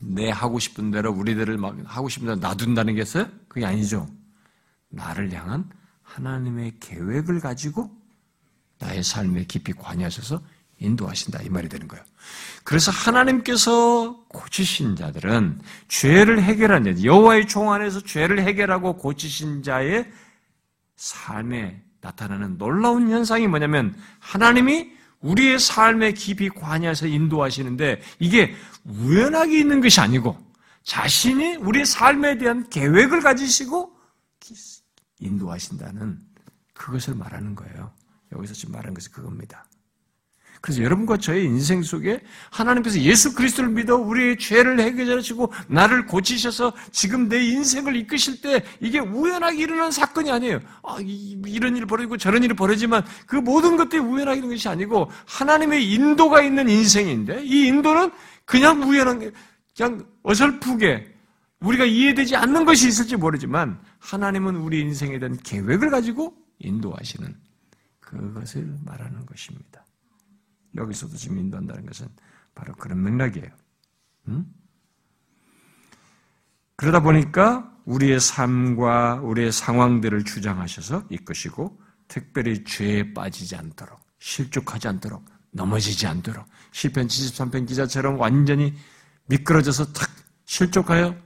내 0.00 0.30
하고 0.30 0.58
싶은 0.58 0.90
대로 0.90 1.12
우리들을 1.12 1.58
막 1.58 1.76
하고 1.84 2.08
싶은 2.08 2.26
대로 2.26 2.38
놔둔다는 2.38 2.94
게있어요 2.94 3.26
그게 3.48 3.66
아니죠. 3.66 4.08
나를 4.88 5.32
향한 5.32 5.68
하나님의 6.02 6.74
계획을 6.78 7.40
가지고 7.40 7.90
나의 8.78 9.02
삶에 9.02 9.44
깊이 9.46 9.72
관여하셔서 9.72 10.40
인도하신다 10.78 11.42
이 11.42 11.48
말이 11.48 11.68
되는 11.68 11.88
거예요. 11.88 12.04
그래서 12.62 12.90
하나님께서 12.92 14.24
고치신 14.28 14.96
자들은 14.96 15.60
죄를 15.88 16.42
해결하는 16.42 16.96
자, 16.96 17.02
여호와의 17.02 17.48
종 17.48 17.72
안에서 17.72 18.00
죄를 18.00 18.42
해결하고 18.42 18.96
고치신 18.96 19.62
자의 19.62 20.10
삶에 20.96 21.83
나타나는 22.04 22.58
놀라운 22.58 23.10
현상이 23.10 23.46
뭐냐면 23.46 23.96
하나님이 24.20 24.92
우리의 25.20 25.58
삶에 25.58 26.12
깊이 26.12 26.50
관여해서 26.50 27.06
인도하시는데 27.06 28.02
이게 28.18 28.54
우연하게 28.84 29.58
있는 29.58 29.80
것이 29.80 30.00
아니고 30.00 30.38
자신이 30.82 31.56
우리의 31.56 31.86
삶에 31.86 32.36
대한 32.36 32.68
계획을 32.68 33.22
가지시고 33.22 33.96
인도하신다는 35.18 36.18
그것을 36.74 37.14
말하는 37.14 37.54
거예요. 37.54 37.90
여기서 38.32 38.52
지금 38.52 38.72
말하는 38.72 38.92
것이 38.92 39.10
그겁니다. 39.10 39.64
그래서 40.64 40.82
여러분과 40.82 41.18
저의 41.18 41.44
인생 41.44 41.82
속에 41.82 42.22
하나님께서 42.48 42.98
예수 43.00 43.34
그리스도를 43.34 43.68
믿어 43.68 43.96
우리의 43.96 44.38
죄를 44.38 44.80
해결하시고 44.80 45.52
나를 45.68 46.06
고치셔서 46.06 46.72
지금 46.90 47.28
내 47.28 47.44
인생을 47.44 47.94
이끄실 47.96 48.40
때 48.40 48.64
이게 48.80 48.98
우연하게 48.98 49.58
일어난 49.58 49.90
사건이 49.90 50.32
아니에요. 50.32 50.60
아, 50.82 50.96
이런 51.02 51.76
일이 51.76 51.84
벌어지고 51.84 52.16
저런 52.16 52.42
일이 52.42 52.54
벌어지만 52.54 53.04
그 53.26 53.36
모든 53.36 53.76
것들이 53.76 54.00
우연하게 54.00 54.38
있는 54.38 54.54
것이 54.54 54.66
아니고 54.66 55.10
하나님의 55.26 55.92
인도가 55.92 56.40
있는 56.40 56.66
인생인데 56.66 57.44
이 57.44 57.66
인도는 57.66 58.10
그냥 58.46 58.82
우연한 58.84 59.18
게 59.18 59.32
그냥 59.76 60.06
어설프게 60.22 61.14
우리가 61.60 61.84
이해되지 61.84 62.36
않는 62.36 62.64
것이 62.64 62.88
있을지 62.88 63.16
모르지만 63.16 63.78
하나님은 63.98 64.56
우리 64.56 64.80
인생에 64.80 65.18
대한 65.18 65.36
계획을 65.36 65.90
가지고 65.90 66.34
인도하시는 66.60 67.36
그것을 68.00 68.66
말하는 68.82 69.26
것입니다. 69.26 69.83
여기서도 70.76 71.16
지금 71.16 71.38
인도한다는 71.38 71.86
것은 71.86 72.08
바로 72.54 72.74
그런 72.74 73.02
맥락이에요. 73.02 73.48
음? 74.28 74.46
그러다 76.76 77.00
보니까 77.00 77.72
우리의 77.84 78.20
삶과 78.20 79.20
우리의 79.22 79.52
상황들을 79.52 80.24
주장하셔서 80.24 81.06
이끄시고 81.10 81.80
특별히 82.08 82.64
죄에 82.64 83.12
빠지지 83.12 83.56
않도록 83.56 84.00
실족하지 84.18 84.88
않도록 84.88 85.24
넘어지지 85.50 86.06
않도록 86.06 86.46
시편 86.72 87.06
73편 87.06 87.68
기자처럼 87.68 88.18
완전히 88.18 88.74
미끄러져서 89.26 89.92
탁 89.92 90.10
실족하여 90.44 91.16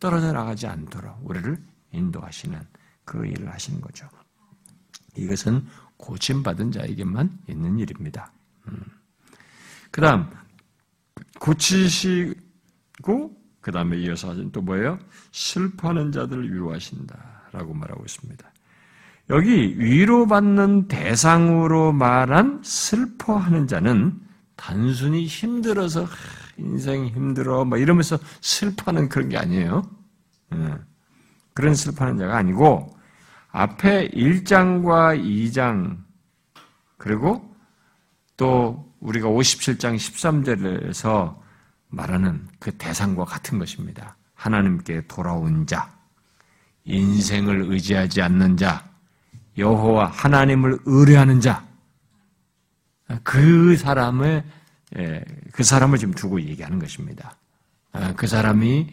떨어져 0.00 0.32
나가지 0.32 0.66
않도록 0.66 1.18
우리를 1.22 1.62
인도하시는 1.92 2.60
그 3.04 3.26
일을 3.26 3.52
하시는 3.52 3.80
거죠. 3.80 4.08
이것은 5.16 5.66
고침받은 5.96 6.72
자에게만 6.72 7.38
있는 7.48 7.78
일입니다. 7.78 8.32
그 9.94 10.00
다음, 10.00 10.26
고치시고, 11.38 12.34
그 13.60 13.70
다음에 13.70 13.96
이어서 13.98 14.30
하신 14.30 14.50
또 14.50 14.60
뭐예요? 14.60 14.98
슬퍼하는 15.30 16.10
자들을 16.10 16.52
위로하신다. 16.52 17.42
라고 17.52 17.72
말하고 17.74 18.02
있습니다. 18.04 18.44
여기 19.30 19.78
위로받는 19.78 20.88
대상으로 20.88 21.92
말한 21.92 22.62
슬퍼하는 22.64 23.68
자는 23.68 24.20
단순히 24.56 25.26
힘들어서 25.26 26.08
인생 26.56 27.06
힘들어 27.06 27.64
뭐 27.64 27.78
이러면서 27.78 28.18
슬퍼하는 28.40 29.08
그런 29.08 29.28
게 29.28 29.38
아니에요. 29.38 29.88
예. 30.54 30.74
그런 31.52 31.76
슬퍼하는 31.76 32.18
자가 32.18 32.36
아니고 32.36 32.98
앞에 33.52 34.08
1장과 34.08 35.22
2장 35.22 35.98
그리고 36.98 37.54
또 38.36 38.92
우리가 39.04 39.28
57장 39.28 39.96
13절에서 39.96 41.38
말하는 41.88 42.48
그 42.58 42.72
대상과 42.76 43.26
같은 43.26 43.58
것입니다. 43.58 44.16
하나님께 44.34 45.06
돌아온 45.06 45.66
자, 45.66 45.94
인생을 46.84 47.66
의지하지 47.68 48.22
않는 48.22 48.56
자, 48.56 48.90
여호와 49.58 50.06
하나님을 50.06 50.78
의뢰하는 50.86 51.40
자, 51.40 51.66
그 53.22 53.76
사람을 53.76 54.42
예, 54.96 55.24
그 55.52 55.62
사람을 55.62 55.98
지금 55.98 56.14
두고 56.14 56.40
얘기하는 56.40 56.78
것입니다. 56.78 57.36
아, 57.92 58.14
그 58.14 58.26
사람이 58.26 58.92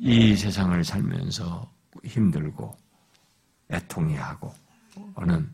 이 0.00 0.36
세상을 0.36 0.84
살면서 0.84 1.70
힘들고 2.04 2.76
애통해하고 3.70 4.54
는 5.26 5.50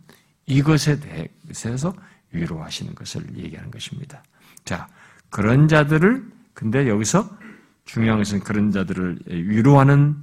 이것에 0.47 0.99
대해서 1.01 1.95
위로하시는 2.33 2.95
것을 2.95 3.37
얘기하는 3.37 3.71
것입니다. 3.71 4.23
자, 4.65 4.89
그런 5.31 5.69
자들을 5.69 6.25
근데 6.55 6.89
여기서 6.89 7.29
중요한 7.85 8.19
것은 8.19 8.41
그런 8.41 8.71
자들을 8.71 9.21
위로하는 9.27 10.17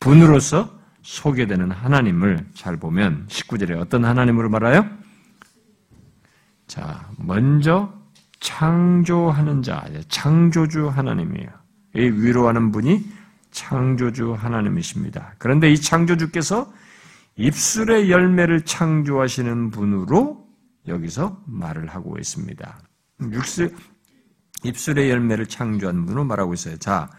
분으로서 0.00 0.80
소개되는 1.02 1.70
하나님을 1.70 2.46
잘 2.54 2.76
보면 2.76 3.26
19절에 3.28 3.78
어떤 3.78 4.04
하나님으로 4.04 4.48
말해요? 4.48 4.88
자, 6.66 7.08
먼저 7.18 7.92
창조하는 8.40 9.62
자, 9.62 9.86
창조주 10.08 10.88
하나님이에요. 10.88 11.50
이 11.94 12.00
위로하는 12.00 12.72
분이 12.72 13.04
창조주 13.50 14.32
하나님이십니다. 14.32 15.34
그런데 15.38 15.70
이 15.70 15.76
창조주께서 15.76 16.72
입술의 17.36 18.10
열매를 18.10 18.64
창조하시는 18.64 19.70
분으로 19.70 20.41
여기서 20.86 21.42
말을 21.46 21.88
하고 21.88 22.18
있습니다. 22.18 22.78
육수, 23.30 23.72
입술의 24.64 25.10
열매를 25.10 25.46
창조한 25.46 26.06
분으로 26.06 26.24
말하고 26.24 26.54
있어요. 26.54 26.76
자, 26.78 27.10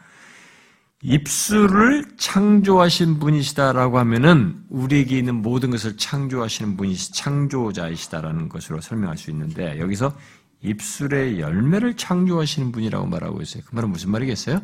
입술을 1.02 2.16
창조하신 2.18 3.20
분이시다라고 3.20 4.00
하면은 4.00 4.64
우리에게 4.70 5.18
있는 5.18 5.42
모든 5.42 5.70
것을 5.70 5.98
창조하시는 5.98 6.78
분이시 6.78 7.14
창조자이시다라는 7.14 8.48
것으로 8.48 8.80
설명할 8.80 9.18
수 9.18 9.30
있는데 9.32 9.80
여기서 9.80 10.16
입술의 10.62 11.42
열매를 11.42 11.98
창조하시는 11.98 12.72
분이라고 12.72 13.06
말하고 13.06 13.42
있어요. 13.42 13.64
그 13.66 13.76
말은 13.76 13.90
무슨 13.90 14.12
말이겠어요? 14.12 14.62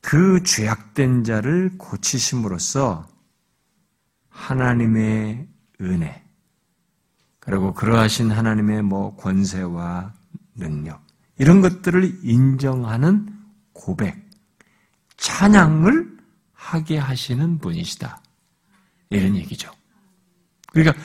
그 0.00 0.42
죄악된 0.42 1.22
자를 1.22 1.70
고치심으로써 1.78 3.06
하나님의 4.28 5.46
은혜, 5.80 6.22
그리고 7.38 7.72
그러하신 7.72 8.30
하나님의 8.30 8.82
뭐 8.82 9.16
권세와 9.16 10.12
능력, 10.54 11.00
이런 11.38 11.60
것들을 11.60 12.20
인정하는 12.22 13.28
고백, 13.72 14.16
찬양을 15.16 16.18
하게 16.52 16.98
하시는 16.98 17.58
분이시다. 17.58 18.20
이런 19.10 19.36
얘기죠. 19.36 19.70
그러니까 20.72 21.02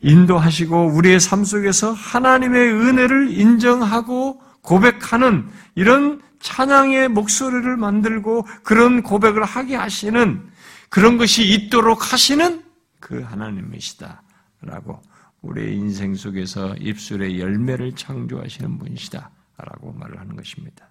인도하시고 0.00 0.94
우리의 0.94 1.20
삶 1.20 1.44
속에서 1.44 1.92
하나님의 1.92 2.72
은혜를 2.72 3.38
인정하고 3.38 4.40
고백하는 4.62 5.48
이런 5.74 6.20
찬양의 6.40 7.08
목소리를 7.08 7.76
만들고 7.76 8.46
그런 8.62 9.02
고백을 9.02 9.44
하게 9.44 9.76
하시는 9.76 10.48
그런 10.88 11.18
것이 11.18 11.44
있도록 11.48 12.12
하시는 12.12 12.62
그 13.02 13.20
하나님이시다라고 13.20 15.02
우리의 15.42 15.76
인생 15.76 16.14
속에서 16.14 16.74
입술의 16.76 17.40
열매를 17.40 17.96
창조하시는 17.96 18.78
분이시다라고 18.78 19.92
말을 19.92 20.20
하는 20.20 20.36
것입니다. 20.36 20.86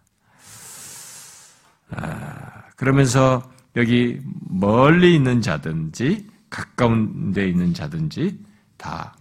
아, 1.91 2.65
그러면서 2.75 3.49
여기 3.77 4.19
멀리 4.49 5.15
있는 5.15 5.41
자든지 5.41 6.29
가까운 6.49 7.31
데 7.31 7.47
있는 7.47 7.73
자든지 7.73 8.43
다 8.77 9.15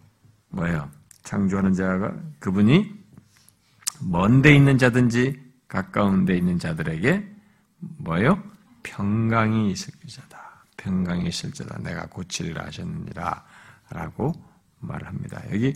뭐예요? 0.49 0.91
창조하는 1.22 1.72
자가 1.74 2.12
그분이 2.41 2.93
먼 4.03 4.43
데 4.43 4.55
있는 4.55 4.78
자든지 4.78 5.41
가까운 5.68 6.24
데 6.24 6.36
있는 6.36 6.59
자들에게 6.59 7.24
뭐예요? 7.99 8.43
평강이 8.82 9.70
있을 9.70 9.93
자다. 10.09 10.49
평강이 10.81 11.28
있을 11.28 11.53
자다. 11.53 11.78
내가 11.83 12.07
고치리라 12.07 12.66
하셨느니라 12.66 13.45
라고 13.91 14.33
말합니다. 14.81 15.43
여기 15.53 15.74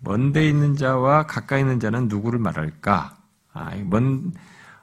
먼데 0.00 0.48
있는 0.48 0.76
자와 0.76 1.26
가까이 1.26 1.60
있는 1.60 1.80
자는 1.80 2.08
누구를 2.08 2.38
말할까? 2.38 3.16
아, 3.52 3.74
먼 3.84 4.32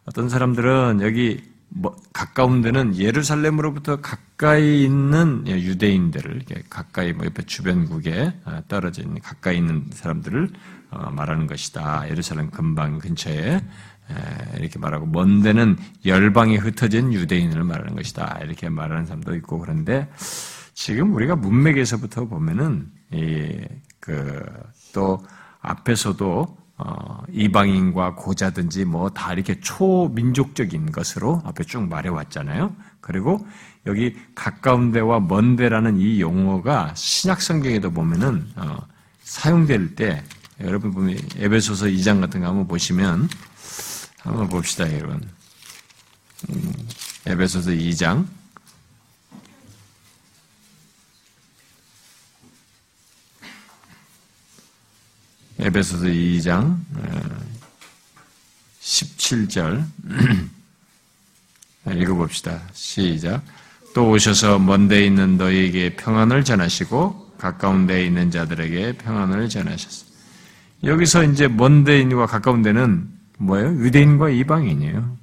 어떤 0.05 0.29
사람들은 0.29 0.99
여기 1.01 1.43
뭐 1.69 1.95
가까운 2.13 2.61
데는 2.61 2.95
예루살렘으로부터 2.95 3.97
가까이 4.01 4.83
있는 4.83 5.47
유대인들을 5.47 6.43
가까이 6.69 7.11
뭐 7.13 7.25
옆에 7.25 7.43
주변국에 7.43 8.33
아, 8.45 8.61
떨어져 8.67 9.01
있는 9.01 9.19
가까이 9.21 9.57
있는 9.57 9.85
사람들을 9.91 10.49
어, 10.91 11.09
말하는 11.11 11.47
것이다. 11.47 12.07
예루살렘 12.09 12.49
근방 12.51 12.99
근처에 12.99 13.61
이렇게 14.57 14.79
말하고 14.79 15.05
먼 15.05 15.41
데는 15.41 15.77
열방에 16.05 16.57
흩어진 16.57 17.11
유대인을 17.13 17.63
말하는 17.63 17.95
것이다. 17.95 18.39
이렇게 18.43 18.69
말하는 18.69 19.05
사람도 19.05 19.35
있고 19.35 19.59
그런데 19.59 20.07
지금 20.73 21.13
우리가 21.15 21.35
문맥에서부터 21.35 22.25
보면은 22.25 22.87
그또 23.99 25.23
앞에서도 25.61 26.57
어, 26.77 27.23
이방인과 27.31 28.15
고자든지 28.15 28.83
뭐 28.83 29.09
다 29.09 29.31
이렇게 29.31 29.59
초민족적인 29.61 30.91
것으로 30.91 31.41
앞에 31.45 31.63
쭉 31.63 31.87
말해왔잖아요. 31.87 32.75
그리고 32.99 33.47
여기 33.85 34.15
가까운 34.35 34.91
데와 34.91 35.21
먼 35.21 35.55
데라는 35.55 35.97
이 35.97 36.19
용어가 36.19 36.93
신약 36.95 37.41
성경에도 37.41 37.91
보면은 37.91 38.45
어, 38.57 38.77
사용될 39.21 39.95
때 39.95 40.21
여러분 40.59 40.91
보면 40.91 41.17
에베소서 41.37 41.85
2장 41.87 42.19
같은 42.19 42.41
거 42.41 42.47
한번 42.47 42.67
보시면 42.67 43.29
한번 44.25 44.49
봅시다, 44.49 44.91
여러분. 44.91 45.21
음, 46.49 46.73
에베소서 47.27 47.71
2장 47.71 48.27
에베소서 55.59 56.05
2장 56.05 56.79
17절 58.81 59.85
읽어봅시다. 61.95 62.61
시작. 62.73 63.43
또 63.93 64.09
오셔서 64.09 64.59
먼데 64.59 65.05
있는 65.05 65.37
너희에게 65.37 65.95
평안을 65.95 66.43
전하시고 66.43 67.35
가까운 67.37 67.85
데 67.85 68.03
있는 68.05 68.31
자들에게 68.31 68.97
평안을 68.97 69.49
전하셨습니다. 69.49 70.19
여기서 70.83 71.23
이제 71.23 71.47
먼 71.47 71.83
데인과 71.83 72.25
가까운 72.25 72.63
데는 72.63 73.14
뭐예요? 73.37 73.69
유대인과 73.75 74.29
이방인이에요. 74.29 75.17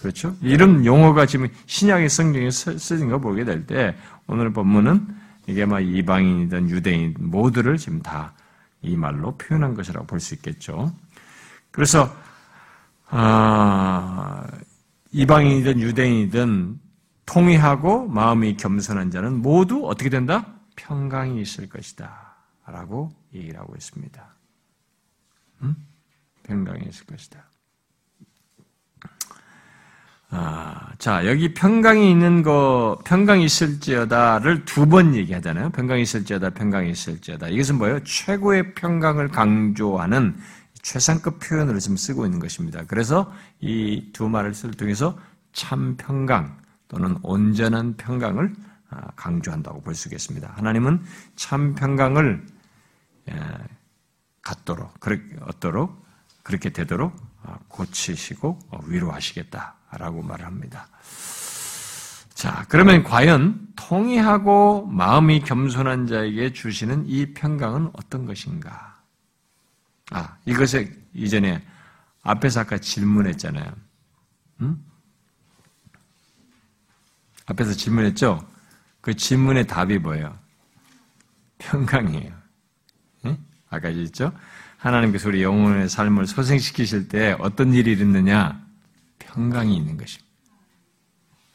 그렇죠? 0.00 0.36
이런 0.40 0.84
용어가 0.86 1.26
지금 1.26 1.48
신약의 1.66 2.08
성경에 2.08 2.50
쓰인 2.50 3.08
거 3.08 3.18
보게 3.18 3.44
될 3.44 3.66
때 3.66 3.96
오늘 4.26 4.52
본문은 4.52 5.08
이게 5.46 5.66
막 5.66 5.80
이방인이든 5.80 6.70
유대인 6.70 7.14
모두를 7.18 7.76
지금 7.76 8.00
다 8.02 8.34
이 8.84 8.96
말로 8.96 9.36
표현한 9.38 9.74
것이라고 9.74 10.06
볼 10.06 10.20
수 10.20 10.34
있겠죠. 10.34 10.94
그래서 11.70 12.14
아, 13.08 14.46
이방인이든 15.12 15.80
유대인이든 15.80 16.80
통회하고 17.26 18.08
마음이 18.08 18.56
겸손한 18.56 19.10
자는 19.10 19.40
모두 19.40 19.86
어떻게 19.88 20.10
된다? 20.10 20.46
평강이 20.76 21.40
있을 21.40 21.68
것이다. 21.68 22.34
라고 22.66 23.10
얘기를 23.32 23.58
하고 23.58 23.74
있습니다. 23.74 24.22
음? 25.62 25.76
평강이 26.44 26.84
있을 26.88 27.06
것이다. 27.06 27.44
아, 30.30 30.90
자, 30.98 31.26
여기 31.26 31.54
평강이 31.54 32.10
있는 32.10 32.42
거, 32.42 32.98
평강이 33.04 33.44
있을지어다를 33.44 34.64
두 34.64 34.86
번 34.86 35.14
얘기하잖아요. 35.14 35.70
평강이 35.70 36.02
있을지어다, 36.02 36.50
평강이 36.50 36.90
있을지어다. 36.90 37.48
이것은 37.48 37.78
뭐예요? 37.78 38.02
최고의 38.02 38.74
평강을 38.74 39.28
강조하는 39.28 40.36
최상급 40.82 41.38
표현을 41.40 41.78
지금 41.78 41.96
쓰고 41.96 42.24
있는 42.26 42.40
것입니다. 42.40 42.82
그래서 42.86 43.32
이 43.60 44.10
두 44.12 44.28
말을 44.28 44.54
쓸 44.54 44.72
통해서 44.72 45.16
참 45.52 45.96
평강 45.96 46.58
또는 46.88 47.16
온전한 47.22 47.96
평강을 47.96 48.54
아, 48.90 49.06
강조한다고 49.16 49.80
볼 49.82 49.94
수 49.94 50.08
있겠습니다. 50.08 50.52
하나님은 50.56 51.02
참 51.36 51.74
평강을 51.74 52.44
예, 53.30 53.34
갖도록, 54.42 54.92
얻도록, 55.42 56.03
그렇게 56.44 56.70
되도록 56.70 57.16
아, 57.42 57.58
고치시고 57.66 58.60
위로하시겠다. 58.86 59.74
라고 59.92 60.22
말을 60.22 60.44
합니다. 60.44 60.86
자, 62.34 62.64
그러면 62.68 63.02
과연 63.02 63.68
통의하고 63.76 64.86
마음이 64.86 65.40
겸손한 65.40 66.06
자에게 66.06 66.52
주시는 66.52 67.06
이 67.06 67.32
평강은 67.32 67.90
어떤 67.94 68.26
것인가? 68.26 69.00
아, 70.10 70.36
이것에 70.44 70.92
이전에 71.14 71.64
앞에서 72.22 72.60
아까 72.60 72.78
질문했잖아요. 72.78 73.72
음? 74.60 74.84
앞에서 77.46 77.72
질문했죠? 77.72 78.46
그 79.00 79.14
질문의 79.14 79.66
답이 79.66 79.98
뭐예요? 79.98 80.38
평강이에요. 81.58 82.32
예? 83.26 83.38
아까 83.70 83.88
있죠? 83.90 84.32
하나님께서 84.84 85.30
우리 85.30 85.42
영혼의 85.42 85.88
삶을 85.88 86.26
소생시키실 86.26 87.08
때 87.08 87.34
어떤 87.38 87.72
일이 87.72 87.92
있느냐? 87.92 88.62
평강이 89.18 89.74
있는 89.74 89.96
것입니다. 89.96 90.30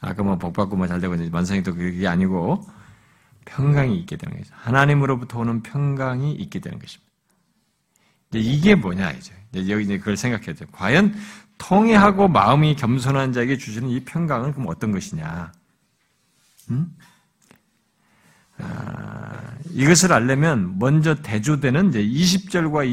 아까 0.01 0.23
뭐 0.23 0.38
복받고 0.38 0.76
뭐 0.76 0.88
잘 0.88 0.99
되고 0.99 1.15
만성이 1.30 1.61
또 1.61 1.76
그게 1.76 2.07
아니고 2.07 2.65
평강이 3.45 3.97
있게 3.99 4.15
되는 4.15 4.35
거죠. 4.35 4.51
하나님으로부터 4.56 5.39
오는 5.39 5.61
평강이 5.61 6.31
있게 6.34 6.60
되는 6.60 6.80
것입니다. 6.80 7.07
이게 8.34 8.73
뭐냐 8.73 9.11
이제 9.11 9.31
여기 9.69 9.84
이제 9.84 9.97
그걸 9.99 10.18
생각해야 10.18 10.56
돼요. 10.56 10.68
과연 10.72 11.14
통해하고 11.60 12.30
마음이 12.30 12.76
겸손한 12.77 13.34
자에게 13.34 13.57
주시는 13.57 13.89
이 13.89 13.99
평강은 14.06 14.53
그럼 14.53 14.68
어떤 14.69 14.91
것이냐? 14.91 15.51
음? 16.72 16.95
아, 18.60 19.56
이것을 19.72 20.14
알려면 20.14 20.77
먼저 20.80 21.15
대조되는 21.15 21.90
이제 21.90 22.03
20절과 22.03 22.90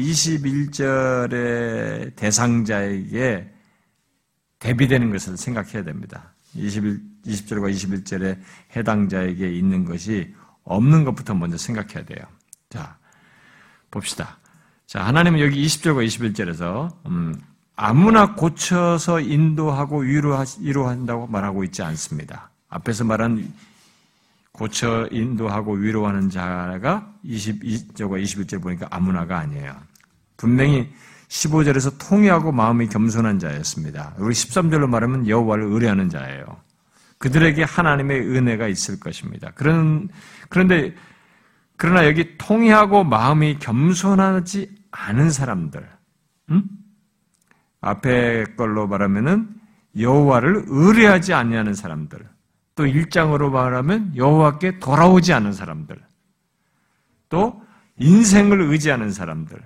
21절의 1.29 2.15
대상자에게 2.15 3.51
대비되는 4.59 5.11
것을 5.11 5.37
생각해야 5.37 5.83
됩니다. 5.83 6.33
21, 6.55 7.01
20절과 7.25 7.71
21절에 7.71 8.39
해당자에게 8.75 9.51
있는 9.51 9.85
것이 9.85 10.33
없는 10.63 11.03
것부터 11.03 11.33
먼저 11.35 11.57
생각해야 11.57 12.05
돼요. 12.05 12.25
자, 12.69 12.97
봅시다. 13.91 14.37
자, 14.85 15.05
하나님은 15.05 15.39
여기 15.39 15.65
20절과 15.65 16.05
21절에서, 16.05 16.89
음, 17.05 17.35
아무나 17.75 18.33
고쳐서 18.33 19.19
인도하고 19.19 19.99
위로한다고 19.99 21.27
말하고 21.27 21.63
있지 21.65 21.83
않습니다. 21.83 22.49
앞에서 22.69 23.03
말한 23.03 23.53
고쳐 24.57 25.07
인도하고 25.11 25.73
위로하는 25.73 26.29
자가 26.29 27.13
22절과 27.23 28.21
21절 28.23 28.61
보니까 28.61 28.87
아무나가 28.89 29.37
아니에요. 29.37 29.75
분명히 30.35 30.91
15절에서 31.27 32.09
통회하고 32.09 32.51
마음이 32.51 32.87
겸손한 32.87 33.37
자였습니다. 33.37 34.15
우리 34.17 34.33
13절로 34.33 34.87
말하면 34.89 35.27
여호와를 35.27 35.63
의뢰하는 35.63 36.09
자예요. 36.09 36.43
그들에게 37.19 37.63
하나님의 37.63 38.21
은혜가 38.21 38.67
있을 38.67 38.99
것입니다. 38.99 39.51
그런 39.53 40.09
그런데 40.49 40.95
그러나 41.75 42.07
여기 42.07 42.37
통회하고 42.37 43.03
마음이 43.03 43.59
겸손하지 43.59 44.75
않은 44.89 45.29
사람들, 45.29 45.87
음? 46.49 46.63
앞에 47.81 48.45
걸로 48.55 48.87
말하면은 48.87 49.49
여호와를 49.99 50.63
의뢰하지 50.67 51.33
않냐는 51.33 51.75
사람들, 51.75 52.27
또 52.77 52.85
일장으로 52.85 53.49
말하면 53.49 54.15
여호와께 54.15 54.77
돌아오지 54.77 55.33
않은 55.33 55.51
사람들, 55.51 55.99
또 57.27 57.61
인생을 57.99 58.61
의지하는 58.61 59.11
사람들, 59.11 59.59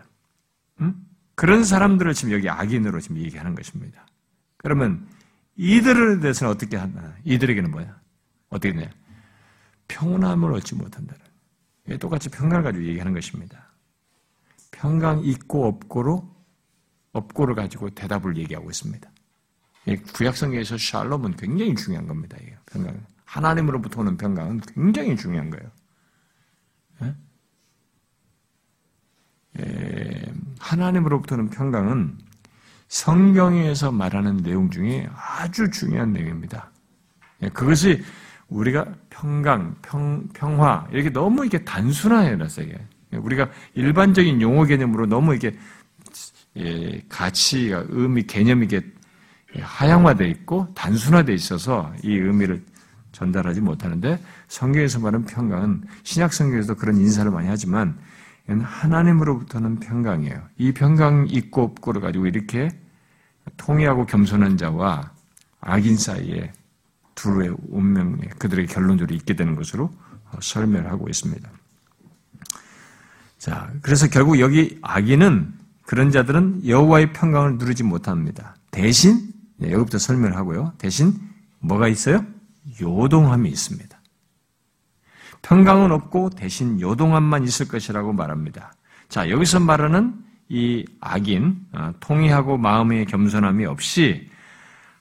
음? 0.80 0.96
그런 1.36 1.66
사람들을 1.66 2.14
지금 2.14 2.34
여기 2.34 2.50
악인으로 2.50 3.02
지금 3.02 3.18
얘기하는 3.18 3.54
것입니다. 3.54 4.08
그러면 4.56 5.06
이들에 5.58 6.22
대해서는 6.22 6.54
어떻게 6.54 6.78
하나? 6.78 7.14
이들에게는 7.26 7.70
뭐야? 7.72 8.00
어떻게 8.50 8.74
되냐? 8.74 8.90
평온함을 9.90 10.54
얻지 10.54 10.76
못한다는. 10.76 11.20
똑같이 12.00 12.30
평강을 12.30 12.64
가지고 12.64 12.86
얘기하는 12.86 13.14
것입니다. 13.14 13.74
평강 14.72 15.20
있고 15.26 15.68
없고로 15.68 16.34
없고를 17.12 17.56
가지고 17.56 17.90
대답을 17.90 18.38
얘기하고 18.38 18.70
있습니다. 18.70 19.12
구약성경에서 20.14 20.78
샬롬은 20.78 21.36
굉장히 21.36 21.76
중요한 21.76 22.08
겁니다. 22.08 22.38
평강. 22.72 23.00
하나님으로부터 23.26 24.02
오는 24.02 24.18
평강은 24.18 24.62
굉장히 24.74 25.16
중요한 25.16 25.50
거예요. 25.50 25.70
예? 27.04 27.16
예, 29.60 30.34
하나님으로부터는 30.60 31.50
평강은 31.50 32.18
성경에서 32.88 33.92
말하는 33.92 34.38
내용 34.38 34.70
중에 34.70 35.10
아주 35.16 35.70
중요한 35.72 36.12
내용입니다. 36.12 36.72
예, 37.42 37.50
그것이 37.50 38.04
우리가 38.50 38.86
평강, 39.10 39.76
평, 39.82 40.28
평화, 40.34 40.86
이렇게 40.92 41.10
너무 41.10 41.46
이게 41.46 41.64
단순화해놨어요. 41.64 42.68
우리가 43.14 43.50
일반적인 43.76 44.42
용어 44.42 44.66
개념으로 44.66 45.06
너무 45.06 45.36
이게 45.36 45.58
예, 46.58 47.02
가치가, 47.08 47.86
의미, 47.88 48.24
개념이 48.24 48.66
이게 48.66 48.82
하향화되어 49.60 50.28
있고 50.28 50.74
단순화되어 50.76 51.36
있어서 51.36 51.94
이 52.04 52.14
의미를 52.14 52.64
전달하지 53.12 53.62
못하는데 53.62 54.22
성경에서 54.48 55.00
말하는 55.00 55.26
평강은 55.26 55.84
신약 56.04 56.34
성경에서도 56.34 56.80
그런 56.80 56.98
인사를 56.98 57.30
많이 57.32 57.48
하지만 57.48 57.98
하나님으로부터는 58.48 59.80
평강이에요. 59.80 60.42
이 60.58 60.72
평강 60.74 61.28
있고 61.30 61.64
없고를 61.64 62.02
가지고 62.02 62.28
이렇게 62.28 62.70
통해하고 63.58 64.06
겸손한 64.06 64.58
자와 64.58 65.12
악인 65.60 65.98
사이에 65.98 66.52
둘의 67.16 67.56
운명에 67.70 68.30
그들의 68.40 68.68
결론적으로 68.68 69.16
있게 69.16 69.36
되는 69.36 69.56
것으로 69.56 69.92
설명을 70.40 70.90
하고 70.90 71.08
있습니다. 71.08 71.50
자, 73.38 73.72
그래서 73.82 74.08
결국 74.08 74.40
여기 74.40 74.80
악인은 74.82 75.54
그런 75.86 76.12
자들은 76.12 76.68
여호와의 76.68 77.14
평강을 77.14 77.58
누리지 77.58 77.84
못합니다. 77.84 78.56
대신 78.70 79.31
네, 79.62 79.72
여기부터 79.72 80.00
설명을 80.00 80.36
하고요. 80.36 80.74
대신 80.80 81.14
뭐가 81.60 81.88
있어요? 81.88 82.26
요동함이 82.82 83.48
있습니다. 83.48 83.96
평강은 85.44 85.92
없고 85.92 86.32
대신 86.32 86.82
요동함만 86.82 87.44
있을 87.44 87.68
것이라고 87.68 88.12
말합니다. 88.12 88.74
자, 89.08 89.30
여기서 89.30 89.60
말하는 89.60 90.16
이 90.50 90.84
악인, 91.00 91.58
어, 91.74 91.94
통의하고 92.00 92.58
마음의 92.58 93.06
겸손함이 93.06 93.66
없이 93.66 94.30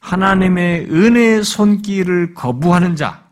하나님의 0.01 0.91
은혜의 0.91 1.43
손길을 1.43 2.35
거부하는 2.35 2.97
자, 2.97 3.25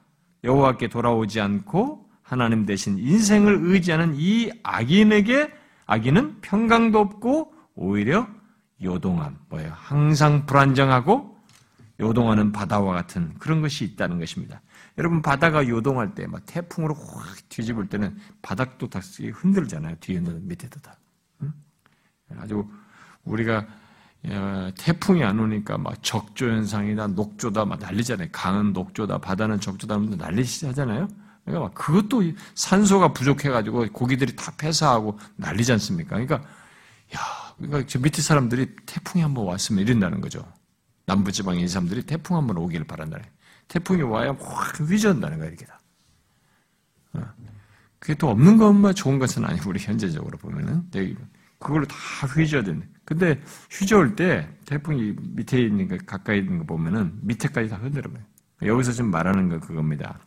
여호와께 0.44 0.88
돌아오지 0.88 1.40
않고 1.42 2.06
하나님 2.22 2.64
대신 2.64 2.98
인생을 2.98 3.60
의지하는 3.64 4.14
이 4.16 4.50
악인에게 4.62 5.50
악인은 5.86 6.40
평강도 6.40 6.98
없고 6.98 7.52
오히려 7.74 8.26
요동함, 8.82 9.38
뭐예요? 9.48 9.72
항상 9.74 10.46
불안정하고 10.46 11.36
요동하는 12.00 12.52
바다와 12.52 12.94
같은 12.94 13.34
그런 13.38 13.60
것이 13.60 13.84
있다는 13.84 14.18
것입니다. 14.18 14.60
여러분 14.98 15.22
바다가 15.22 15.66
요동할 15.66 16.14
때, 16.14 16.26
막 16.26 16.42
태풍으로 16.46 16.94
확 16.94 17.48
뒤집을 17.48 17.88
때는 17.88 18.16
바닥도 18.42 18.88
다 18.88 19.00
흔들잖아요. 19.34 19.96
뒤에는 20.00 20.46
밑에도 20.46 20.80
다. 20.80 20.96
아주 22.36 22.68
우리가 23.24 23.66
어, 24.24 24.70
태풍이 24.76 25.22
안 25.22 25.38
오니까 25.38 25.78
막 25.78 26.02
적조 26.02 26.48
현상이다, 26.48 27.08
녹조다 27.08 27.64
막 27.64 27.78
난리잖아요. 27.78 28.28
강은 28.32 28.72
녹조다, 28.72 29.18
바다는 29.18 29.60
적조다 29.60 29.94
하면 29.94 30.18
난리시잖아요. 30.18 31.08
그러니까 31.44 31.64
막 31.64 31.74
그것도 31.74 32.22
산소가 32.54 33.12
부족해가지고 33.12 33.86
고기들이 33.92 34.34
다 34.36 34.52
폐사하고 34.58 35.18
난리지 35.36 35.72
않습니까? 35.72 36.16
그러니까 36.16 36.36
야, 37.16 37.47
그러니까 37.58 37.84
저 37.86 37.98
밑에 37.98 38.22
사람들이 38.22 38.74
태풍이 38.86 39.22
한번 39.22 39.44
왔으면 39.44 39.82
이런다는 39.82 40.20
거죠. 40.20 40.44
남부지방에 41.06 41.60
이 41.60 41.68
사람들이 41.68 42.02
태풍 42.04 42.36
한번 42.36 42.56
오기를 42.58 42.86
바란다는. 42.86 43.24
태풍이 43.66 44.02
와야 44.02 44.34
확 44.38 44.80
휘저는다는 44.80 45.38
거야 45.38 45.48
이렇게 45.48 45.66
다. 45.66 45.80
어. 47.14 47.22
그게 47.98 48.14
또 48.14 48.30
없는 48.30 48.56
것만 48.56 48.94
좋은 48.94 49.18
것은 49.18 49.44
아니고 49.44 49.70
우리 49.70 49.80
현재적으로 49.80 50.38
보면은 50.38 50.88
그걸로 51.58 51.84
다 51.86 51.96
휘저어야 52.26 52.62
되는. 52.62 52.88
근데 53.04 53.40
휘저을 53.70 54.14
때 54.14 54.48
태풍이 54.64 55.16
밑에 55.18 55.60
있는 55.60 55.88
거 55.88 55.96
가까이 56.06 56.38
있는 56.38 56.58
거 56.58 56.64
보면은 56.64 57.18
밑에까지 57.22 57.68
다 57.68 57.76
흔들어요. 57.76 58.14
여기서 58.62 58.92
지금 58.92 59.10
말하는 59.10 59.48
건 59.48 59.60
그겁니다. 59.60 60.20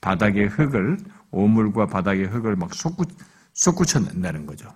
바닥의 0.00 0.48
흙을 0.48 0.98
오물과 1.30 1.86
바닥의 1.86 2.26
흙을 2.26 2.56
막 2.56 2.74
솟구 2.74 3.04
솟구쳐 3.52 4.00
낸다는 4.00 4.46
거죠. 4.46 4.68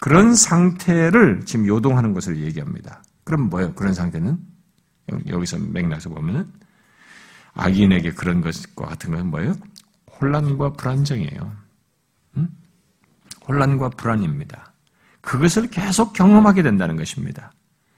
그런 0.00 0.34
상태를 0.34 1.44
지금 1.44 1.66
요동하는 1.66 2.12
것을 2.12 2.38
얘기합니다. 2.38 3.02
그럼 3.24 3.48
뭐예요? 3.50 3.74
그런 3.74 3.94
상태는 3.94 4.38
여기서 5.26 5.58
맥락에서 5.58 6.10
보면은 6.10 6.50
악인에게 7.54 8.12
그런 8.12 8.40
것과 8.40 8.86
같은 8.86 9.10
것은 9.10 9.26
뭐예요? 9.26 9.54
혼란과 10.20 10.72
불안정이에요. 10.74 11.52
응? 12.36 12.48
혼란과 13.46 13.90
불안입니다. 13.90 14.72
그것을 15.20 15.68
계속 15.68 16.12
경험하게 16.12 16.62
된다는 16.62 16.96
것입니다. 16.96 17.52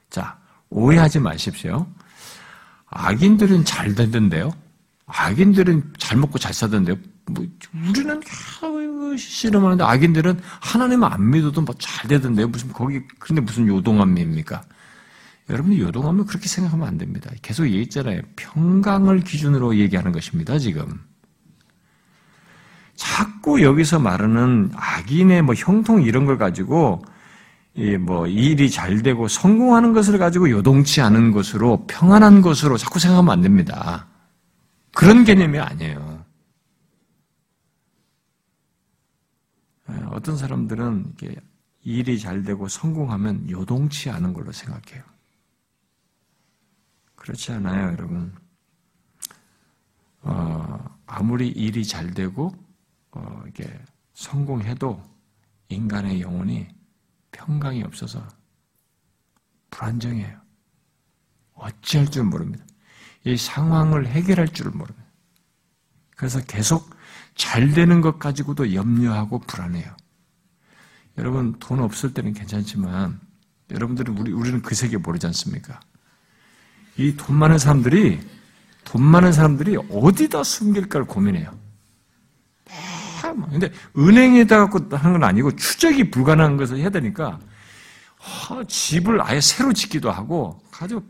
자, 0.09 0.37
오해하지 0.69 1.19
마십시오. 1.19 1.87
악인들은 2.87 3.65
잘 3.65 3.93
되던데요. 3.95 4.51
악인들은 5.05 5.93
잘 5.97 6.17
먹고 6.17 6.39
잘 6.39 6.53
사던데요. 6.53 6.95
뭐 7.33 7.45
우리는 7.89 8.21
실험하는데 9.17 9.83
악인들은 9.83 10.39
하나님 10.59 11.03
안 11.03 11.29
믿어도 11.29 11.61
뭐 11.61 11.75
잘 11.79 12.07
되던데요. 12.07 12.47
무슨 12.47 12.71
거기 12.71 13.01
근데 13.19 13.41
무슨 13.41 13.67
요동함입니까? 13.67 14.61
여러분 15.49 15.77
요동함을 15.77 16.25
그렇게 16.25 16.47
생각하면 16.47 16.87
안 16.87 16.97
됩니다. 16.97 17.29
계속 17.41 17.65
얘기했잖아요. 17.65 18.21
평강을 18.35 19.21
기준으로 19.21 19.75
얘기하는 19.77 20.11
것입니다. 20.11 20.57
지금. 20.59 20.99
자꾸 22.95 23.61
여기서 23.63 23.99
말하는 23.99 24.71
악인의 24.75 25.41
뭐 25.41 25.55
형통 25.55 26.03
이런 26.03 26.25
걸 26.25 26.37
가지고 26.37 27.03
뭐 28.01 28.27
일이 28.27 28.69
잘 28.69 29.01
되고 29.01 29.27
성공하는 29.27 29.93
것을 29.93 30.19
가지고 30.19 30.49
요동치 30.49 31.01
않은 31.01 31.31
것으로 31.31 31.85
평안한 31.87 32.41
것으로 32.41 32.77
자꾸 32.77 32.99
생각하면 32.99 33.31
안 33.33 33.41
됩니다. 33.41 34.07
그런 34.93 35.23
개념이 35.23 35.57
아니에요. 35.57 36.25
예, 39.80 39.80
어떤 40.11 40.37
사람들은 40.37 41.15
일이 41.83 42.19
잘 42.19 42.43
되고 42.43 42.67
성공하면 42.67 43.49
요동치 43.49 44.09
않은 44.09 44.33
걸로 44.33 44.51
생각해요. 44.51 45.03
그렇지 47.15 47.51
않아요, 47.53 47.91
여러분. 47.91 48.33
어, 50.21 50.99
아무리 51.05 51.49
일이 51.49 51.85
잘 51.85 52.13
되고 52.13 52.53
어, 53.11 53.43
이게 53.47 53.67
성공해도 54.13 55.01
인간의 55.69 56.21
영혼이 56.21 56.67
평강이 57.31 57.83
없어서 57.83 58.27
불안정해요. 59.69 60.39
어찌할 61.53 62.09
줄 62.09 62.23
모릅니다. 62.23 62.65
이 63.23 63.37
상황을 63.37 64.07
해결할 64.07 64.49
줄을 64.49 64.71
모릅니다. 64.71 65.09
그래서 66.15 66.39
계속 66.45 66.89
잘 67.41 67.71
되는 67.71 68.01
것 68.01 68.19
가지고도 68.19 68.75
염려하고 68.75 69.39
불안해요. 69.39 69.95
여러분, 71.17 71.55
돈 71.59 71.79
없을 71.79 72.13
때는 72.13 72.33
괜찮지만, 72.33 73.19
여러분들은 73.71 74.15
우리 74.15 74.31
우리는 74.31 74.61
그 74.61 74.75
세계 74.75 74.97
모르지 74.97 75.25
않습니까? 75.25 75.79
이 76.97 77.15
돈 77.17 77.35
많은 77.37 77.57
사람들이 77.57 78.19
돈 78.83 79.01
많은 79.01 79.33
사람들이 79.33 79.75
어디다 79.89 80.43
숨길까를 80.43 81.07
고민해요. 81.07 81.57
뭐. 83.35 83.49
근데 83.49 83.71
은행에다 83.97 84.67
갖고 84.67 84.95
하는 84.95 85.19
건 85.19 85.23
아니고 85.23 85.55
추적이 85.55 86.11
불가능한 86.11 86.57
것을 86.57 86.77
해야 86.77 86.89
되니까 86.89 87.39
아, 88.19 88.63
집을 88.67 89.21
아예 89.21 89.39
새로 89.41 89.73
짓기도 89.73 90.11
하고 90.11 90.61
가지고 90.69 91.03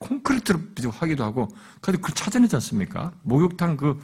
콘크리트로 0.00 0.90
하기도 0.90 1.24
하고 1.24 1.48
가지고 1.80 2.02
그 2.02 2.14
찾아내지 2.14 2.56
않습니까? 2.56 3.12
목욕탕 3.22 3.76
그, 3.76 4.00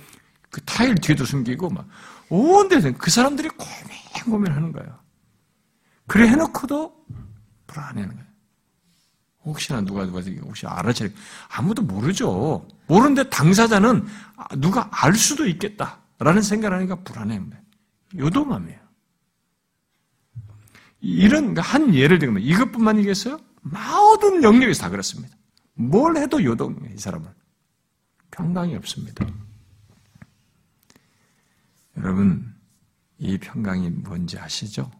그 0.54 0.60
타일 0.64 0.94
뒤에도 0.94 1.24
숨기고 1.24 1.68
막 1.68 1.88
온데 2.28 2.92
그 2.92 3.10
사람들이 3.10 3.48
고민 3.48 3.98
고민하는 4.24 4.70
거예요. 4.70 5.00
그래 6.06 6.28
해놓고도 6.28 6.94
불안해하는 7.66 8.14
거예요. 8.14 8.30
혹시나 9.44 9.80
누가 9.80 10.06
누가 10.06 10.20
혹시 10.42 10.64
알아채 10.64 11.12
아무도 11.48 11.82
모르죠. 11.82 12.68
모르는데 12.86 13.28
당사자는 13.30 14.06
누가 14.58 14.88
알 14.92 15.16
수도 15.16 15.44
있겠다라는 15.44 16.42
생각을 16.42 16.78
하니까 16.78 17.02
불안해요. 17.02 17.44
요동함이에요. 18.16 18.78
이런 21.00 21.58
한 21.58 21.96
예를 21.96 22.20
들면 22.20 22.44
이것뿐만이겠어요? 22.44 23.40
모든 23.62 24.44
영역에서 24.44 24.82
다 24.82 24.88
그렇습니다. 24.88 25.36
뭘 25.74 26.16
해도 26.16 26.44
요동해 26.44 26.92
이 26.94 26.98
사람은 26.98 27.28
평강이 28.30 28.76
없습니다. 28.76 29.26
여러분 31.96 32.54
이 33.18 33.38
평강이 33.38 33.90
뭔지 33.90 34.38
아시죠? 34.38 34.90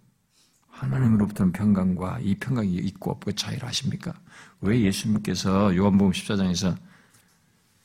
하나님으로부터는 0.69 1.53
평강과 1.53 2.21
이 2.21 2.35
평강이 2.37 2.75
있고 2.75 3.13
없고 3.13 3.33
차이를 3.33 3.67
아십니까? 3.67 4.13
왜 4.61 4.81
예수님께서 4.81 5.75
요한복음 5.77 6.13
14장에서 6.13 6.77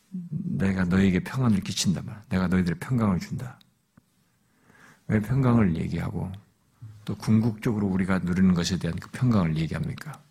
내가 0.10 0.86
너에게 0.86 1.20
평안을 1.20 1.62
끼친다 1.62 2.02
말, 2.02 2.22
내가 2.30 2.48
너희들의 2.48 2.80
평강을 2.80 3.20
준다. 3.20 3.60
왜 5.08 5.20
평강을 5.20 5.76
얘기하고 5.76 6.32
또 7.06 7.16
궁극적으로 7.16 7.88
우리가 7.88 8.20
누리는 8.20 8.54
것에 8.54 8.78
대한 8.78 8.98
그 9.00 9.10
평강을 9.12 9.58
얘기합니까? 9.58 10.22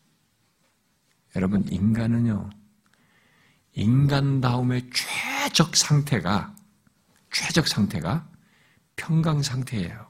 여러분 1.37 1.65
인간은요 1.69 2.51
인간다움의 3.73 4.91
최적 4.93 5.77
상태가 5.77 6.55
최적 7.31 7.69
상태가 7.69 8.29
평강 8.99 9.43
상태예요. 9.43 10.07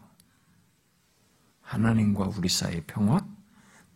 하나님과 1.61 2.33
우리 2.37 2.49
사이의 2.49 2.83
평화, 2.87 3.25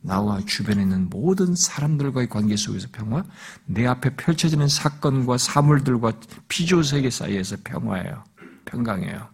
나와 0.02 0.40
주변에 0.44 0.82
있는 0.82 1.08
모든 1.08 1.54
사람들과의 1.54 2.28
관계 2.28 2.54
속에서 2.54 2.88
평화, 2.92 3.24
내 3.64 3.86
앞에 3.86 4.14
펼쳐지는 4.16 4.68
사건과 4.68 5.38
사물들과 5.38 6.12
피조 6.48 6.82
세계 6.82 7.08
사이에서 7.08 7.56
평화예요. 7.64 8.22
평강이에요. 8.66 9.28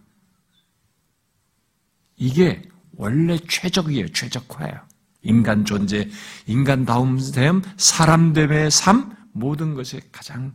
이게 2.15 2.67
원래 2.95 3.37
최적이에요. 3.37 4.11
최적화예요. 4.11 4.79
인간 5.21 5.65
존재, 5.65 6.09
인간다움 6.47 7.19
됨, 7.33 7.61
사람됨의 7.77 8.71
삶, 8.71 9.15
모든 9.33 9.73
것의 9.73 10.01
가장 10.11 10.53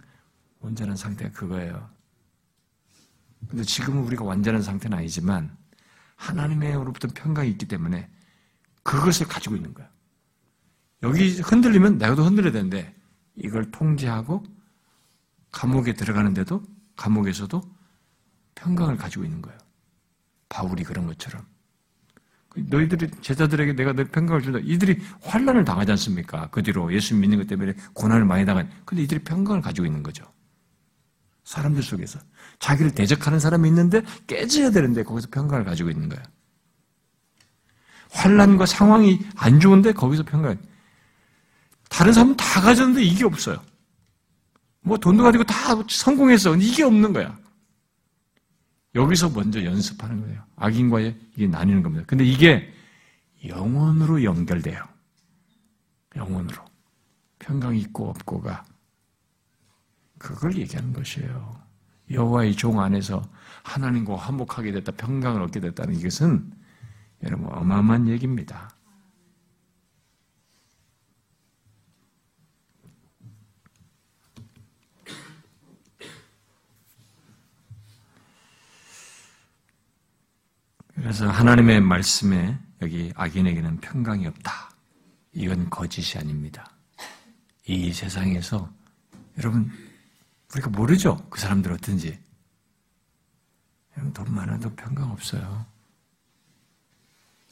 온전한 0.61 0.97
상태가 0.97 1.31
그거예요. 1.33 1.94
근데 3.49 3.65
지금은 3.65 4.03
우리가 4.05 4.25
완전한 4.25 4.63
상태는 4.63 4.99
아니지만 4.99 5.57
하나님의로부터 6.17 7.09
평강이 7.15 7.51
있기 7.51 7.67
때문에 7.67 8.09
그것을 8.83 9.27
가지고 9.27 9.57
있는 9.57 9.75
거야. 9.75 9.89
여기 11.03 11.41
흔들리면 11.41 11.99
내가도 11.99 12.25
흔들려야 12.25 12.53
되는데 12.53 12.95
이걸 13.37 13.71
통제하고 13.71 14.45
감옥에 15.51 15.95
들어가는데도 15.95 16.63
감옥에서도 16.97 17.63
평강을 18.55 18.97
가지고 18.97 19.25
있는 19.25 19.43
거예요. 19.43 19.59
바울이 20.49 20.85
그런 20.85 21.07
것처럼. 21.07 21.45
너희들이 22.57 23.11
제자들에게 23.21 23.73
내가 23.75 23.93
내 23.93 24.05
평강을 24.05 24.43
준다. 24.43 24.61
이들이 24.63 25.01
환란을 25.23 25.65
당하지 25.65 25.91
않습니까? 25.93 26.49
그 26.51 26.63
뒤로 26.63 26.93
예수 26.93 27.15
믿는 27.17 27.39
것 27.39 27.49
때문에 27.49 27.75
고난을 27.95 28.25
많이 28.25 28.45
당한. 28.45 28.71
근데 28.85 29.03
이들이 29.03 29.25
평강을 29.25 29.61
가지고 29.61 29.87
있는 29.87 30.03
거죠. 30.05 30.25
사람들 31.43 31.83
속에서. 31.83 32.21
자기를 32.65 32.93
대적하는 32.93 33.39
사람이 33.39 33.69
있는데 33.69 34.01
깨져야 34.27 34.71
되는데 34.71 35.03
거기서 35.03 35.29
평강을 35.31 35.67
가지고 35.67 35.91
있는 35.91 36.09
거예요. 36.09 36.25
환란과 38.11 38.65
상황이 38.65 39.21
안 39.37 39.61
좋은데 39.61 39.93
거기서 39.93 40.23
평강. 40.23 40.57
다른 41.91 42.15
사람은 42.15 42.39
다 42.39 42.63
가졌는데 42.63 43.03
이게 43.03 43.25
없어요. 43.25 43.63
뭐 44.81 44.97
돈도 44.97 45.23
가지고 45.23 45.45
다 45.45 45.75
성공했어. 45.91 46.57
이게 46.57 46.85
없는 46.85 47.13
거야. 47.13 47.39
여기서 48.95 49.29
먼저 49.29 49.63
연습하는 49.63 50.23
거예요. 50.23 50.43
악인과의 50.57 51.19
이게 51.37 51.47
나뉘는 51.47 51.83
겁니다. 51.83 52.05
근데 52.07 52.25
이게 52.25 52.73
영원으로 53.47 54.25
연결돼요. 54.25 54.83
영원으로. 56.17 56.65
평강이 57.41 57.79
있고 57.81 58.09
없고가 58.09 58.65
그걸 60.19 60.57
얘기하는 60.57 60.95
것이에요. 60.95 61.64
여호와의 62.11 62.55
종 62.55 62.81
안에서 62.81 63.23
하나님과 63.63 64.17
화목하게 64.17 64.73
됐다, 64.73 64.93
평강을 64.93 65.43
얻게 65.43 65.61
됐다는 65.61 65.95
이것은 65.97 66.53
여러분 67.23 67.49
어마어마한 67.53 68.09
얘기입니다. 68.09 68.71
그래서 80.95 81.29
하나님의 81.29 81.81
말씀에 81.83 82.59
여기 82.81 83.13
악인에게는 83.15 83.81
평강이 83.81 84.27
없다. 84.27 84.71
이건 85.33 85.69
거짓이 85.69 86.19
아닙니다. 86.19 86.71
이 87.67 87.93
세상에서 87.93 88.71
여러분 89.39 89.71
우리가 90.55 90.71
모르죠. 90.71 91.27
그 91.31 91.41
사람들 91.41 91.73
어떤지. 91.73 92.19
돈 94.13 94.35
많아도 94.35 94.75
평강 94.75 95.11
없어요. 95.11 95.67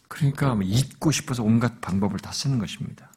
그러니까 0.08 0.54
뭐 0.54 0.62
잊고 0.62 1.10
싶어서 1.10 1.42
온갖 1.42 1.80
방법을 1.80 2.18
다 2.18 2.32
쓰는 2.32 2.58
것입니다. 2.58 3.10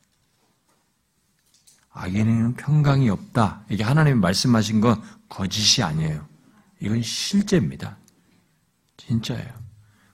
악인에는 1.91 2.55
평강이 2.55 3.09
없다. 3.09 3.65
이게 3.69 3.83
하나님이 3.83 4.19
말씀하신 4.19 4.81
건 4.81 5.01
거짓이 5.29 5.83
아니에요. 5.83 6.27
이건 6.79 7.01
실제입니다. 7.01 7.97
진짜예요. 8.97 9.53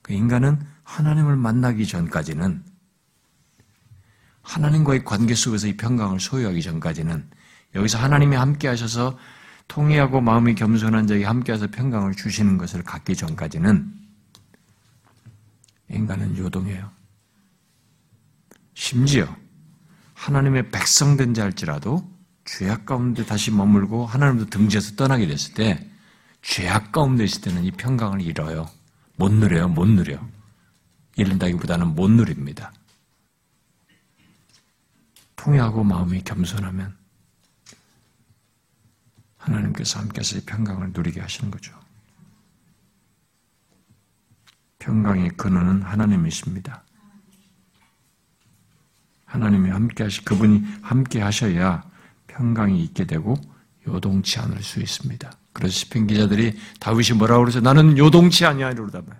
그 0.02 0.12
인간은 0.12 0.64
하나님을 0.82 1.36
만나기 1.36 1.86
전까지는 1.86 2.64
하나님과의 4.42 5.04
관계 5.04 5.34
속에서 5.34 5.68
이 5.68 5.76
평강을 5.76 6.20
소유하기 6.20 6.60
전까지는 6.62 7.30
여기서 7.74 7.98
하나님이 7.98 8.36
함께 8.36 8.68
하셔서 8.68 9.16
통회하고 9.72 10.20
마음이 10.20 10.54
겸손한 10.54 11.06
자에게 11.06 11.24
함께해서 11.24 11.66
평강을 11.66 12.14
주시는 12.14 12.58
것을 12.58 12.82
갖기 12.82 13.16
전까지는 13.16 13.90
인간은 15.88 16.36
요동해요. 16.36 16.90
심지어 18.74 19.34
하나님의 20.12 20.70
백성된 20.70 21.32
자일지라도 21.32 22.06
죄악 22.44 22.84
가운데 22.84 23.24
다시 23.24 23.50
머물고 23.50 24.04
하나님도 24.04 24.50
등지에서 24.50 24.94
떠나게 24.94 25.26
됐을 25.26 25.54
때 25.54 25.88
죄악 26.42 26.92
가운데 26.92 27.24
있을 27.24 27.40
때는 27.40 27.64
이 27.64 27.70
평강을 27.70 28.20
잃어요. 28.20 28.68
못 29.16 29.32
누려요. 29.32 29.68
못 29.68 29.88
누려. 29.88 30.18
잃는다기보다는 31.16 31.94
못 31.94 32.10
누립니다. 32.10 32.72
통회하고 35.36 35.82
마음이 35.82 36.24
겸손하면 36.24 37.01
하나님께서 39.42 40.00
함께서 40.00 40.38
이 40.38 40.40
평강을 40.40 40.92
누리게 40.92 41.20
하시는 41.20 41.50
거죠. 41.50 41.78
평강의 44.78 45.30
근원은 45.36 45.82
하나님이십니다. 45.82 46.84
하나님이 49.24 49.70
함께 49.70 50.04
하시, 50.04 50.24
그분이 50.24 50.62
함께 50.82 51.20
하셔야 51.20 51.82
평강이 52.26 52.82
있게 52.84 53.06
되고 53.06 53.34
요동치 53.86 54.40
않을 54.40 54.62
수 54.62 54.80
있습니다. 54.80 55.30
그래서 55.52 55.72
시편 55.72 56.06
기자들이 56.06 56.56
다윗이 56.80 57.16
뭐라고 57.18 57.42
그러죠? 57.42 57.60
나는 57.60 57.96
요동치 57.98 58.44
아니하 58.44 58.70
이러다 58.70 59.02
봐요. 59.02 59.18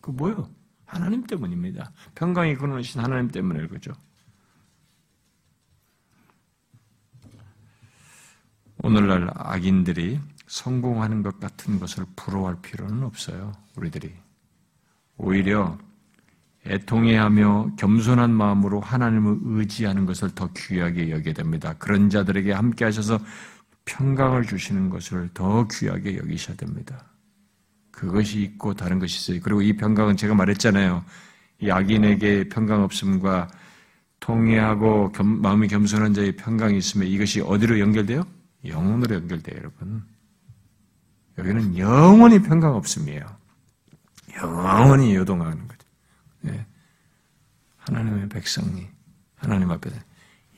그 0.00 0.10
뭐요? 0.10 0.50
하나님 0.84 1.26
때문입니다. 1.26 1.92
평강의 2.14 2.56
근원이신 2.56 3.00
하나님 3.00 3.30
때문에 3.30 3.66
그죠. 3.66 3.92
오늘날 8.84 9.30
악인들이 9.34 10.20
성공하는 10.46 11.22
것 11.22 11.40
같은 11.40 11.80
것을 11.80 12.04
부러워할 12.16 12.56
필요는 12.60 13.02
없어요. 13.02 13.54
우리들이. 13.76 14.12
오히려 15.16 15.78
애통해하며 16.66 17.76
겸손한 17.78 18.30
마음으로 18.30 18.80
하나님을 18.80 19.38
의지하는 19.42 20.04
것을 20.04 20.34
더 20.34 20.50
귀하게 20.54 21.10
여기게 21.12 21.32
됩니다. 21.32 21.74
그런 21.78 22.10
자들에게 22.10 22.52
함께 22.52 22.84
하셔서 22.84 23.18
평강을 23.86 24.42
주시는 24.42 24.90
것을 24.90 25.30
더 25.32 25.66
귀하게 25.68 26.18
여기셔야 26.18 26.54
됩니다. 26.58 27.06
그것이 27.90 28.42
있고 28.42 28.74
다른 28.74 28.98
것이 28.98 29.16
있어요. 29.16 29.40
그리고 29.42 29.62
이 29.62 29.74
평강은 29.74 30.18
제가 30.18 30.34
말했잖아요. 30.34 31.02
약인에게 31.66 32.50
평강 32.50 32.82
없음과 32.82 33.48
통해하고 34.20 35.12
겸, 35.12 35.40
마음이 35.40 35.68
겸손한 35.68 36.12
자의 36.12 36.36
평강이 36.36 36.76
있으면 36.76 37.08
이것이 37.08 37.40
어디로 37.40 37.80
연결돼요? 37.80 38.26
영혼으로 38.66 39.16
연결돼요, 39.16 39.56
여러분. 39.58 40.04
여기는 41.38 41.78
영원히 41.78 42.40
평강 42.40 42.74
없음이에요. 42.74 43.24
영원히 44.36 45.14
요동하는 45.14 45.68
거죠. 45.68 45.88
네. 46.40 46.66
하나님의 47.78 48.28
백성이 48.28 48.88
하나님 49.36 49.70
앞에 49.70 49.90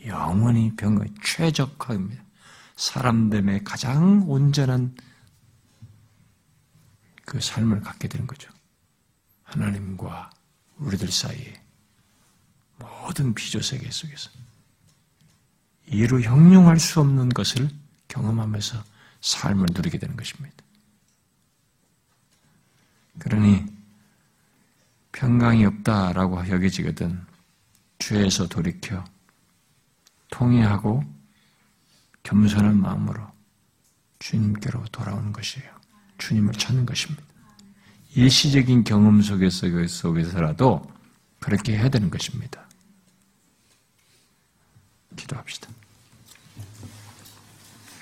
영원히 0.06 0.74
평강, 0.76 1.08
최적화입니다. 1.22 2.22
사람됨의 2.76 3.64
가장 3.64 4.24
온전한 4.28 4.94
그 7.24 7.40
삶을 7.40 7.80
갖게 7.80 8.06
되는 8.06 8.26
거죠. 8.26 8.50
하나님과 9.42 10.30
우리들 10.76 11.10
사이에 11.10 11.60
모든 12.78 13.34
비조 13.34 13.60
세계 13.60 13.90
속에서 13.90 14.30
이로 15.86 16.20
형용할 16.20 16.78
수 16.78 17.00
없는 17.00 17.30
것을 17.30 17.68
경험하면서 18.08 18.82
삶을 19.20 19.68
누리게 19.72 19.98
되는 19.98 20.16
것입니다. 20.16 20.56
그러니 23.18 23.64
평강이 25.12 25.64
없다라고 25.64 26.48
여겨지거든 26.48 27.24
죄에서 27.98 28.48
돌이켜 28.48 29.02
통회하고 30.30 31.02
겸손한 32.22 32.80
마음으로 32.80 33.26
주님께로 34.18 34.84
돌아오는 34.86 35.32
것이에요. 35.32 35.74
주님을 36.18 36.52
찾는 36.54 36.84
것입니다. 36.86 37.22
일시적인 38.14 38.84
경험 38.84 39.22
속에서 39.22 39.86
속에서라도 39.86 40.90
그렇게 41.40 41.76
해야 41.76 41.88
되는 41.88 42.10
것입니다. 42.10 42.66
기도합시다. 45.14 45.75